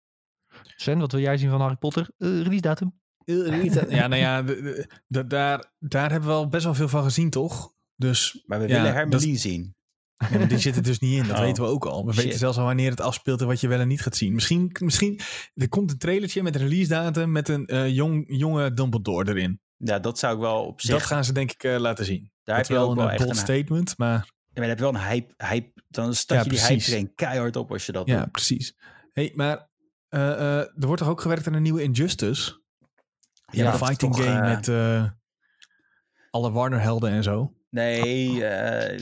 [0.77, 2.11] Sven, wat wil jij zien van Harry Potter?
[2.19, 2.93] Uh, release datum?
[3.89, 4.45] ja, nou ja,
[5.09, 7.73] daar, daar hebben we al best wel veel van gezien, toch?
[7.97, 9.77] Dus, maar we ja, willen Hermeline zien.
[10.31, 11.43] Ja, maar die zit er dus niet in, dat oh.
[11.43, 12.07] weten we ook al.
[12.07, 12.25] We Shit.
[12.25, 14.35] weten zelfs al wanneer het afspeelt en wat je wel en niet gaat zien.
[14.35, 15.21] Misschien, misschien
[15.55, 19.61] er komt een trailertje met een release datum met een uh, jong, jonge Dumbledore erin.
[19.77, 20.91] Ja, dat zou ik wel op zich...
[20.91, 22.21] Dat gaan ze denk ik uh, laten zien.
[22.21, 24.15] Daar dat heb je wel een bold statement, maar...
[24.15, 26.87] Ja, maar dan heb je wel een hype, hype dan start Ja, je die precies.
[26.87, 28.33] hype train keihard op als je dat Ja, doet.
[28.33, 28.77] precies.
[29.13, 29.68] hey, maar
[30.11, 32.61] uh, uh, er wordt toch ook gewerkt aan een nieuwe Injustice?
[33.51, 35.05] Ja, een is fighting toch, game eh, met uh,
[36.31, 37.53] alle Warner-helden en zo.
[37.71, 38.99] Nee, eh,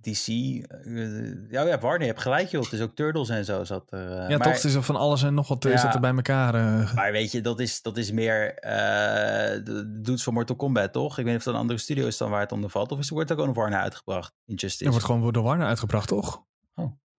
[0.00, 0.26] DC.
[0.28, 2.62] eh, ja, ja, Warner, je hebt gelijk joh.
[2.62, 3.98] Het is ook Turtles en zo zat er.
[4.10, 4.52] eh, ja, maar, toch?
[4.52, 5.82] Het is er van alles en nog wat is Ja.
[5.86, 6.54] dat er bij elkaar.
[6.54, 10.92] eh, Maar weet je, dat is, dat is meer eh, de dudes van Mortal Kombat,
[10.92, 11.10] toch?
[11.10, 12.92] Ik weet niet of dat een andere studio is dan waar het onder valt.
[12.92, 14.34] Of is, wordt het ook onder Warner uitgebracht?
[14.46, 14.84] Injustice.
[14.84, 16.44] er wordt gewoon door Warner uitgebracht, toch?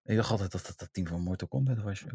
[0.08, 2.12] Ik dacht altijd dat dat dat team van Mortal Kombat was, joh.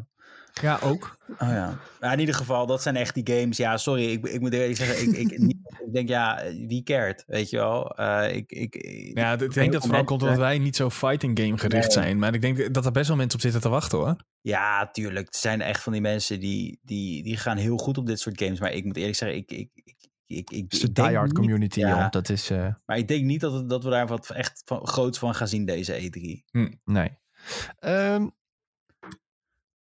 [0.62, 1.18] Ja, ook.
[1.28, 1.78] Oh ja.
[2.00, 3.56] Maar in ieder geval, dat zijn echt die games.
[3.56, 7.24] Ja, sorry, ik, ik moet eerlijk zeggen, ik, ik, niet- ik denk, ja, wie cared,
[7.26, 7.90] weet je wel?
[7.96, 11.38] Eh, ik, ik, ik- Ja, ik denk dat vooral komt omdat wij niet zo fighting
[11.40, 12.04] game gericht Nee.
[12.04, 12.18] zijn.
[12.18, 14.16] Maar ik denk dat er best wel mensen op zitten te wachten, hoor.
[14.40, 15.26] Ja, tuurlijk.
[15.26, 18.42] Er zijn echt van die mensen die, die, die gaan heel goed op dit soort
[18.42, 18.60] games.
[18.60, 19.50] Maar ik moet eerlijk zeggen, ik...
[19.50, 19.92] ik, ik
[20.26, 21.88] ik, ik, Het is de diehard community, ja.
[21.88, 22.10] joh.
[22.10, 22.50] Dat is...
[22.50, 25.48] eh, Maar ik denk niet dat, dat we daar wat echt van, groots van gaan
[25.48, 26.70] zien deze E E3.
[26.84, 27.10] Nee.
[27.78, 28.26] Ehm,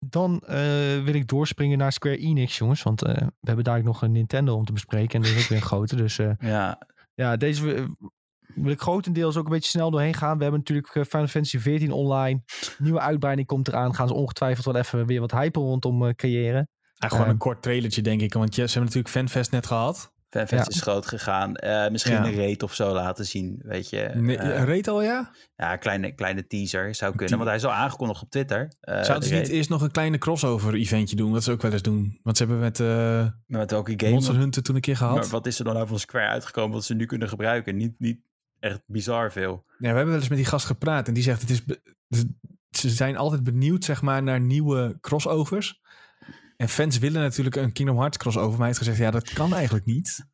[0.07, 0.57] dan eh,
[1.05, 2.83] wil ik doorspringen naar Square Enix, jongens.
[2.83, 5.15] Want eh, we hebben daar nog een Nintendo om te bespreken.
[5.15, 5.97] En dat is ook weer een grote.
[5.97, 7.89] Dus eh, Ja, ja, deze
[8.55, 10.37] wil ik grotendeels ook een beetje snel doorheen gaan.
[10.37, 12.43] We hebben natuurlijk Final Fantasy 14 online.
[12.79, 13.95] Nieuwe uitbreiding komt eraan.
[13.95, 16.69] Gaan ze ongetwijfeld wel even weer wat hype rondom creëren.
[16.95, 17.31] Ja, gewoon Eh.
[17.31, 18.33] een kort trailertje, denk ik.
[18.33, 20.13] Want ja, ze hebben natuurlijk FanFest net gehad.
[20.31, 20.77] FanFest Ja.
[20.77, 21.55] is groot gegaan.
[21.57, 22.27] Eh, misschien Ja.
[22.27, 24.11] een rate of zo laten zien, weet je.
[24.15, 25.31] Nee, Eh, reed al, ja?
[25.57, 27.37] ja, kleine, kleine teaser zou kunnen.
[27.37, 28.73] Want hij is al aangekondigd op Twitter.
[28.81, 31.33] Eh, Zouden ze de niet eerst nog een kleine crossover-eventje doen?
[31.33, 32.21] Wat ze ook wel eens doen.
[32.23, 32.79] Want ze hebben met
[33.47, 34.13] Met welke game?
[34.13, 35.15] Monster Hunter toen een keer gehad.
[35.17, 37.77] Maar wat is er dan nou van Square uitgekomen wat ze nu kunnen gebruiken?
[37.77, 38.21] Niet, niet
[38.59, 39.65] echt bizar veel.
[39.67, 41.63] Ja, we hebben wel eens met die gast gepraat en die zegt: het is
[42.71, 45.81] ze zijn altijd benieuwd zeg maar, naar nieuwe crossovers.
[46.61, 49.55] En fans willen natuurlijk een Kingdom Hearts crossover, maar hij heeft gezegd: ja, dat kan
[49.55, 50.25] eigenlijk niet.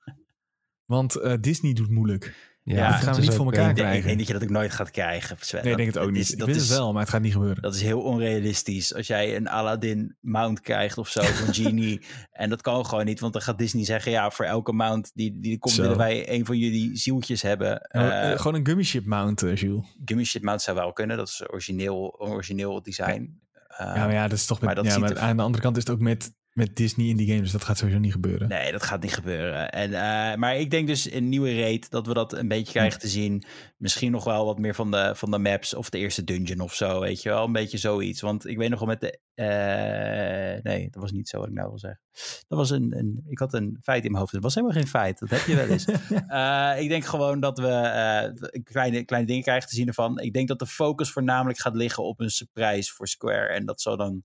[0.85, 2.55] Want eh, Disney doet moeilijk.
[2.63, 4.07] Ja, dat gaan we niet voor elkaar Ik denk, ik krijgen.
[4.07, 5.63] denk dat je dat ook nooit gaat krijgen, Sven.
[5.63, 6.21] Nee, ik denk het ook niet.
[6.21, 7.63] is- dat wil is, het wel, maar het gaat niet gebeuren.
[7.63, 8.95] Dat is heel onrealistisch.
[8.95, 12.01] Als jij een Aladdin mount krijgt of zo van Genie.
[12.31, 14.13] en dat kan gewoon niet, want dan gaat Disney zeggen...
[14.13, 15.75] ja, voor elke mount die, die er komt...
[15.75, 15.83] Zo.
[15.83, 17.89] willen wij een van jullie zieltjes hebben.
[17.93, 19.97] Nou, Eh, eh, gewoon een gummy ship mount, eh, Jules.
[20.05, 21.17] Gummy shit mount zou wel kunnen.
[21.17, 23.41] Dat is origineel, origineel design.
[23.79, 25.77] Ja, maar ja, dat is toch met, maar dat ja, maar aan de andere kant
[25.77, 27.43] is het ook met met Disney in die games.
[27.43, 28.49] Dus dat gaat sowieso niet gebeuren.
[28.49, 29.71] Nee, dat gaat niet gebeuren.
[29.71, 33.01] En, uh, maar ik denk dus een nieuwe raid dat we dat een beetje krijgen
[33.01, 33.45] te zien.
[33.77, 36.75] Misschien nog wel wat meer van de, van de maps of de eerste dungeon of
[36.75, 37.01] zo.
[37.01, 38.21] Weet je wel, een beetje zoiets.
[38.21, 39.19] Want ik weet nog wel met de.
[39.35, 42.01] Uh, nee, dat was niet zo wat ik nou wil zeggen.
[42.49, 43.25] Dat was een, een.
[43.29, 44.33] Ik had een feit in mijn hoofd.
[44.33, 45.19] Dat was helemaal geen feit.
[45.19, 45.87] Dat heb je wel eens.
[46.29, 50.19] uh, ik denk gewoon dat we kleine, kleine dingen krijgen te zien ervan.
[50.19, 53.47] Ik denk dat de focus voornamelijk gaat liggen op een surprise voor Square.
[53.47, 54.25] En dat zal dan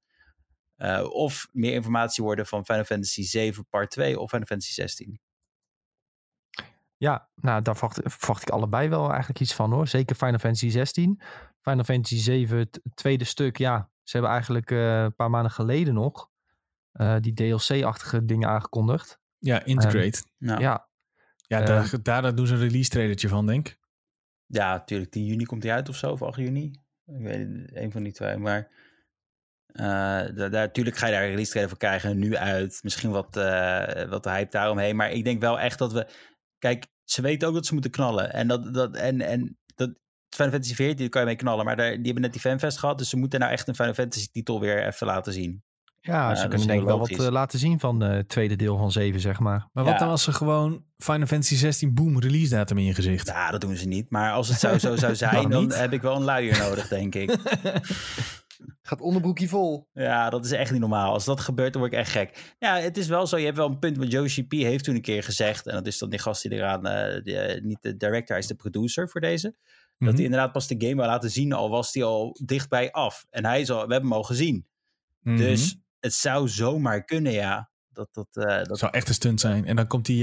[0.82, 5.20] uh, of meer informatie worden van Final Fantasy 7 part 2 of Final Fantasy 16.
[6.98, 9.88] Ja, nou daar verwacht, verwacht, ik allebei wel eigenlijk iets van hoor.
[9.88, 11.22] Zeker Final Fantasy 16.
[11.62, 13.90] Final Fantasy 7, het tweede stuk, ja.
[14.04, 16.30] Ze hebben eigenlijk uh, een paar maanden geleden nog
[16.94, 19.20] uh, die DLC-achtige dingen aangekondigd.
[19.38, 20.24] Ja, Integrate.
[20.40, 20.90] Um, ja.
[21.48, 23.80] Ja, daar, daar, doen ze een release trailertje van, denk ik.
[24.46, 25.12] Ja, natuurlijk.
[25.12, 26.66] 10 juni komt hij uit of zo, of 8 juni.
[27.06, 28.38] Ik weet een van die twee.
[28.38, 28.70] Maar
[29.74, 29.86] uh,
[30.36, 32.20] daar, natuurlijk ga je daar release trailer voor krijgen.
[32.20, 32.80] Nu uit.
[32.84, 34.96] Misschien wat, uh, wat hype daaromheen.
[34.96, 36.08] Maar ik denk wel echt dat we.
[36.58, 38.34] Kijk, ze weten ook dat ze moeten knallen.
[38.34, 38.74] En dat.
[38.74, 40.00] dat en, en dat.
[40.36, 41.66] Final Fantasy 14, daar kan je mee knallen.
[41.66, 42.98] Maar daar, die hebben net die fanfest gehad.
[42.98, 45.64] Dus ze moeten nou echt een Final Fantasy titel weer even laten zien.
[46.02, 48.92] Ja, ze kunnen denk ik wel wat uh, laten zien van het tweede deel van
[48.92, 49.70] 7, zeg maar.
[49.74, 50.00] Maar wat ja.
[50.00, 53.28] dan als ze gewoon Final Fantasy 16 boom release datum in je gezicht?
[53.28, 54.10] Ja, dat doen ze niet.
[54.10, 57.16] Maar als het zo, zo zou zijn, dan heb ik wel een luier nodig, denk
[57.16, 57.30] ik.
[58.82, 59.88] Gaat onderbroekje vol.
[59.94, 61.14] Ja, dat is echt niet normaal.
[61.14, 62.56] Als dat gebeurt, dan word ik echt gek.
[62.60, 63.38] Ja, het is wel zo.
[63.38, 63.98] Je hebt wel een punt.
[63.98, 65.68] wat Joshi P heeft toen een keer gezegd.
[65.68, 66.88] En dat is dan die gast die eraan.
[66.88, 69.48] Uh, die, uh, niet de director, hij is de producer voor deze.
[69.48, 70.08] Mm -hmm.
[70.08, 70.24] Dat hij mhm.
[70.24, 71.54] inderdaad pas de game wil laten zien.
[71.54, 73.26] Al was hij al dichtbij af.
[73.30, 74.56] En hij is al, we hebben hem al gezien.
[75.22, 75.38] Mm -hmm.
[75.38, 77.70] Dus het zou zomaar kunnen, ja.
[77.90, 79.66] Dat, dat, uh, dat zou echt een stunt zijn.
[79.66, 80.18] En dan komt hij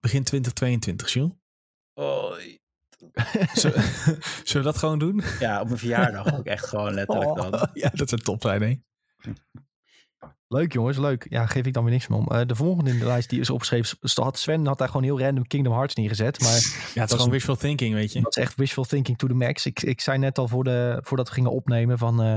[0.00, 1.30] begin 2022, Jules.
[1.94, 2.34] Oh,
[3.54, 3.82] Zullen,
[4.44, 5.22] we dat gewoon doen?
[5.38, 7.54] Ja, op mijn verjaardag ook echt gewoon letterlijk dan.
[7.54, 8.74] Oh, ja, dat is een top hè?
[10.48, 11.26] Leuk jongens, leuk.
[11.28, 12.28] Ja, geef ik dan weer niks meer om.
[12.32, 15.20] Uh, de volgende in de lijst die is opgeschreven, had Sven had daar gewoon heel
[15.20, 16.40] random Kingdom Hearts neergezet.
[16.40, 16.50] Maar
[16.94, 18.20] ja, het is gewoon wishful thinking, weet je.
[18.20, 19.66] Dat is echt wishful thinking to the max.
[19.66, 22.36] Ik, ik zei net al voor de, voordat we gingen opnemen van, uh,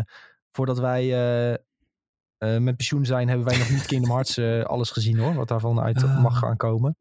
[0.51, 5.33] voordat wij uh, met pensioen zijn, hebben wij nog niet Kingdom Hearts alles gezien hoor.
[5.33, 6.21] Wat daarvan uit Ah.
[6.21, 6.97] mag gaan komen.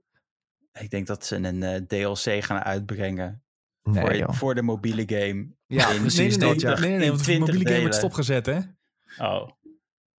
[0.81, 3.44] Ik denk dat ze een DLC gaan uitbrengen.
[3.85, 4.33] Nee, voor, joh.
[4.33, 5.47] voor de mobiele game.
[5.67, 6.81] Ja, in precies Nee, nee, nee, dat, ja.
[6.81, 7.95] nee, nee, nee, want de 20 mobiele game delen.
[7.95, 8.59] stopgezet, hè?
[9.19, 9.49] Oh.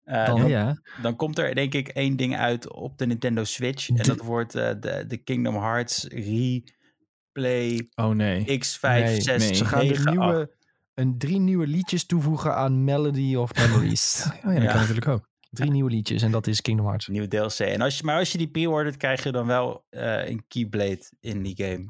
[0.05, 0.81] Uh, Dan- ja.
[1.03, 3.89] dan komt er denk ik één ding uit op de Nintendo Switch.
[3.89, 8.41] En dat wordt eh, de, de Kingdom Hearts Replay Oh nee.
[8.41, 9.55] X5, Nee, 6, nee.
[9.55, 10.55] Ze gaan 9, nieuwe,
[10.95, 14.27] een drie nieuwe liedjes toevoegen aan Melody of Memories.
[14.27, 14.69] Oh ja, dat Ja.
[14.71, 15.29] kan natuurlijk ook.
[15.51, 17.07] drie nieuwe liedjes en dat is Kingdom Hearts.
[17.09, 17.59] nieuwe DLC.
[17.59, 21.03] En als je, maar als je die pre-ordert, krijg je dan wel eh, een Keyblade
[21.21, 21.85] in die game.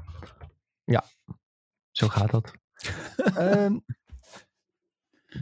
[1.97, 2.53] Zo gaat dat.
[3.37, 3.79] Ehm,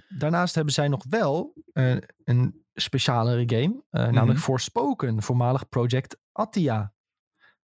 [0.09, 4.14] daarnaast hebben zij nog wel eh, een specialere game, eh, Mhm.
[4.14, 6.92] namelijk Forspoken, voormalig Project Attia.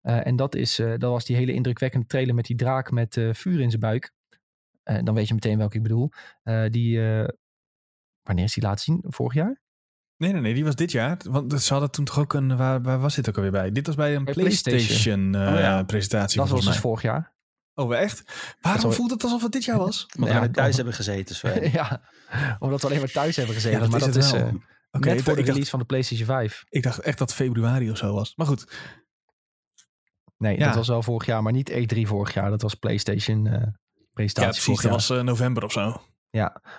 [0.01, 3.61] Eh, en dat, is, dat was die hele indrukwekkende trailer met die draak met vuur
[3.61, 4.13] in zijn buik.
[4.83, 6.11] Dan weet je meteen welke ik bedoel.
[6.71, 7.01] Die,
[8.23, 9.01] wanneer is die laten zien?
[9.07, 9.61] Vorig jaar?
[10.17, 11.19] Nee, nee, nee, die was dit jaar.
[11.31, 12.57] Want ze hadden toen toch ook een.
[12.57, 13.71] Waar, waar was dit ook alweer bij?
[13.73, 15.35] Dit was bij een Bij PlayStation, PlayStation.
[15.35, 15.83] eh, Oh ja.
[15.83, 16.39] presentatie.
[16.41, 17.33] Dat was dus vorig jaar.
[17.79, 18.23] Oh, echt?
[18.61, 20.07] Waarom voelt het alsof het dit jaar was?
[20.19, 21.35] Want Ja, we thuis hebben gezeten.
[21.35, 21.71] Sven.
[21.81, 22.01] ja,
[22.59, 23.79] omdat we alleen maar thuis hebben gezeten.
[23.79, 24.41] Ja, dat maar is dat het is wel.
[24.49, 24.55] eh,
[24.91, 26.65] Oké, net voor de ik, release dacht, van de PlayStation 5.
[26.69, 28.33] ik dacht echt dat februari of zo was.
[28.37, 28.73] Maar goed.
[30.37, 30.65] Nee, Ja.
[30.67, 32.51] dat was wel vorig jaar, maar niet E3 vorig jaar.
[32.51, 33.73] Dat was PlayStation eh Ja,
[34.13, 34.65] presentatie precies.
[34.65, 36.03] vorig Dat was eh, november of zo.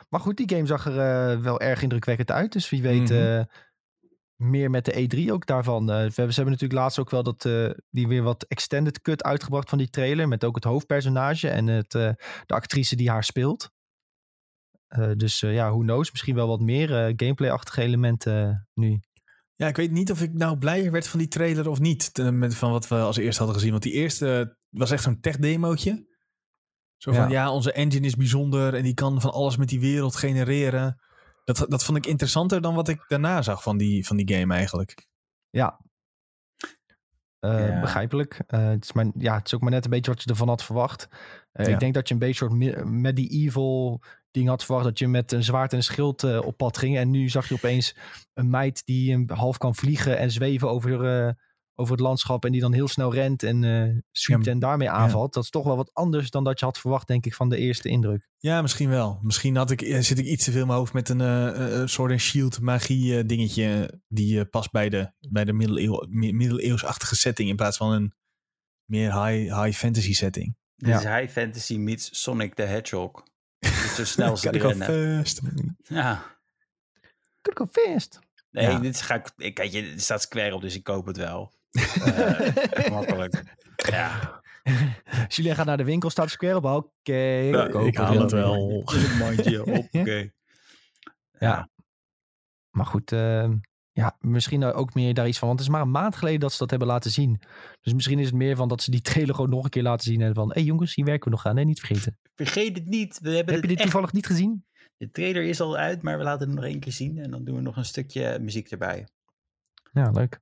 [0.09, 2.51] Maar goed, die game zag er wel erg indrukwekkend uit.
[2.51, 3.13] Dus wie weet Mhm.
[3.13, 3.43] eh,
[4.39, 5.81] meer met de E3 ook daarvan.
[5.81, 9.01] Eh, we hebben, ze hebben natuurlijk laatst ook wel dat, eh, die weer wat extended
[9.01, 10.27] cut uitgebracht van die trailer.
[10.27, 12.11] Met ook het hoofdpersonage en het, eh,
[12.45, 13.69] de actrice die haar speelt.
[15.15, 16.11] Dus ja, who knows.
[16.11, 18.99] Misschien wel wat meer gameplay-achtige elementen nu.
[19.55, 22.13] Ja, ik weet niet of ik nou blijer werd van die trailer of niet.
[22.13, 23.71] te- met, van wat we als eerste hadden gezien.
[23.71, 26.07] Want die eerste was echt zo'n tech-demootje.
[26.97, 27.29] Zo van, ja.
[27.29, 27.51] Ja.
[27.51, 30.99] onze engine is bijzonder en die kan van alles met die wereld genereren.
[31.53, 34.53] Dat, dat vond ik interessanter dan wat ik daarna zag van die, van die game
[34.53, 35.07] eigenlijk.
[35.49, 35.79] Ja.
[37.39, 37.79] Eh, Ja.
[37.81, 38.41] Begrijpelijk.
[38.47, 40.47] Eh, het, is maar, ja, het is ook maar net een beetje wat je ervan
[40.47, 41.07] had verwacht.
[41.51, 41.71] Eh, Ja.
[41.73, 44.01] Ik denk dat je een beetje soort me- medieval
[44.31, 44.85] ding had verwacht.
[44.85, 46.97] Dat je met een zwaard en een schild op pad ging.
[46.97, 47.95] En nu zag je opeens
[48.33, 51.35] een meid die een half kan vliegen en zweven over,
[51.79, 52.45] over het landschap.
[52.45, 55.33] En die dan heel snel rent en eh sweept Ja, en daarmee aanvalt.
[55.33, 57.57] Dat is toch wel wat anders dan dat je had verwacht, denk ik, van de
[57.57, 58.27] eerste indruk.
[58.37, 59.19] Ja, misschien wel.
[59.21, 61.81] Misschien had ik, eh, zit ik iets te veel in mijn hoofd met een eh,
[61.81, 63.99] eh, sword and shield magie eh, dingetje.
[64.07, 67.49] Die eh, past bij de, bij de middeleeuw, mi- middeleeuwsachtige setting.
[67.49, 68.13] In plaats van een
[68.85, 70.57] meer high, high fantasy setting.
[70.75, 73.23] Dit is High Fantasy meets Sonic the Hedgehog.
[73.95, 74.87] Zo snel ze Kan ik rennen.
[74.87, 75.41] first.
[75.83, 76.37] Ja.
[77.41, 78.19] Could go fast.
[78.51, 81.53] Nee, dit ga ik, kijk, je, er staat Square op, dus ik koop het wel.
[81.71, 83.43] Uh, makkelijk.
[83.75, 84.41] Ja.
[85.27, 86.65] Julien gaat naar de winkel, staat Square op.
[86.65, 88.83] Oké, okay, ja, ik haal het wel.
[89.19, 90.31] mandje op, oké.
[91.39, 91.69] Ja.
[92.69, 93.49] Maar goed, uh,
[93.91, 95.47] ja, misschien ook meer daar iets van.
[95.47, 97.41] Want het is maar een maand geleden dat ze dat hebben laten zien.
[97.81, 100.11] Dus misschien is het meer van dat ze die trailer gewoon nog een keer laten
[100.11, 100.21] zien.
[100.21, 101.55] En van, hé hey jongens, hier werken we nog aan.
[101.55, 102.17] Nee, niet vergeten.
[102.35, 103.19] Vergeet het niet.
[103.21, 104.65] We hebben Heb je dit toevallig niet gezien?
[104.97, 107.17] De trailer is al uit, maar we laten hem nog één keer zien.
[107.17, 109.07] En dan doen we nog een stukje muziek erbij.
[109.91, 110.39] Ja, leuk.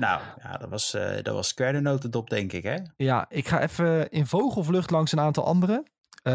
[0.00, 2.76] Nou, ja, dat was, uh, dat was Square de notendop, denk ik, hè?
[2.96, 5.86] Ja, ik ga even in vogelvlucht langs een aantal andere.
[6.22, 6.32] Uh,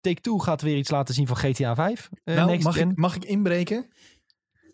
[0.00, 2.08] Take-Two gaat weer iets laten zien van GTA 5.
[2.24, 3.88] Uh, nou, mag ik, mag ik inbreken?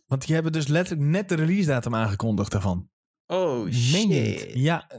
[0.06, 2.88] Want die hebben dus letterlijk net de release datum aangekondigd daarvan.
[3.26, 4.50] Oh, shit.
[4.54, 4.90] Ja,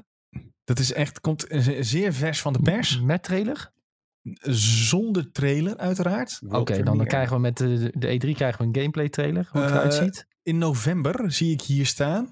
[0.64, 1.46] dat is echt, komt
[1.80, 3.02] zeer vers van de pers.
[3.02, 3.72] Met trailer?
[4.52, 6.40] Zonder trailer, uiteraard.
[6.46, 9.50] Oké, okay, dan, dan krijgen we met de, de E3 krijgen we een gameplay trailer,
[9.52, 10.28] hoe het uh, eruit ziet.
[10.44, 12.30] In november zie ik hier staan.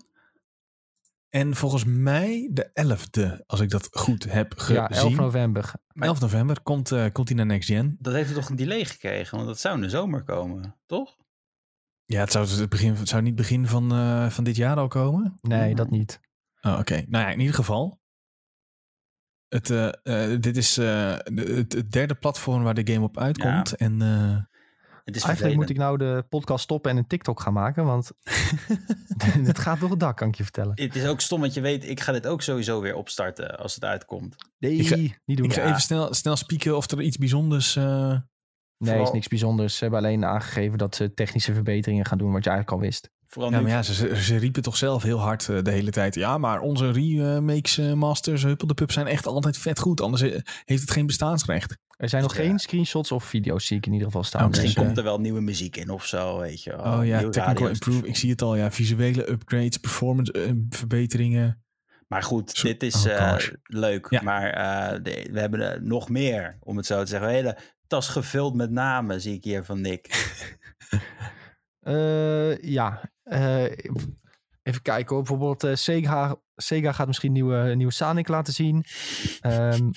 [1.33, 4.75] En volgens mij de 11e, als ik dat goed heb gezien.
[4.75, 5.73] Ja, 11 november.
[5.93, 7.97] 11 november komt, uh, komt hij naar Next Gen.
[7.99, 11.17] Dat heeft er toch een delay gekregen, want dat zou in de zomer komen, toch?
[12.05, 14.87] Ja, het zou, het begin, het zou niet begin van, uh, van dit jaar al
[14.87, 15.37] komen?
[15.41, 16.19] Nee, dat niet.
[16.61, 18.01] Oh, Oké, nou ja, in ieder geval.
[19.47, 23.69] Het, uh, uh, dit is het, het, derde platform waar de game op uitkomt.
[23.69, 23.75] Ja.
[23.77, 24.01] En
[25.03, 28.11] het is Eigenlijk moet ik nou de podcast stoppen en een TikTok gaan maken, want
[29.49, 30.71] het gaat door het dak, kan ik je vertellen.
[30.75, 33.75] Het is ook stom, want je weet, ik ga dit ook sowieso weer opstarten als
[33.75, 34.35] het uitkomt.
[34.57, 35.45] Nee, ik ga, niet doen.
[35.45, 35.67] Ik ga ja.
[35.67, 37.75] even snel, snel spieken of er iets bijzonders...
[37.75, 38.21] Uh, nee,
[38.77, 39.03] vooral...
[39.03, 39.75] is niks bijzonders.
[39.75, 43.11] Ze hebben alleen aangegeven dat ze technische verbeteringen gaan doen, wat je eigenlijk al wist.
[43.33, 46.15] Vooral ja, maar ja, ze, ze, riepen toch zelf heel hard uh, de hele tijd.
[46.15, 50.01] Ja, maar onze remakes, uh, masters, Huppel de Pup zijn echt altijd vet goed.
[50.01, 50.21] Anders
[50.65, 51.77] heeft het geen bestaansrecht.
[51.97, 54.41] Er zijn nog geen screenshots of video's, zie ik in ieder geval staan.
[54.41, 56.79] Oh, misschien dus, komt er wel nieuwe muziek in of zo, weet je.
[56.79, 58.07] Oh, oh ja, technical improve.
[58.07, 58.71] Ik zie het al, ja.
[58.71, 61.63] Visuele upgrades, performance uh, verbeteringen.
[62.07, 64.07] Maar goed, dit is oh, leuk.
[64.09, 64.21] Ja.
[64.21, 64.51] Maar
[65.03, 67.27] de, we hebben nog meer, om het zo te zeggen.
[67.27, 67.57] Een hele
[67.87, 70.07] tas gevuld met namen, zie ik hier van Nick.
[72.61, 73.11] ja,
[74.63, 75.23] even kijken hoor.
[75.23, 78.85] Bijvoorbeeld Sega Sega gaat misschien nieuwe, nieuwe Sonic laten zien.
[79.41, 79.91] Um,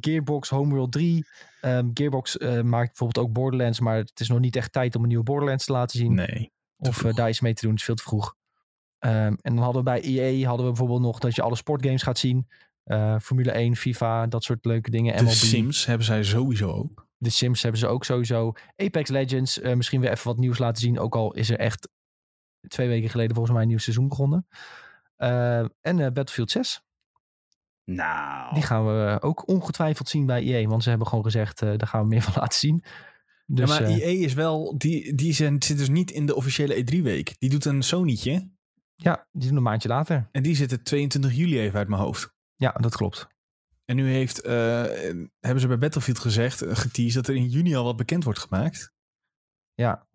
[0.00, 1.16] Gearbox Homeworld 3.
[1.16, 1.24] Um,
[1.60, 5.08] ehm, Gearbox maakt bijvoorbeeld ook Borderlands, maar het is nog niet echt tijd om een
[5.08, 6.14] nieuwe Borderlands te laten zien.
[6.14, 6.52] Nee.
[6.76, 8.34] Of daar iets mee te doen, het is veel te vroeg.
[8.98, 12.02] Um, en dan hadden we bij EA hadden we bijvoorbeeld nog dat je alle sportgames
[12.02, 12.48] gaat zien.
[12.84, 15.16] Uh, Formule 1, FIFA, dat soort leuke dingen.
[15.16, 15.32] De MLB.
[15.32, 17.08] Sims hebben zij sowieso ook.
[17.22, 18.52] De Sims hebben ze ook sowieso.
[18.76, 20.98] Apex Legends, misschien weer even wat nieuws laten zien.
[20.98, 21.88] Ook al is er echt
[22.68, 24.46] twee weken geleden volgens mij een nieuw seizoen begonnen.
[25.18, 26.82] Uh, en uh, Battlefield 6.
[27.84, 28.54] Nou.
[28.54, 30.68] Die gaan we ook ongetwijfeld zien bij EA.
[30.68, 32.84] Want ze hebben gewoon gezegd, uh, daar gaan we meer van laten zien.
[33.46, 36.84] Dus, ja, maar EA is wel, die, die zijn, zit dus niet in de officiële
[36.84, 37.34] E3-week.
[37.38, 38.50] Die doet een Sony'tje.
[38.96, 40.28] Ja, die doen een maandje later.
[40.32, 42.34] En die zit 22 juli even uit mijn hoofd.
[42.54, 43.28] Ja, dat klopt.
[43.90, 44.42] En nu heeft,
[45.40, 48.92] hebben ze bij Battlefield gezegd, geteased, dat er in juni al wat bekend wordt gemaakt.
[49.74, 50.06] Ja,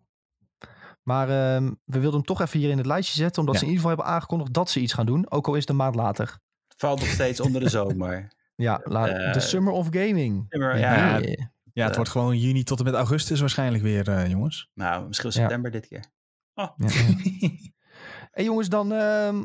[1.06, 3.40] maar uh, we wilden hem toch even hier in het lijstje zetten.
[3.40, 5.30] Omdat ze in ieder geval hebben aangekondigd dat ze iets gaan doen.
[5.30, 6.38] Ook al is het een maand later.
[6.76, 8.32] Valt nog steeds onder de zomer.
[8.54, 10.46] ja, de uh, Summer of Gaming.
[10.48, 11.18] Summer, ja.
[11.18, 11.50] ja.
[11.72, 14.70] Ja, het wordt gewoon juni tot en met augustus waarschijnlijk weer, uh, jongens.
[14.74, 16.04] Nou, misschien september dit keer.
[16.54, 16.70] Oh.
[16.76, 16.86] Ja,
[18.30, 18.92] hey, jongens, dan...
[18.92, 19.42] Uh,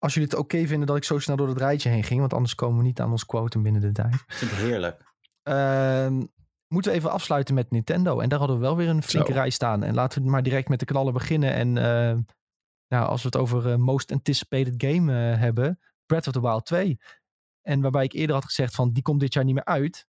[0.00, 2.20] als jullie het oké okay vinden dat ik zo snel door het rijtje heen ging.
[2.20, 4.14] Want anders komen we niet aan ons quotum binnen de tijd.
[4.14, 5.02] Ik vind het heerlijk.
[5.42, 6.24] Ehm,
[6.68, 8.20] moeten we even afsluiten met Nintendo.
[8.20, 9.38] En daar hadden we wel weer een flinke Zo.
[9.38, 9.82] rij staan.
[9.82, 11.52] En laten we maar direct met de knallen beginnen.
[11.52, 12.18] En uh,
[12.88, 16.66] nou, als we het over uh, Most Anticipated Game uh, hebben, Breath of the Wild
[16.66, 16.98] 2.
[17.62, 20.06] En waarbij ik eerder had gezegd van die komt dit jaar niet meer uit.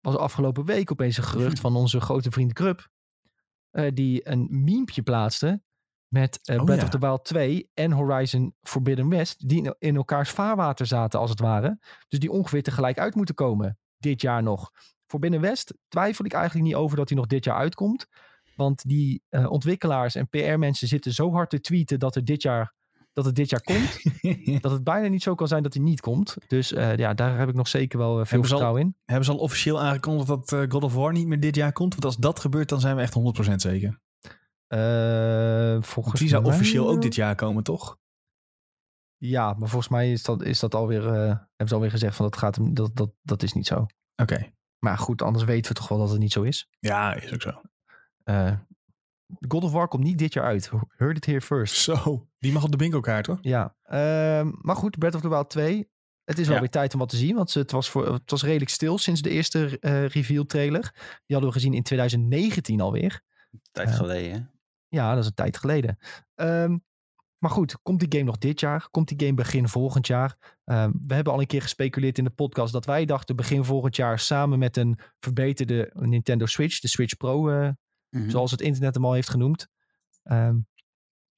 [0.00, 2.88] Was afgelopen week opeens een gerucht van onze grote vriend Krupp.
[3.94, 5.62] die een memepje plaatste
[6.14, 6.84] met oh, Breath ja.
[6.84, 9.48] of the Wild 2 en Horizon Forbidden West.
[9.48, 11.78] Die in elkaars vaarwater zaten als het ware.
[12.08, 13.78] Dus die ongeveer tegelijk uit moeten komen.
[13.96, 14.70] Dit jaar nog.
[15.06, 18.06] Voor Binnen West twijfel ik eigenlijk niet over dat hij nog dit jaar uitkomt.
[18.56, 22.74] Want die uh, ontwikkelaars en PR-mensen zitten zo hard te tweeten dat, er dit jaar,
[23.12, 24.02] dat het dit jaar komt.
[24.62, 26.36] dat het bijna niet zo kan zijn dat hij niet komt.
[26.46, 28.96] Dus uh, ja, daar heb ik nog zeker wel uh, veel hebben vertrouwen al, in.
[29.04, 31.92] Hebben ze al officieel aangekondigd dat God of War niet meer dit jaar komt?
[31.92, 33.14] Want als dat gebeurt, dan zijn we echt
[33.50, 34.02] 100% zeker.
[35.80, 37.98] Volgens die zou officieel ook dit jaar komen, toch?
[39.16, 42.36] Ja, maar volgens mij is dat, is dat alweer, hebben ze alweer gezegd van dat,
[42.36, 43.76] gaat, dat, dat, dat is niet zo.
[43.76, 43.88] Oké.
[44.16, 44.54] Okay.
[44.78, 46.68] Maar goed, anders weten we toch wel dat het niet zo is.
[46.78, 47.60] Ja, is ook zo.
[48.24, 48.52] Uh,
[49.48, 50.70] God of War komt niet dit jaar uit.
[50.88, 51.74] Heard it here first.
[51.74, 53.38] Zo, die mag op de bingo kaart hoor.
[53.40, 55.88] Ja, uh, maar goed, Breath of the Wild 2.
[56.24, 56.60] Het is wel ja.
[56.60, 59.22] weer tijd om wat te zien, want het was, voor, het was redelijk stil sinds
[59.22, 60.82] de eerste uh, reveal trailer.
[61.26, 63.22] Die hadden we gezien in 2019 alweer.
[63.72, 64.50] Tijd geleden.
[64.94, 65.98] Ja, dat is een tijd geleden.
[66.34, 66.84] Um,
[67.38, 68.88] maar goed, komt die game nog dit jaar?
[68.90, 70.58] Komt die game begin volgend jaar?
[70.64, 73.96] Ehm, we hebben al een keer gespeculeerd in de podcast dat wij dachten begin volgend
[73.96, 77.70] jaar samen met een verbeterde Nintendo Switch, de Switch Pro, uh,
[78.10, 79.68] zoals het internet hem al heeft genoemd.
[80.22, 80.58] Ehm,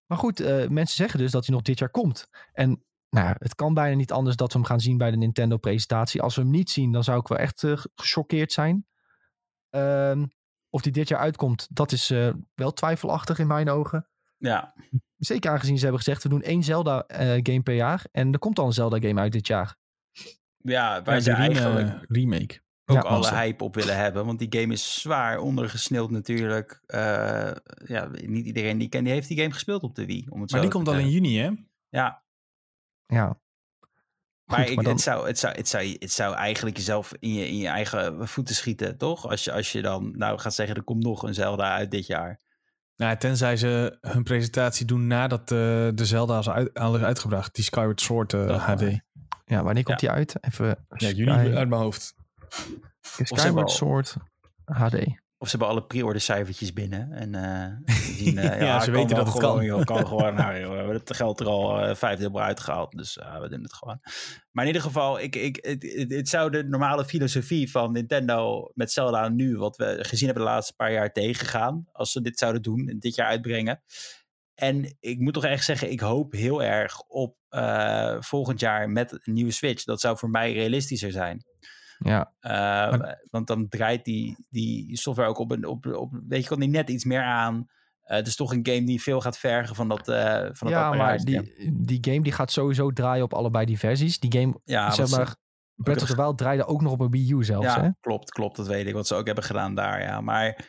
[0.06, 2.28] maar goed, uh, mensen zeggen dus dat hij nog dit jaar komt.
[2.52, 5.56] En nou, het kan bijna niet anders dat we hem gaan zien bij de Nintendo
[5.56, 6.22] presentatie.
[6.22, 8.86] Als we hem niet zien, dan zou ik wel echt uh, gechoqueerd zijn.
[9.70, 10.32] Um,
[10.76, 12.08] of die dit jaar uitkomt, dat is
[12.54, 14.08] wel twijfelachtig in mijn ogen.
[14.38, 14.74] Ja.
[15.16, 18.04] Zeker aangezien ze hebben gezegd, we doen één Zelda-game eh, per jaar.
[18.12, 19.76] En er komt al een Zelda-game uit dit jaar.
[20.56, 24.26] Ja, waar ze eigenlijk remake ook alle hype op willen hebben.
[24.26, 26.82] Want die game is zwaar ondergesneeld natuurlijk.
[26.86, 27.50] Uh,
[27.84, 30.26] ja, niet iedereen die kent, die heeft die game gespeeld op de Wii.
[30.28, 31.50] Om het maar die komt al in juni, hè?
[31.88, 32.24] Ja.
[33.06, 33.40] Ja.
[34.46, 37.56] Maar, ik, het, zou, het, zou, het, zou, het zou eigenlijk jezelf in je, in
[37.56, 39.28] je eigen voeten schieten, toch?
[39.28, 42.06] Als je, als je dan nou gaat zeggen, er komt nog een Zelda uit dit
[42.06, 42.40] jaar.
[42.96, 45.48] Nou, tenzij ze hun presentatie doen nadat uh,
[45.94, 47.54] de Zelda is uit, al is uitgebracht.
[47.54, 48.82] Die Skyward Sword HD.
[48.82, 48.98] Eh,
[49.44, 50.36] ja, wanneer komt die uit?
[50.40, 52.14] Even ja, juni uit mijn hoofd.
[53.22, 54.16] Skyward Sword
[54.64, 55.24] HD.
[55.38, 57.12] Of ze hebben alle pre-order cijfertjes binnen.
[57.12, 59.64] En uh, zien, uh, ja, ja, ze weten dat het gewoon, kan.
[59.64, 62.96] Joh, kan gewoon nou, joh, we hebben het geld er al uh, vijf dubbel uitgehaald.
[62.96, 64.00] Dus we doen het gewoon.
[64.50, 68.92] Maar in ieder geval, ik, ik, het, het, zou de normale filosofie van Nintendo met
[68.92, 71.86] Zelda nu, wat we gezien hebben de laatste paar jaar, tegengaan.
[71.92, 73.82] Als ze dit zouden doen en dit jaar uitbrengen.
[74.54, 77.36] En ik moet toch echt zeggen, ik hoop heel erg op
[78.18, 79.84] volgend jaar met een nieuwe Switch.
[79.84, 81.44] Dat zou voor mij realistischer zijn.
[81.98, 82.32] Ja.
[82.40, 86.60] Uh, Want dan draait die, die software ook op, een, op, op weet je, kan
[86.60, 87.54] die net iets meer aan.
[87.56, 90.92] Uh, het is toch een game die veel gaat vergen van dat, uh, van ja,
[90.92, 94.18] maar die, die game die gaat sowieso draaien op allebei die versies.
[94.18, 95.36] Die game, ja, zeg maar,
[95.74, 97.74] Breath of the Wild draaide ook nog op een Wii U zelfs.
[97.74, 97.90] Ja, hè?
[98.00, 98.56] klopt, klopt.
[98.56, 100.20] Dat weet ik, wat ze ook hebben gedaan daar, ja.
[100.20, 100.64] Maar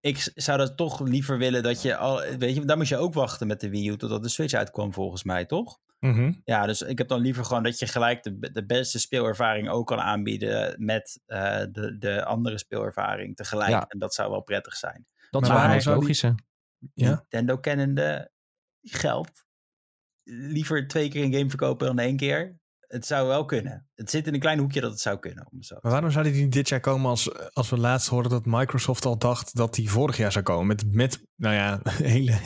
[0.00, 3.14] ik zou dat toch liever willen dat je al, weet je, daar moest je ook
[3.14, 5.78] wachten met de Wii U totdat de Switch uitkwam volgens mij, toch?
[6.02, 9.68] Mm Ja, dus ik heb dan liever gewoon dat je gelijk de, de beste speelervaring
[9.68, 13.70] ook kan aanbieden met uh, de, de andere speelervaring tegelijk.
[13.70, 13.86] Ja.
[13.88, 15.06] En dat zou wel prettig zijn.
[15.30, 16.34] Dat zou het logische.
[16.94, 17.08] Ja?
[17.08, 18.30] Nintendo kennende
[18.82, 19.30] geld.
[20.24, 22.60] Liever twee keer een game verkopen dan één keer.
[22.78, 23.88] Het zou wel kunnen.
[23.94, 25.48] Het zit in een klein hoekje dat het zou kunnen.
[25.52, 28.30] Om zo maar waarom zou die niet dit jaar komen als, als we laatst hoorden
[28.30, 30.66] dat Microsoft al dacht dat die vorig jaar zou komen?
[30.66, 31.80] Met, met nou ja,
[32.12, 32.38] hele,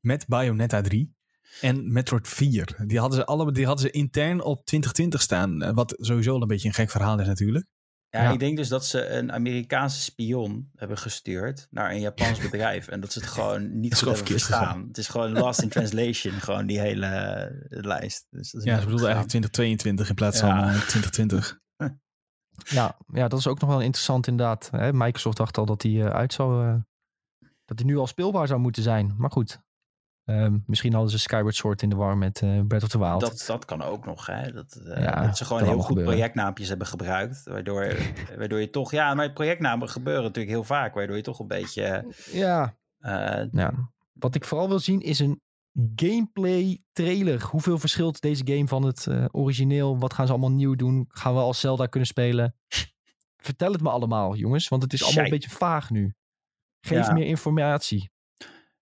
[0.00, 1.18] met Bayonetta 3.
[1.60, 2.84] En Metroid 4.
[2.86, 5.62] Die hadden ze allebei die hadden ze intern op 2020 staan.
[5.62, 7.66] Eh, wat sowieso al een beetje een gek verhaal is natuurlijk.
[8.10, 12.38] Ja, ja, ik denk dus dat ze een Amerikaanse spion hebben gestuurd naar een Japans
[12.50, 12.88] bedrijf.
[12.88, 14.86] En dat ze het gewoon niet goed hebben verstaan.
[14.88, 17.06] Het is gewoon lost in translation, gewoon die hele
[17.70, 18.26] uh, lijst.
[18.30, 20.46] Dus dat is ja, ze bedoelden eigenlijk 2022 in plaats ja.
[20.46, 21.58] van uh, 2020.
[22.78, 24.68] ja, ja, dat is ook nog wel interessant inderdaad.
[24.72, 24.92] Hè?
[24.92, 26.80] Microsoft dacht al dat die uit zou...
[27.64, 29.14] dat die nu al speelbaar zou moeten zijn.
[29.16, 29.60] Maar goed,
[30.30, 33.20] Um, misschien hadden ze Skyward Sword in de war met uh, Breath of the Wild.
[33.20, 34.26] Dat, dat kan ook nog.
[34.26, 34.52] Hè?
[34.52, 36.12] Dat, uh, ja, dat ze gewoon heel goed gebeuren.
[36.12, 37.44] projectnaampjes hebben gebruikt.
[37.44, 37.96] Waardoor,
[38.38, 38.90] waardoor je toch...
[38.90, 40.94] Ja, maar projectnamen gebeuren natuurlijk heel vaak.
[40.94, 42.14] Waardoor je toch een beetje...
[42.32, 42.76] Ja.
[43.00, 43.90] Uh, ja.
[44.12, 45.40] Wat ik vooral wil zien is een
[45.96, 47.42] gameplay trailer.
[47.42, 49.98] Hoeveel verschilt deze game van het origineel?
[49.98, 51.04] Wat gaan ze allemaal nieuw doen?
[51.08, 52.54] Gaan we als Zelda kunnen spelen?
[53.36, 54.68] Vertel het me allemaal, jongens.
[54.68, 56.14] Want het is allemaal een beetje vaag nu.
[56.80, 57.12] Geef ja.
[57.12, 58.10] meer informatie.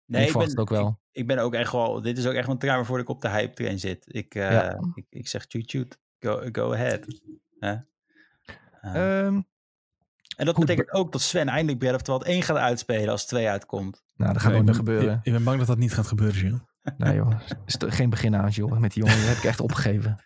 [0.09, 1.01] Nee, ik, ik ben, ook wel.
[1.19, 2.03] Ik, ben ook echt wel.
[2.03, 4.05] Dit is ook echt een traan waarvoor ik op de hype train zit.
[4.07, 4.79] Ik, uh, ja.
[4.95, 5.99] ik, ik, zeg shoot shoot.
[6.21, 7.21] Go, go ahead.
[7.61, 7.77] Huh?
[8.83, 9.47] Uh, um,
[10.37, 13.09] en dat goed, betekent ook dat Sven eindelijk Breath of the Wild 1 gaat uitspelen
[13.09, 14.03] als 2 uitkomt.
[14.17, 15.13] Nou, dat gaat nooit meer gebeuren.
[15.13, 16.61] Ik, ik, ben bang dat dat niet gaat gebeuren, Gilles.
[16.97, 18.79] Nee joh, is geen begin aan, joh.
[18.79, 20.25] Met die jongen heb ik echt opgegeven.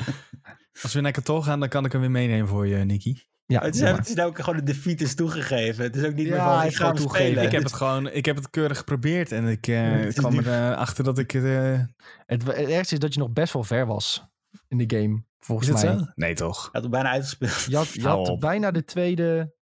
[0.82, 3.16] als we naar Kato gaan, dan kan ik hem weer meenemen voor je, Nicky.
[3.52, 5.84] Ja, het, is, het is nou ook gewoon een defeat is toegegeven.
[5.84, 7.42] Het is ook niet ja, meer van, ik ga toegeven.
[7.42, 11.18] Ik heb het gewoon, ik heb het keurig geprobeerd en ik uh, kwam erachter dat
[11.18, 11.32] ik...
[11.32, 11.80] Uh...
[12.26, 14.24] Het, het ergste is dat je nog best wel ver was
[14.68, 15.98] in de game, volgens is mij.
[15.98, 16.06] Zo?
[16.14, 16.62] Nee, toch?
[16.62, 17.64] Je had het bijna uitgespeeld.
[17.68, 19.54] Je had, je had bijna de tweede...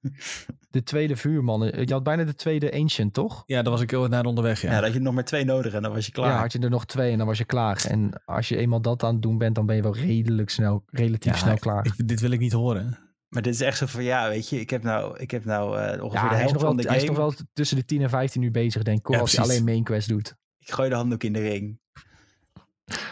[0.70, 1.64] De tweede vuurman.
[1.64, 3.42] Je had bijna de tweede Ancient, toch?
[3.46, 4.68] Ja, dan was ik heel naar onderweg, ja.
[4.68, 6.30] Ja, dan had je nog maar twee nodig en dan was je klaar.
[6.30, 7.84] Ja, had je er nog twee en dan was je klaar.
[7.88, 10.84] En als je eenmaal dat aan het doen bent, dan ben je wel redelijk snel,
[10.86, 11.86] relatief ja, snel klaar.
[11.86, 13.07] Ik, dit wil ik niet horen.
[13.28, 15.78] Maar dit is echt zo van, ja, weet je, ik heb nou, ik heb nou
[15.78, 16.94] uh, ongeveer ja, de helft van wel, de game.
[16.94, 19.32] Hij is nog wel tussen de 10 en 15 uur bezig, denk ik, ja, als
[19.32, 20.36] je alleen main quest doet.
[20.58, 21.80] Ik gooi de handdoek in de ring.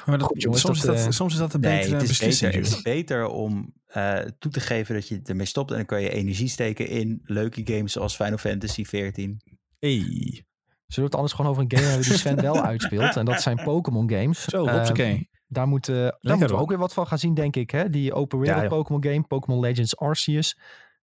[0.06, 1.94] Maar dat, Goed, jongens, soms, dat, is dat, uh, soms is dat een nee, betere
[1.94, 2.52] het is beslissing.
[2.52, 5.86] Beter, het is beter om uh, toe te geven dat je ermee stopt en dan
[5.86, 9.40] kan je energie steken in leuke games zoals Final Fantasy 14.
[9.78, 9.98] Hey.
[9.98, 10.44] Zullen
[10.86, 13.16] we het anders gewoon over een game hebben die Sven wel uitspeelt?
[13.16, 14.44] En dat zijn Pokémon games.
[14.44, 15.14] Zo, hoppakee.
[15.14, 17.70] Uh, daar, moet, daar moeten we ook weer wat van gaan zien, denk ik.
[17.70, 17.90] Hè?
[17.90, 20.58] Die open wereld ja, Pokémon game, Pokémon Legends Arceus.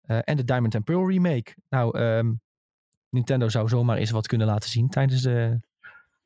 [0.07, 1.55] Uh, en de Diamond and Pearl remake.
[1.69, 2.41] Nou, um,
[3.09, 5.61] Nintendo zou zomaar eens wat kunnen laten zien tijdens de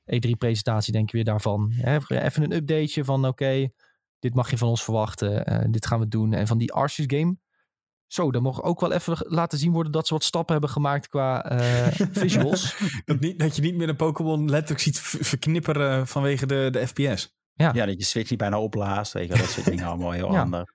[0.05, 1.73] E3-presentatie, denk je weer daarvan.
[2.09, 3.69] Even een updateje van oké,
[4.19, 6.33] dit mag je van ons verwachten, uh, dit gaan we doen.
[6.33, 7.37] En van die Arceus game,
[8.07, 11.09] zo, dan mocht ook wel even laten zien worden dat ze wat stappen hebben gemaakt
[11.09, 12.77] qua uh, visuals.
[13.05, 17.35] dat, niet, dat je niet meer een Pokémon letterlijk ziet verknipperen vanwege de, de FPS.
[17.55, 17.71] Ja.
[17.75, 20.39] ja, dat je Switch niet bijna opblaast, weet je dat soort dingen allemaal heel ja.
[20.39, 20.73] handig.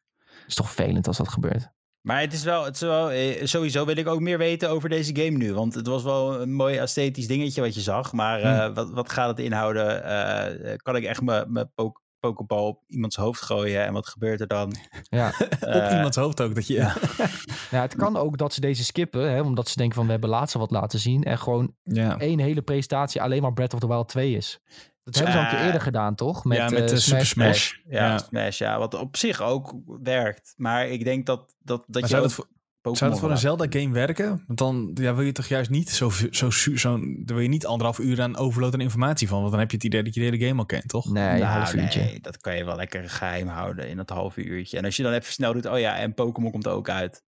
[0.48, 1.70] is toch vervelend als dat gebeurt.
[2.02, 4.90] Maar het is wel, het is wel eh, sowieso wil ik ook meer weten over
[4.90, 5.54] deze game nu.
[5.54, 8.14] Want het was wel een mooi esthetisch dingetje wat je zag.
[8.14, 10.06] Maar uh, wat, wat gaat het inhouden?
[10.06, 11.72] Uh, kan ik echt mijn
[12.20, 14.76] pokebal op iemands hoofd gooien en wat gebeurt er dan?
[15.04, 16.56] Ja, op iemands hoofd ook.
[16.56, 16.96] Dat je, ja.
[17.78, 20.30] ja, het kan ook dat ze deze skippen, hè, omdat ze denken van we hebben
[20.30, 21.24] laatst wat laten zien.
[21.24, 22.18] En gewoon ja.
[22.18, 24.60] één hele presentatie alleen maar Breath of the Wild 2 is.
[25.08, 26.46] Dat hebben ze al een keer eerder gedaan, toch?
[26.46, 27.74] Met, ja, met uh, Super Smash.
[27.90, 28.80] Ja, ja, Smash, ja.
[28.80, 30.54] Wat op zich ook werkt.
[30.58, 32.48] Maar ik denk dat, dat, dat je zou, dat voor,
[32.96, 34.44] zou dat voor een Zelda-game werken?
[34.48, 37.66] Want dan ja, wil je toch juist niet zo, zo, zo, dan wil je niet
[37.66, 39.40] anderhalf uur aan overload en informatie van.
[39.40, 41.12] Want dan heb je het idee dat je de hele game al kent, toch?
[41.12, 42.02] Nee, nou, half uurtje.
[42.02, 44.78] Nee, dat kan je wel lekker geheim houden in dat half uurtje.
[44.78, 47.24] En als je dan even snel doet, oh ja, en Pokémon komt ook uit.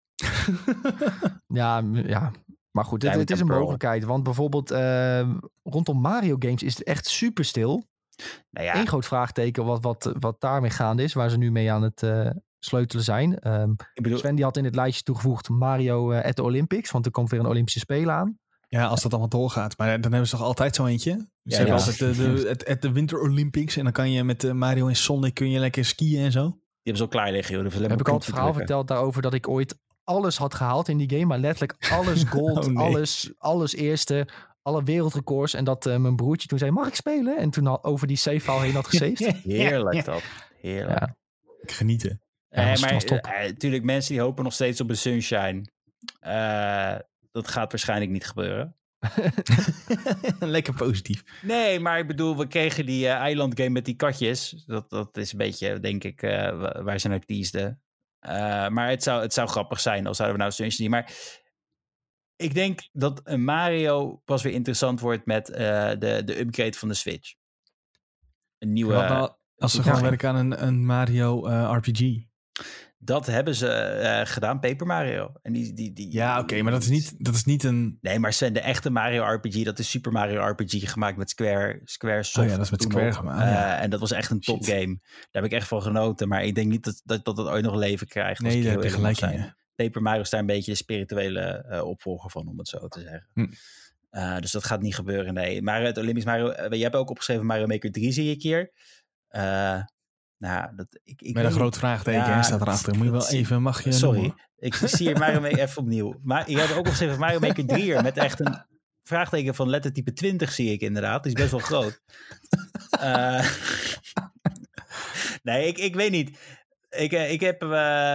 [1.47, 2.33] ja, ja,
[2.71, 4.05] maar goed, het, het is een mogelijkheid.
[4.05, 5.31] Want bijvoorbeeld uh,
[5.63, 7.85] rondom Mario games is het echt super stil.
[8.51, 8.77] Nou ja.
[8.77, 12.03] Eén groot vraagteken wat, wat, wat daarmee gaande is, waar ze nu mee aan het
[12.03, 13.53] uh, sleutelen zijn.
[13.61, 14.19] Um, ik bedoel...
[14.19, 17.31] Sven die had in het lijstje toegevoegd Mario uh, at the Olympics, want er komt
[17.31, 18.39] weer een Olympische Spelen aan.
[18.69, 19.79] Ja, als dat allemaal doorgaat.
[19.79, 21.11] Maar dan hebben ze toch altijd zo eentje?
[21.11, 21.85] Ze ja, hebben ja.
[21.85, 22.13] altijd de,
[22.43, 25.59] de, het, de Winter Olympics en dan kan je met Mario en Sonic kun je
[25.59, 26.43] lekker skiën en zo.
[26.43, 27.89] Die hebben ze al klaar liggen, joh.
[27.89, 29.79] Heb ik al het verhaal verteld daarover dat ik ooit
[30.09, 34.29] alles had gehaald in die game, maar letterlijk alles gold, oh, alles, alles eerste,
[34.63, 35.55] alle wereldrecords.
[35.55, 37.37] En dat uh, mijn broertje toen zei, mag ik spelen?
[37.37, 39.37] En toen al over die save file heen had gesaved.
[39.43, 40.23] Heerlijk dat.
[40.61, 40.99] Heerlijk.
[40.99, 41.17] Ja.
[41.61, 42.23] Genieten.
[42.49, 45.65] Ja, uh, maar natuurlijk, uh, mensen die hopen nog steeds op een sunshine.
[47.31, 48.77] dat gaat waarschijnlijk niet gebeuren.
[50.41, 51.23] Lekker positief.
[51.43, 54.65] Nee, maar ik bedoel, we kregen die uh, eilandgame met die katjes.
[54.67, 56.31] Dat, dat is een beetje, denk ik, uh,
[56.83, 57.83] waar ze naar teasden.
[58.21, 60.91] Uh, maar het zou, het zou grappig zijn als zouden we nou Sunshine zien.
[60.91, 61.13] Maar
[62.37, 65.57] ik denk dat een Mario pas weer interessant wordt met uh,
[65.89, 67.35] de, de upgrade van de Switch.
[68.59, 68.93] Een nieuwe...
[68.93, 72.01] Nou, als ze gewoon werken aan een, een Mario uh, RPG.
[73.01, 75.33] Dat hebben ze uh, gedaan, Paper Mario.
[75.43, 77.99] En die, die, die, ja, oké, maar dat is, niet, dat is niet een...
[78.01, 81.81] Nee, maar Sven, de echte Mario RPG, dat is Super Mario RPG gemaakt met Square,
[81.85, 82.39] Square Soft.
[82.39, 83.41] Oh ja, dat is met Square gemaakt.
[83.41, 84.99] Uh, En dat was echt een top game.
[85.31, 86.29] Daar heb ik echt van genoten.
[86.29, 88.41] Maar ik denk niet dat dat, dat, dat ooit nog leven krijgt.
[88.41, 89.55] Nee, daar heb je gelijk in.
[89.75, 93.01] Paper Mario is daar een beetje de spirituele uh, opvolger van, om het zo te
[93.01, 93.29] zeggen.
[93.33, 93.47] Hm.
[94.11, 95.63] Uh, dus dat gaat niet gebeuren, nee.
[95.63, 96.51] Maar het Olympisch Mario...
[96.51, 98.73] Uh, je hebt ook opgeschreven Mario Maker 3, zie ik hier.
[100.39, 102.97] Nou, dat, ik, ik Met een groot vraagteken ja, staat erachter.
[102.97, 103.93] Moet je wel even, mag je...
[103.93, 106.21] Sorry, ik zie hier Mario Maker even opnieuw.
[106.23, 108.67] Maar je hebt ook opgeschreven Mario Maker 3 met echt een
[109.03, 111.23] vraagteken van lettertype 20 zie ik inderdaad.
[111.23, 112.01] Die is best wel groot.
[113.01, 113.51] uh,
[115.49, 116.39] nee, ik, ik weet niet.
[116.89, 117.69] Ik, ik heb uh,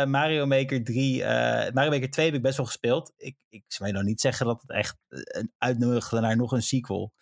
[0.05, 1.25] Mario Maker 3, uh,
[1.73, 3.13] Mario Maker 2 heb ik best wel gespeeld.
[3.17, 6.61] Ik, ik zou je nou niet zeggen dat het echt een uitnodigde naar nog een
[6.61, 7.13] sequel.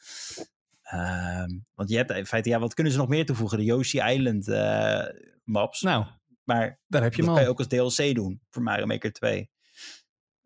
[0.92, 3.58] Ehm, want je hebt in feite, ja, wat kunnen ze nog meer toevoegen?
[3.58, 5.06] De Yoshi Island uh,
[5.44, 5.82] maps.
[5.82, 6.06] Nou,
[6.44, 9.50] maar daar heb je dat kan je ook als DLC doen voor Mario Maker 2.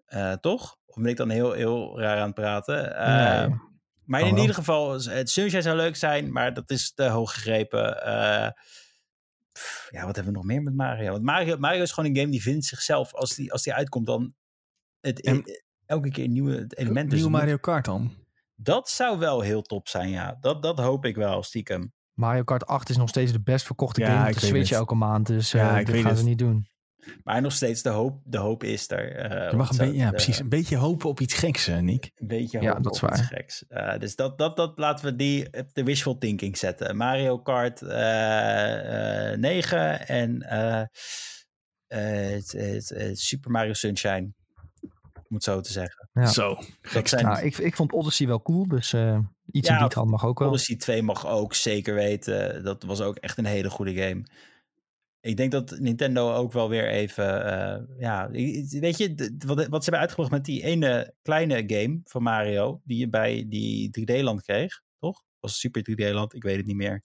[0.07, 0.77] Uh, eh, toch?
[0.85, 2.91] Of ben ik dan heel, heel raar aan het praten?
[2.91, 3.59] Uh, nee,
[4.03, 7.33] maar in, in ieder geval, het Sunshine zou leuk zijn, maar dat is te hoog
[7.33, 7.97] gegrepen.
[9.51, 11.11] Pff, ja, wat hebben we nog meer met Mario?
[11.11, 14.05] Want Mario, Mario is gewoon een game die vindt zichzelf, als die, als die uitkomt,
[14.05, 14.33] dan
[14.99, 15.43] het, en,
[15.85, 17.15] elke keer nieuwe elementen.
[17.15, 18.24] Nieuwe Mario Kart dan?
[18.55, 20.37] Dat zou wel heel top zijn, ja.
[20.39, 21.93] Dat, dat hoop ik wel, stiekem.
[22.13, 25.27] Mario Kart 8 is nog steeds de best verkochte game op de Switch elke maand.
[25.27, 26.67] Dus ja, uh, dat gaan we niet doen.
[27.23, 29.31] Maar nog steeds, de hoop, de hoop is er.
[29.31, 30.39] Uh, je mag een beetje, ja, precies.
[30.39, 32.11] Een beetje hopen op iets geks, Nick.
[32.15, 33.19] Een beetje hopen ja, dat is op waar.
[33.19, 33.65] iets geks.
[33.69, 36.97] Uh, dus dat, dat, dat laten we die op de wishful thinking zetten.
[36.97, 40.89] Mario Kart 9 en
[43.13, 44.33] Super Mario Sunshine
[45.29, 46.09] om het zo te zeggen.
[46.13, 46.25] Ja.
[46.25, 46.57] Zo,
[47.03, 47.25] zijn...
[47.25, 49.19] nou, ik, ik vond Odyssey wel cool, dus uh,
[49.51, 50.47] iets ja, in die hand mag ook wel.
[50.47, 52.63] Odyssey 2 mag ook zeker weten.
[52.63, 54.23] Dat was ook echt een hele goede game.
[55.21, 59.89] Ik denk dat Nintendo ook wel weer even, uh, ja, weet je, wat, wat ze
[59.89, 64.81] hebben uitgebracht met die ene kleine game van Mario, die je bij die 3D-land kreeg,
[64.99, 65.23] toch?
[65.39, 67.03] Was Super 3D-land, ik weet het niet meer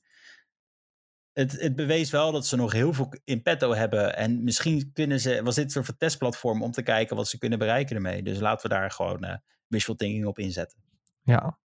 [1.32, 4.16] het, het bewees wel dat ze nog heel veel in petto hebben.
[4.16, 7.39] En misschien kunnen ze, was dit een soort van testplatform om te kijken wat ze
[7.39, 8.23] kunnen bereiken ermee.
[8.23, 9.35] Dus laten we daar gewoon uh,
[9.66, 10.78] wishful thinking op inzetten.
[11.23, 11.59] Ja.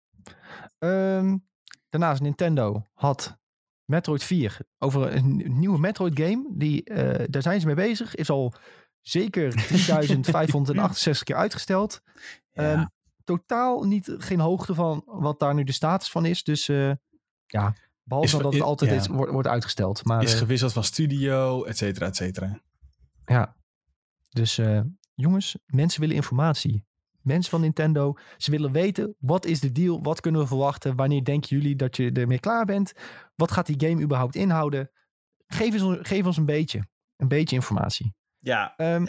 [0.79, 1.47] Um,
[1.89, 3.37] daarnaast Nintendo had
[3.85, 6.53] Metroid 4 over een nieuwe Metroid game.
[6.57, 8.15] Die, uh, daar zijn ze mee bezig.
[8.15, 8.53] Is al
[9.01, 12.01] zeker 3568 keer uitgesteld.
[12.51, 12.73] Ja.
[12.73, 12.89] Um,
[13.23, 16.43] totaal niet, geen hoogte van wat daar nu de status van is.
[16.43, 16.65] Dus
[17.45, 17.73] ja,
[18.03, 20.05] behalve dat het altijd is, wordt, wordt uitgesteld.
[20.05, 22.61] Maar, is gewisseld van studio, et cetera, et cetera.
[23.25, 23.55] Ja,
[24.29, 24.59] dus
[25.13, 26.85] jongens, mensen willen informatie.
[27.21, 30.03] Mensen van Nintendo, ze willen weten, wat is de deal?
[30.03, 30.95] Wat kunnen we verwachten?
[30.95, 32.93] Wanneer denken jullie dat je ermee klaar bent?
[33.35, 34.91] Wat gaat die game überhaupt inhouden?
[35.47, 38.13] Geef ons, geef ons een beetje, een beetje informatie.
[38.39, 38.73] Ja.
[38.77, 39.05] Um,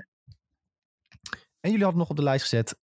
[1.60, 2.78] en jullie hadden nog op de lijst gezet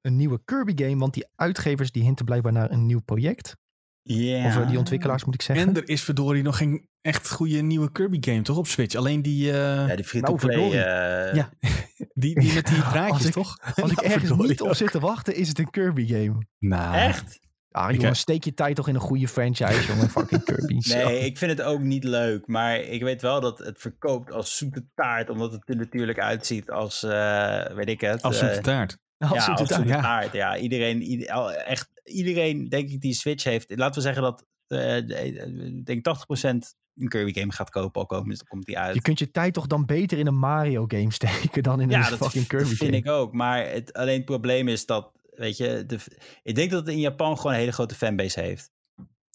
[0.00, 3.56] een nieuwe Kirby game, want die uitgevers die hinten blijkbaar naar een nieuw project.
[4.06, 4.46] Ja.
[4.46, 5.68] Of uh, die ontwikkelaars moet ik zeggen.
[5.68, 8.94] En er is verdorie nog geen echt goede nieuwe Kirby game toch op Switch?
[8.94, 9.46] Alleen die...
[9.46, 9.88] Uh...
[9.88, 10.56] Ja, die free-to-play.
[10.56, 11.34] Nou, uh...
[11.34, 11.50] Ja,
[12.14, 13.58] die, die met die draadjes toch?
[13.74, 16.46] Als ik ergens niet op zit te wachten, is het een Kirby game.
[16.58, 16.94] Nou.
[16.96, 17.42] Echt?
[17.70, 20.10] Ah, jongen, steek je tijd toch in een goede franchise, jongen.
[20.10, 20.78] Fucking Kirby.
[20.88, 22.46] Nee, ik vind het ook niet leuk.
[22.46, 25.30] Maar ik weet wel dat het verkoopt als zoete taart.
[25.30, 28.22] Omdat het er natuurlijk uitziet als, uh, weet ik het.
[28.22, 28.98] Als zoete taart.
[29.30, 29.88] Als ja, zoete taart.
[29.88, 30.32] taart.
[30.32, 33.76] Ja, iedereen, ieder, echt, iedereen, denk ik, die Switch heeft.
[33.76, 38.38] Laten we zeggen dat, uh, denk 80% een Kirby game gaat kopen, al komen, dus
[38.38, 38.94] dan komt die uit.
[38.94, 42.04] Je kunt je tijd toch dan beter in een Mario game steken dan in een
[42.04, 42.64] fucking Kirby game.
[42.64, 43.32] Ja, dat vind ik ook.
[43.32, 46.00] Maar het, alleen het probleem is dat Weet je, de,
[46.42, 48.72] ik denk dat het in Japan gewoon een hele grote fanbase heeft.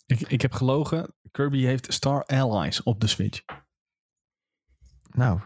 [0.05, 1.15] Ik, ik heb gelogen.
[1.31, 3.41] Kirby heeft Star Allies op de Switch.
[5.09, 5.39] Nou,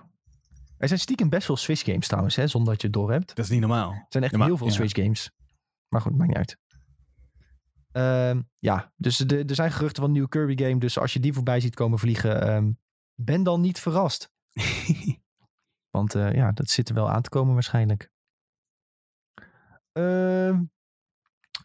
[0.84, 3.36] er zijn stiekem best veel Switch games trouwens, hè, zonder dat je het door hebt.
[3.36, 3.92] Dat is niet normaal.
[3.92, 5.32] Er zijn echt heel veel Switch games.
[5.88, 6.58] Maar goed, maakt niet uit.
[7.94, 10.80] Uh, ja, dus de, er zijn geruchten van een nieuwe Kirby game.
[10.80, 12.80] Dus als je die voorbij ziet komen vliegen, um,
[13.16, 14.32] ben dan niet verrast.
[15.96, 18.12] Want uh, ja, dat zit er wel aan te komen waarschijnlijk.
[19.94, 20.60] Uh,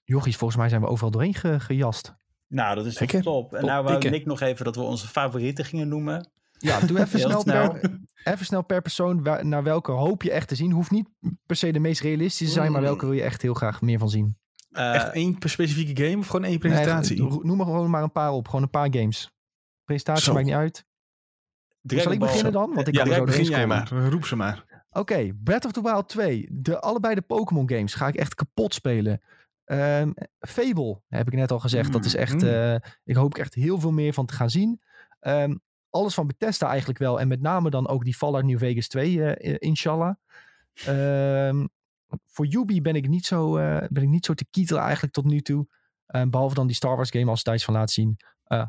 [0.05, 2.15] jochies, volgens mij zijn we overal doorheen ge gejast.
[2.47, 3.55] Nou, dat is top.
[3.55, 6.32] En nou wou Nick nog even dat we onze favorieten gingen noemen.
[6.59, 10.55] Ja, doe even snel, Per, even snel per persoon naar welke hoop je echt te
[10.55, 10.72] zien.
[10.72, 11.09] Hoeft niet
[11.47, 14.10] per se de meest realistische zijn, maar welke wil je echt heel graag meer van
[14.10, 14.36] zien?
[14.70, 17.22] Uh, echt één specifieke game of gewoon één presentatie?
[17.22, 18.47] Nee, noem maar gewoon maar een paar op.
[18.47, 19.32] Gewoon een paar games.
[19.85, 20.32] Presentatie zo.
[20.32, 20.86] maakt niet uit.
[21.82, 22.74] Zal ik beginnen dan?
[22.74, 23.89] Want ik ja, kan zo begin jij maar.
[23.89, 24.64] Roep ze maar.
[24.90, 26.48] Oké, okay, Breath of the Wild 2.
[26.51, 29.20] De, allebei de Pokémon games ga ik echt kapot spelen.
[29.64, 31.86] Um, Fable, heb ik net al gezegd.
[31.86, 32.48] Mm, dat is echt, mm.
[32.48, 32.74] uh,
[33.05, 34.80] ik hoop echt heel veel meer van te gaan zien.
[35.20, 35.60] Um,
[35.90, 37.20] alles van Bethesda eigenlijk wel.
[37.20, 40.15] En met name dan ook die Fallout New Vegas 2, uh, inshallah.
[40.89, 41.69] Um,
[42.27, 45.24] voor Yubi ben ik niet zo, uh, ben ik niet zo te kietelen eigenlijk tot
[45.24, 45.66] nu toe.
[46.06, 48.16] behalve dan die Star Wars game als Thijs van laat zien.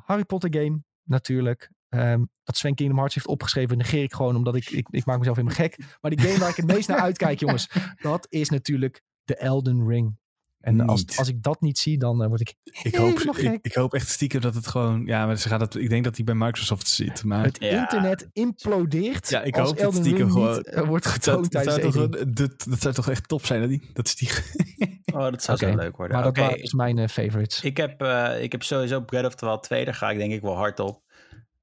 [0.06, 1.72] Harry Potter game, natuurlijk.
[1.90, 5.18] Um, dat Sven Kingdom Hearts heeft opgeschreven, negeer ik gewoon omdat ik, ik, ik maak
[5.18, 5.98] mezelf helemaal gek.
[6.02, 7.70] Maar die game waar ik het meest naar uitkijk, jongens,
[8.02, 10.18] dat is natuurlijk de Elden Ring.
[10.60, 13.74] En als, als ik dat niet zie, dan uh, word ik ik hoop, ik, ik,
[13.74, 15.06] hoop echt stiekem dat het gewoon...
[15.06, 17.24] Ja, maar ze gaat het, ik denk dat hij bij Microsoft zit.
[17.24, 17.82] Maar, het ja.
[17.82, 21.52] internet implodeert ja, ik als hoop Elden stiekem Ring gewoon, niet, uh, wordt getoond dat,
[21.52, 24.30] tijdens dat, zou dat, dat zou toch echt top zijn, dat, die, dat is die...
[25.16, 25.72] oh, dat zou okay.
[25.72, 26.16] zo leuk worden.
[26.16, 26.44] Maar dat okay.
[26.44, 27.62] waren dus mijn uh, favorites.
[27.62, 30.34] Ik heb, uh, ik heb sowieso Breath of the Wild 2, daar ga ik denk
[30.34, 31.04] ik wel hard op.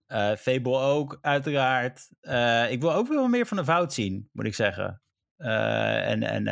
[0.08, 2.08] Uh, Fable ook, uiteraard.
[2.20, 5.02] Uh, ik wil ook wel meer van de fout zien, moet ik zeggen.
[5.38, 6.48] Uh, en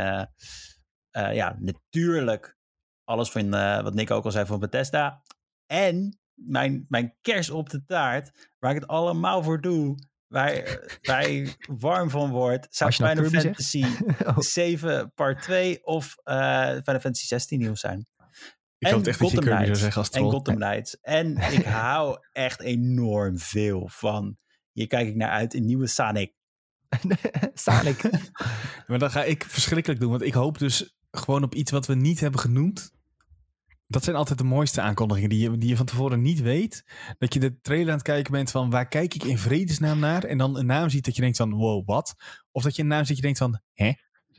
[1.14, 2.56] en ja, natuurlijk
[3.04, 3.50] alles van
[3.82, 5.22] wat Nick ook al zei van Bethesda.
[5.66, 11.28] En mijn, mijn kers op de taart, waar ik het allemaal voor doe, waar, waar
[11.28, 13.84] ik warm van word, zou Final nou Fantasy
[14.26, 14.38] oh.
[14.38, 18.06] 7 part 2 of Final Fantasy 16 nieuws zijn.
[18.78, 20.24] Ik hoop echt dat je Kirby zou zeggen als troll.
[20.24, 21.00] En Gotham Knights.
[21.00, 24.36] En ik hou echt enorm veel van.
[24.72, 26.32] Hier kijk ik naar uit, een nieuwe Sonic.
[27.54, 28.02] Sonic.
[28.86, 30.10] maar dan ga ik verschrikkelijk doen.
[30.10, 32.92] Want ik hoop dus gewoon op iets wat we niet hebben genoemd.
[33.86, 36.84] Dat zijn altijd de mooiste aankondigingen die je, die je van tevoren niet weet.
[37.18, 40.24] Dat je de trailer aan het kijken bent van waar kijk ik in vredesnaam naar.
[40.24, 42.14] En dan een naam ziet dat je denkt van wow, wat?
[42.50, 43.92] Of dat je een naam ziet dat je denkt van hè?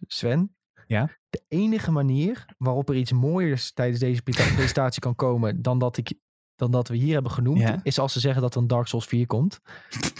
[0.08, 0.56] Sven,
[0.88, 1.18] ja?
[1.30, 4.22] De enige manier waarop er iets mooiers tijdens deze
[4.56, 6.14] presentatie kan komen dan dat, ik,
[6.56, 7.80] dan dat we hier hebben genoemd, ja.
[7.84, 9.60] is als ze zeggen dat er een Dark Souls 4 komt.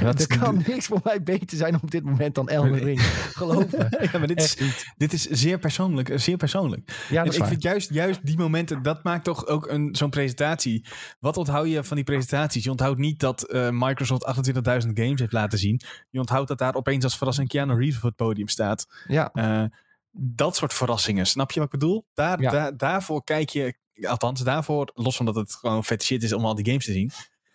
[0.00, 3.00] Ja, dat kan niks voor mij beter zijn op dit moment dan Elden Ring.
[3.00, 3.88] Geloven.
[4.12, 4.56] ja, maar dit is,
[4.96, 6.12] dit is zeer persoonlijk.
[6.14, 7.06] Zeer persoonlijk.
[7.08, 10.86] Ja, en ik vind juist, juist die momenten, dat maakt toch ook een, zo'n presentatie.
[11.18, 12.64] Wat onthoud je van die presentaties?
[12.64, 14.60] Je onthoudt niet dat uh, Microsoft 28.000
[14.92, 15.80] games heeft laten zien.
[16.10, 18.86] Je onthoudt dat daar opeens als verrassing Keanu Reeves op het podium staat.
[19.06, 19.30] Ja.
[19.34, 19.64] Uh,
[20.10, 21.26] dat soort verrassingen.
[21.26, 22.06] Snap je wat ik bedoel?
[22.14, 22.50] Daar, ja.
[22.50, 23.74] daar, daarvoor kijk je,
[24.08, 26.92] althans daarvoor, los van dat het gewoon vet shit is om al die games te
[26.92, 27.10] zien.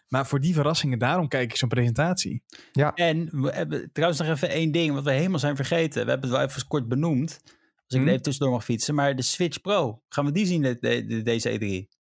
[0.07, 2.43] Maar voor die verrassingen, daarom kijk ik zo'n presentatie.
[2.72, 2.93] Ja.
[2.93, 6.03] En we hebben trouwens nog even één ding wat we helemaal zijn vergeten.
[6.03, 7.41] We hebben het wel even kort benoemd.
[7.85, 8.07] Als ik hmm.
[8.07, 8.95] even tussendoor mag fietsen.
[8.95, 11.95] Maar de Switch Pro, gaan we die zien de, de, de, deze E3?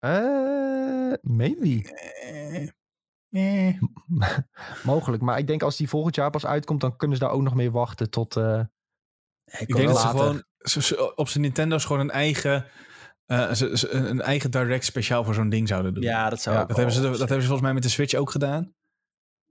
[0.00, 1.82] Uh, maybe.
[2.22, 2.68] Eh,
[3.30, 3.80] eh.
[4.82, 7.42] Mogelijk, maar ik denk als die volgend jaar pas uitkomt, dan kunnen ze daar ook
[7.42, 8.36] nog mee wachten tot.
[8.36, 8.62] Uh,
[9.58, 10.44] ik, denk dat ze gewoon
[11.14, 12.66] op zijn Nintendo's gewoon een eigen,
[13.30, 13.50] uh,
[13.90, 16.02] een eigen direct speciaal voor zo'n ding zouden doen.
[16.02, 18.14] Ja, dat zou ja, dat, hebben ze, dat hebben ze volgens mij met de Switch
[18.14, 18.74] ook gedaan.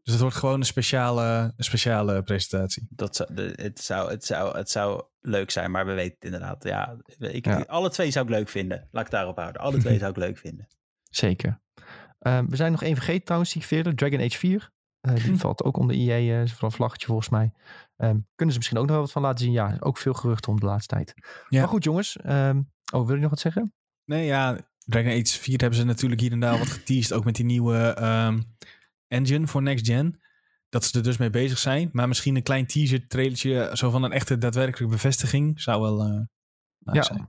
[0.03, 2.87] Dus het wordt gewoon een speciale, een speciale presentatie.
[2.89, 6.25] Dat zou, de, het, zou, het, zou, het zou leuk zijn, maar we weten het
[6.25, 6.63] inderdaad.
[6.63, 8.87] Ja, ik, Alle twee zou ik leuk vinden.
[8.91, 9.61] Laat ik daarop houden.
[9.61, 10.67] Alle twee zou ik leuk vinden.
[11.09, 11.61] Zeker.
[12.21, 13.95] Uh, we zijn nog één vergeten trouwens, die verder.
[13.95, 14.71] Dragon Age 4.
[15.01, 15.35] Uh, die hm.
[15.35, 17.51] valt ook onder EA, uh, van een vlaggetje volgens mij.
[17.97, 19.53] Um, kunnen ze misschien ook nog wel wat van laten zien?
[19.53, 21.13] Ja, ook veel geruchten om de laatste tijd.
[21.49, 21.59] Ja.
[21.59, 22.17] Maar goed jongens.
[22.25, 23.73] Um, oh, wil je nog wat zeggen?
[24.05, 24.67] Nee, ja.
[24.85, 27.13] Dragon Age 4 hebben ze natuurlijk hier en daar wat geteased.
[27.13, 28.43] Ook met die nieuwe um,
[29.07, 30.21] engine voor next gen.
[30.69, 31.89] Dat ze er dus mee bezig zijn.
[31.91, 33.69] Maar misschien een klein teaser trailertje.
[33.73, 35.61] Zo van een echte daadwerkelijke bevestiging.
[35.61, 36.21] Zou wel uh,
[36.93, 37.01] ja.
[37.01, 37.27] zijn.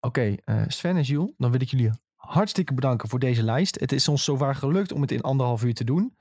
[0.00, 1.32] Oké, okay, uh, Sven en Jules.
[1.36, 3.80] Dan wil ik jullie hartstikke bedanken voor deze lijst.
[3.80, 6.16] Het is ons zowaar gelukt om het in anderhalf uur te doen.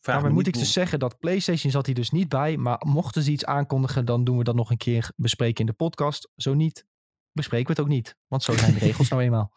[0.00, 2.56] Vraag maar moet ik dus zeggen dat PlayStation zat hier dus niet bij.
[2.56, 5.72] Maar mochten ze iets aankondigen, dan doen we dat nog een keer bespreken in de
[5.72, 6.30] podcast.
[6.36, 6.86] Zo niet,
[7.32, 8.16] bespreken we het ook niet.
[8.26, 9.52] Want zo zijn de regels nou eenmaal.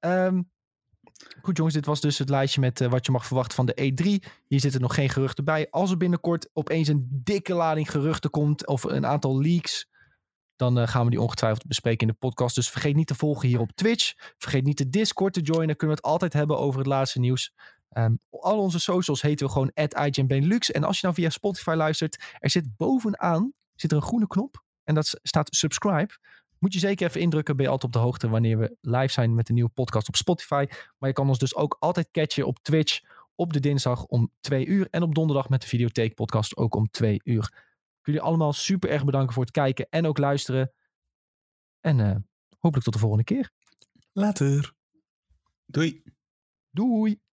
[0.00, 0.52] Um,
[1.42, 3.92] Goed jongens, dit was dus het lijstje met uh, wat je mag verwachten van de
[3.92, 4.30] E3.
[4.46, 5.70] Hier zitten nog geen geruchten bij.
[5.70, 9.88] Als er binnenkort opeens een dikke lading geruchten komt of een aantal leaks,
[10.56, 12.54] dan uh, gaan we die ongetwijfeld bespreken in de podcast.
[12.54, 14.14] Dus vergeet niet te volgen hier op Twitch.
[14.38, 15.66] Vergeet niet de Discord te joinen.
[15.66, 17.52] Dan kunnen we het altijd hebben over het laatste nieuws.
[17.98, 20.70] Um, al onze socials heten we gewoon @IGNBenelux.
[20.70, 24.64] En als je nou via Spotify luistert, er zit bovenaan zit er een groene knop.
[24.84, 26.16] En dat staat subscribe.
[26.58, 27.56] Moet je zeker even indrukken.
[27.56, 30.16] Ben je altijd op de hoogte wanneer we live zijn met een nieuwe podcast op
[30.16, 30.66] Spotify.
[30.98, 33.00] Maar je kan ons dus ook altijd catchen op Twitch
[33.34, 34.88] op de dinsdag om twee uur.
[34.90, 37.44] En op donderdag met de Videotheek podcast ook om twee uur.
[37.44, 40.72] Ik wil jullie allemaal super erg bedanken voor het kijken en ook luisteren.
[41.80, 42.16] En uh,
[42.58, 43.50] hopelijk tot de volgende keer.
[44.12, 44.74] Later.
[45.66, 46.02] Doei.
[46.70, 47.23] Doei.